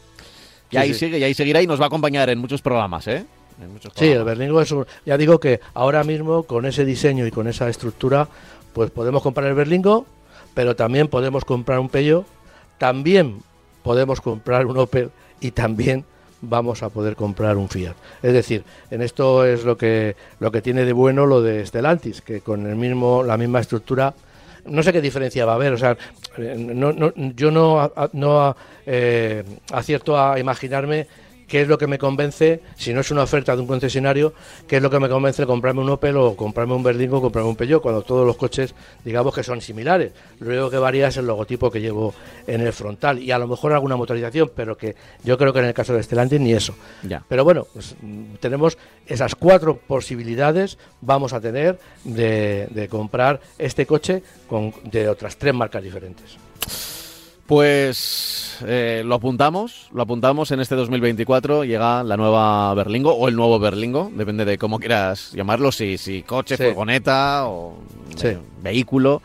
Y 0.70 0.78
ahí 0.78 0.94
sigue, 0.94 1.18
y 1.18 1.24
ahí 1.24 1.34
seguirá 1.34 1.60
y 1.62 1.66
nos 1.66 1.80
va 1.80 1.84
a 1.84 1.88
acompañar 1.88 2.30
en 2.30 2.38
muchos 2.38 2.62
programas, 2.62 3.06
¿eh? 3.08 3.26
Sí, 3.96 4.06
el 4.06 4.24
Berlingo 4.24 4.62
es 4.62 4.70
un... 4.70 4.86
Ya 5.04 5.18
digo 5.18 5.40
que 5.40 5.60
ahora 5.74 6.04
mismo 6.04 6.44
con 6.44 6.64
ese 6.64 6.84
diseño 6.84 7.26
y 7.26 7.30
con 7.30 7.48
esa 7.48 7.68
estructura, 7.68 8.28
pues 8.72 8.90
podemos 8.90 9.22
comprar 9.22 9.48
el 9.48 9.54
Berlingo 9.54 10.06
pero 10.58 10.74
también 10.74 11.06
podemos 11.06 11.44
comprar 11.44 11.78
un 11.78 11.88
Peugeot, 11.88 12.26
también 12.78 13.42
podemos 13.84 14.20
comprar 14.20 14.66
un 14.66 14.76
Opel 14.76 15.12
y 15.40 15.52
también 15.52 16.04
vamos 16.40 16.82
a 16.82 16.88
poder 16.88 17.14
comprar 17.14 17.56
un 17.56 17.68
Fiat. 17.68 17.94
Es 18.24 18.32
decir, 18.32 18.64
en 18.90 19.00
esto 19.00 19.44
es 19.44 19.62
lo 19.62 19.78
que 19.78 20.16
lo 20.40 20.50
que 20.50 20.60
tiene 20.60 20.84
de 20.84 20.92
bueno 20.92 21.26
lo 21.26 21.42
de 21.42 21.64
Stellantis, 21.64 22.22
que 22.22 22.40
con 22.40 22.66
el 22.66 22.74
mismo 22.74 23.22
la 23.22 23.36
misma 23.36 23.60
estructura 23.60 24.14
no 24.66 24.82
sé 24.82 24.92
qué 24.92 25.00
diferencia 25.00 25.46
va 25.46 25.52
a 25.52 25.54
haber, 25.54 25.74
o 25.74 25.78
sea, 25.78 25.96
no, 26.36 27.12
yo 27.36 27.52
no, 27.52 27.92
no 28.14 28.56
eh, 28.84 29.44
acierto 29.70 30.20
a 30.20 30.40
imaginarme 30.40 31.06
qué 31.48 31.62
es 31.62 31.68
lo 31.68 31.78
que 31.78 31.86
me 31.86 31.98
convence, 31.98 32.60
si 32.76 32.92
no 32.92 33.00
es 33.00 33.10
una 33.10 33.22
oferta 33.22 33.56
de 33.56 33.62
un 33.62 33.66
concesionario, 33.66 34.34
qué 34.68 34.76
es 34.76 34.82
lo 34.82 34.90
que 34.90 35.00
me 35.00 35.08
convence 35.08 35.42
de 35.42 35.46
comprarme 35.46 35.80
un 35.80 35.90
Opel 35.90 36.16
o 36.16 36.36
comprarme 36.36 36.74
un 36.74 36.82
Berlingo 36.82 37.18
o 37.18 37.22
comprarme 37.22 37.50
un 37.50 37.56
Peugeot, 37.56 37.82
cuando 37.82 38.02
todos 38.02 38.26
los 38.26 38.36
coches, 38.36 38.74
digamos 39.04 39.34
que 39.34 39.42
son 39.42 39.60
similares. 39.60 40.12
Lo 40.38 40.50
único 40.50 40.70
que 40.70 40.78
varía 40.78 41.08
es 41.08 41.16
el 41.16 41.26
logotipo 41.26 41.70
que 41.70 41.80
llevo 41.80 42.14
en 42.46 42.60
el 42.60 42.72
frontal 42.72 43.18
y 43.18 43.32
a 43.32 43.38
lo 43.38 43.48
mejor 43.48 43.72
alguna 43.72 43.96
motorización, 43.96 44.52
pero 44.54 44.76
que 44.76 44.94
yo 45.24 45.38
creo 45.38 45.52
que 45.52 45.60
en 45.60 45.64
el 45.64 45.74
caso 45.74 45.94
de 45.94 46.02
Stellantis 46.02 46.40
ni 46.40 46.52
eso. 46.52 46.74
Ya. 47.02 47.24
Pero 47.26 47.44
bueno, 47.44 47.66
pues, 47.72 47.96
mm, 48.00 48.34
tenemos 48.40 48.76
esas 49.06 49.34
cuatro 49.34 49.78
posibilidades, 49.78 50.78
vamos 51.00 51.32
a 51.32 51.40
tener 51.40 51.78
de, 52.04 52.68
de 52.70 52.88
comprar 52.88 53.40
este 53.56 53.86
coche 53.86 54.22
con, 54.46 54.74
de 54.84 55.08
otras 55.08 55.36
tres 55.36 55.54
marcas 55.54 55.82
diferentes. 55.82 56.36
Pues 57.48 58.58
eh, 58.66 59.02
lo 59.06 59.14
apuntamos, 59.14 59.88
lo 59.94 60.02
apuntamos 60.02 60.50
en 60.50 60.60
este 60.60 60.74
2024, 60.74 61.64
llega 61.64 62.04
la 62.04 62.18
nueva 62.18 62.74
Berlingo 62.74 63.14
o 63.14 63.26
el 63.26 63.36
nuevo 63.36 63.58
Berlingo, 63.58 64.12
depende 64.14 64.44
de 64.44 64.58
cómo 64.58 64.78
quieras 64.78 65.32
llamarlo, 65.32 65.72
si, 65.72 65.96
si 65.96 66.22
coche, 66.24 66.58
furgoneta 66.58 67.46
o 67.48 67.78
eh, 68.22 68.36
vehículo. 68.62 69.22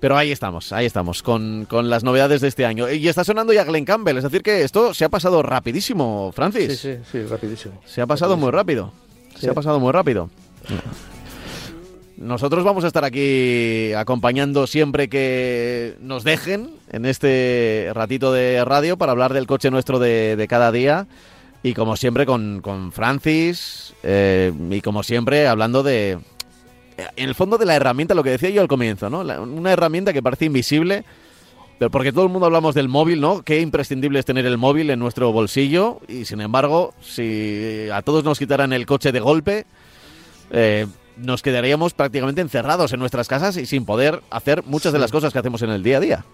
Pero 0.00 0.18
ahí 0.18 0.32
estamos, 0.32 0.70
ahí 0.74 0.84
estamos, 0.84 1.22
con, 1.22 1.66
las 1.70 2.04
novedades 2.04 2.42
de 2.42 2.48
este 2.48 2.66
año. 2.66 2.90
Y 2.90 3.08
está 3.08 3.24
sonando 3.24 3.54
ya 3.54 3.64
Glenn 3.64 3.86
Campbell, 3.86 4.18
es 4.18 4.24
decir 4.24 4.42
que 4.42 4.64
esto 4.64 4.92
se 4.92 5.06
ha 5.06 5.08
pasado 5.08 5.42
rapidísimo, 5.42 6.30
Francis. 6.34 6.78
Sí, 6.78 6.96
sí, 6.96 7.02
sí, 7.10 7.24
rapidísimo. 7.24 7.80
Se 7.86 8.02
ha 8.02 8.06
pasado 8.06 8.36
muy 8.36 8.50
rápido, 8.50 8.92
se 9.34 9.48
ha 9.48 9.54
pasado 9.54 9.80
muy 9.80 9.92
rápido. 9.92 10.28
Nosotros 12.22 12.62
vamos 12.62 12.84
a 12.84 12.86
estar 12.86 13.04
aquí 13.04 13.92
acompañando 13.94 14.68
siempre 14.68 15.08
que 15.08 15.96
nos 16.00 16.22
dejen 16.22 16.70
en 16.92 17.04
este 17.04 17.90
ratito 17.94 18.32
de 18.32 18.64
radio 18.64 18.96
para 18.96 19.10
hablar 19.10 19.32
del 19.32 19.48
coche 19.48 19.72
nuestro 19.72 19.98
de, 19.98 20.46
cada 20.48 20.70
día. 20.70 21.08
Y 21.64 21.74
como 21.74 21.96
siempre 21.96 22.24
con, 22.24 22.92
Francis 22.92 23.92
eh, 24.04 24.52
y 24.70 24.80
como 24.82 25.02
siempre 25.02 25.48
hablando 25.48 25.82
de... 25.82 26.20
En 27.16 27.28
el 27.28 27.34
fondo 27.34 27.58
de 27.58 27.66
la 27.66 27.74
herramienta, 27.74 28.14
lo 28.14 28.22
que 28.22 28.30
decía 28.30 28.50
yo 28.50 28.60
al 28.60 28.68
comienzo, 28.68 29.10
¿no? 29.10 29.22
una 29.42 29.72
herramienta 29.72 30.12
que 30.12 30.22
parece 30.22 30.44
invisible, 30.44 31.04
pero 31.80 31.90
porque 31.90 32.12
todo 32.12 32.22
el 32.22 32.30
mundo 32.30 32.46
hablamos 32.46 32.76
del 32.76 32.88
móvil, 32.88 33.20
¿no? 33.20 33.42
Qué 33.42 33.60
imprescindible 33.60 34.20
es 34.20 34.24
tener 34.24 34.46
el 34.46 34.58
móvil 34.58 34.90
en 34.90 35.00
nuestro 35.00 35.32
bolsillo 35.32 35.98
y 36.06 36.26
sin 36.26 36.40
embargo, 36.40 36.94
si 37.00 37.88
a 37.92 38.02
todos 38.02 38.22
nos 38.22 38.38
quitaran 38.38 38.72
el 38.72 38.86
coche 38.86 39.10
de 39.10 39.18
golpe, 39.18 39.66
eh, 40.52 40.86
nos 41.16 41.42
quedaríamos 41.42 41.94
prácticamente 41.94 42.40
encerrados 42.40 42.92
en 42.92 43.00
nuestras 43.00 43.28
casas 43.28 43.56
y 43.56 43.66
sin 43.66 43.84
poder 43.84 44.22
hacer 44.30 44.62
muchas 44.64 44.92
de 44.92 44.98
las 44.98 45.10
cosas 45.10 45.32
que 45.32 45.38
hacemos 45.38 45.62
en 45.62 45.70
el 45.70 45.82
día 45.82 45.98
a 45.98 46.00
día. 46.00 46.24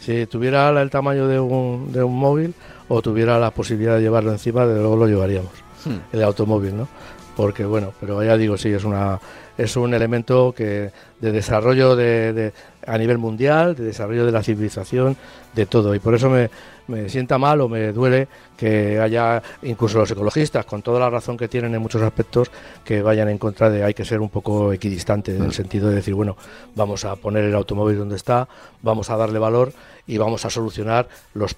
Si 0.00 0.26
tuviera 0.26 0.70
el 0.80 0.90
tamaño 0.90 1.26
de 1.28 1.40
un, 1.40 1.92
de 1.92 2.02
un 2.02 2.16
móvil 2.16 2.54
o 2.88 3.02
tuviera 3.02 3.38
la 3.38 3.50
posibilidad 3.50 3.96
de 3.96 4.02
llevarlo 4.02 4.32
encima, 4.32 4.66
de 4.66 4.78
luego 4.78 4.96
lo 4.96 5.06
llevaríamos, 5.06 5.52
hmm. 5.84 6.14
el 6.16 6.22
automóvil, 6.22 6.76
¿no? 6.76 6.88
porque 7.36 7.64
bueno, 7.64 7.92
pero 8.00 8.22
ya 8.22 8.36
digo, 8.36 8.56
sí, 8.56 8.70
es 8.70 8.84
una 8.84 9.20
es 9.56 9.76
un 9.76 9.94
elemento 9.94 10.52
que 10.56 10.90
de 11.20 11.32
desarrollo 11.32 11.94
de, 11.94 12.52
a 12.86 12.98
nivel 12.98 13.18
mundial, 13.18 13.76
de 13.76 13.84
desarrollo 13.84 14.26
de 14.26 14.32
la 14.32 14.42
civilización, 14.42 15.16
de 15.54 15.66
todo. 15.66 15.94
Y 15.94 16.00
por 16.00 16.14
eso 16.14 16.28
me, 16.28 16.50
me 16.88 17.08
sienta 17.08 17.38
mal 17.38 17.60
o 17.60 17.68
me 17.68 17.92
duele 17.92 18.28
que 18.56 18.98
haya 18.98 19.42
incluso 19.62 19.98
los 19.98 20.10
ecologistas, 20.10 20.64
con 20.66 20.82
toda 20.82 21.00
la 21.00 21.10
razón 21.10 21.36
que 21.36 21.48
tienen 21.48 21.74
en 21.74 21.82
muchos 21.82 22.02
aspectos, 22.02 22.50
que 22.84 23.02
vayan 23.02 23.28
en 23.28 23.38
contra 23.38 23.70
de 23.70 23.84
hay 23.84 23.94
que 23.94 24.04
ser 24.04 24.20
un 24.20 24.28
poco 24.28 24.72
equidistante 24.72 25.36
en 25.36 25.44
el 25.44 25.52
sentido 25.52 25.88
de 25.88 25.96
decir, 25.96 26.14
bueno, 26.14 26.36
vamos 26.74 27.04
a 27.04 27.16
poner 27.16 27.44
el 27.44 27.54
automóvil 27.54 27.98
donde 27.98 28.16
está, 28.16 28.48
vamos 28.82 29.10
a 29.10 29.16
darle 29.16 29.38
valor 29.38 29.72
y 30.06 30.18
vamos 30.18 30.44
a 30.44 30.50
solucionar 30.50 31.08
los 31.34 31.56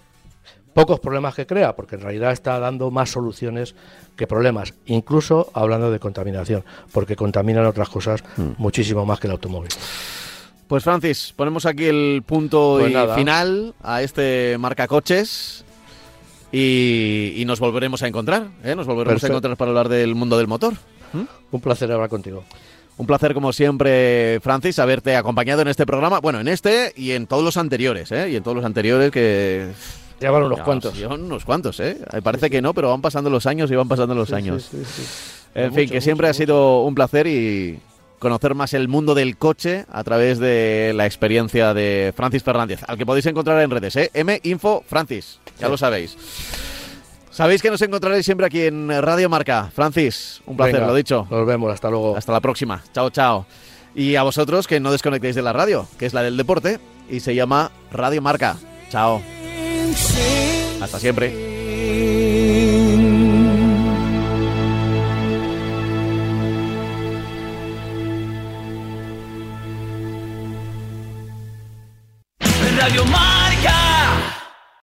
pocos 0.77 1.01
problemas 1.01 1.35
que 1.35 1.47
crea, 1.47 1.75
porque 1.75 1.95
en 1.95 2.03
realidad 2.03 2.33
está 2.33 2.59
dando 2.59 2.91
más 2.91 3.09
soluciones 3.09 3.75
que 4.15 4.27
problemas, 4.27 4.75
incluso 4.85 5.49
hablando 5.55 5.91
de 5.91 5.99
contaminación, 5.99 6.65
porque 6.93 7.17
contaminan 7.17 7.65
otras 7.65 7.89
cosas 7.89 8.23
mm. 8.37 8.51
muchísimo 8.59 9.07
más 9.07 9.19
que 9.19 9.27
el 9.27 9.33
automóvil. 9.33 9.71
Pues 10.69 10.83
Francis, 10.83 11.33
ponemos 11.37 11.65
aquí 11.65 11.85
el 11.85 12.23
punto 12.27 12.79
pues 12.81 13.15
final 13.15 13.75
a 13.83 14.03
este 14.03 14.57
marca 14.59 14.89
coches 14.89 15.65
y, 16.51 17.43
nos 17.47 17.61
volveremos 17.61 18.03
a 18.03 18.09
encontrar, 18.09 18.49
¿eh? 18.65 18.75
nos 18.75 18.87
volveremos 18.87 19.23
a 19.23 19.27
encontrar 19.29 19.57
para 19.57 19.71
hablar 19.71 19.89
del 19.89 20.15
mundo 20.15 20.39
del 20.39 20.49
motor. 20.49 20.75
¿Mm? 21.13 21.23
Un 21.53 21.61
placer 21.61 21.91
hablar 21.93 22.09
contigo. 22.09 22.45
Un 22.97 23.07
placer, 23.07 23.35
como 23.35 23.53
siempre, 23.53 24.41
Francis, 24.41 24.79
haberte 24.79 25.17
acompañado 25.17 25.63
en 25.63 25.69
este 25.69 25.85
programa. 25.85 26.19
Bueno, 26.21 26.41
en 26.41 26.49
este 26.49 26.93
y 26.97 27.13
en 27.13 27.27
todos 27.27 27.45
los 27.45 27.59
anteriores, 27.59 28.11
¿eh? 28.11 28.31
Y 28.31 28.37
en 28.37 28.43
todos 28.43 28.57
los 28.57 28.65
anteriores 28.65 29.11
que 29.11 29.69
ya 30.19 30.31
van 30.31 30.45
unos 30.45 30.61
cuantos. 30.61 30.97
Llevan 30.97 31.23
unos 31.23 31.45
cuantos, 31.45 31.79
¿eh? 31.81 31.99
Parece 32.23 32.49
que 32.49 32.63
no, 32.63 32.73
pero 32.73 32.89
van 32.89 33.03
pasando 33.03 33.29
los 33.29 33.45
años 33.47 33.71
y 33.71 33.77
van 33.77 33.89
pasando 33.89 34.15
los 34.15 34.33
años. 34.33 34.71
en 35.55 35.75
fin, 35.75 35.91
que 35.91 36.01
siempre 36.01 36.29
ha 36.29 36.33
sido 36.33 36.83
un 36.83 36.95
placer 36.95 37.27
y 37.27 37.79
conocer 38.19 38.55
más 38.55 38.75
el 38.75 38.89
mundo 38.89 39.15
del 39.15 39.37
coche 39.37 39.87
a 39.91 40.05
través 40.05 40.39
de 40.39 40.93
la 40.95 41.07
experiencia 41.07 41.75
de 41.75 42.13
Francis 42.17 42.43
Fernández, 42.43 42.81
al 42.87 42.97
que 42.97 43.07
podéis 43.07 43.27
encontrar 43.27 43.61
en 43.63 43.71
redes, 43.71 43.97
¿eh? 43.97 44.11
M 44.15 44.41
Info 44.45 44.85
Francis, 44.87 45.41
ya 45.59 45.69
lo 45.69 45.77
sabéis. 45.77 46.17
Sabéis 47.31 47.61
que 47.61 47.71
nos 47.71 47.83
encontraréis 47.83 48.25
siempre 48.25 48.47
aquí 48.47 48.63
en 48.63 48.89
Radio 49.03 49.29
Marca. 49.29 49.71
Francis, 49.75 50.41
un 50.47 50.57
placer, 50.57 50.81
lo 50.81 50.95
dicho. 50.95 51.27
Nos 51.31 51.47
vemos, 51.47 51.71
hasta 51.71 51.91
luego. 51.91 52.17
Hasta 52.17 52.33
la 52.33 52.41
próxima. 52.41 52.83
Chao, 52.95 53.11
chao. 53.11 53.47
Y 53.95 54.17
a 54.17 54.23
vosotros 54.23 54.67
que 54.67 54.81
no 54.81 54.91
desconectéis 54.91 55.35
de 55.35 55.43
la 55.43 55.53
radio, 55.53 55.87
que 55.99 56.07
es 56.07 56.15
la 56.15 56.23
del 56.23 56.39
deporte 56.39 56.81
y 57.11 57.21
se 57.21 57.35
llama 57.35 57.71
Radio 57.93 58.23
Marca. 58.23 58.57
Chao. 58.91 59.21
Hasta 60.81 60.99
siempre. 60.99 62.26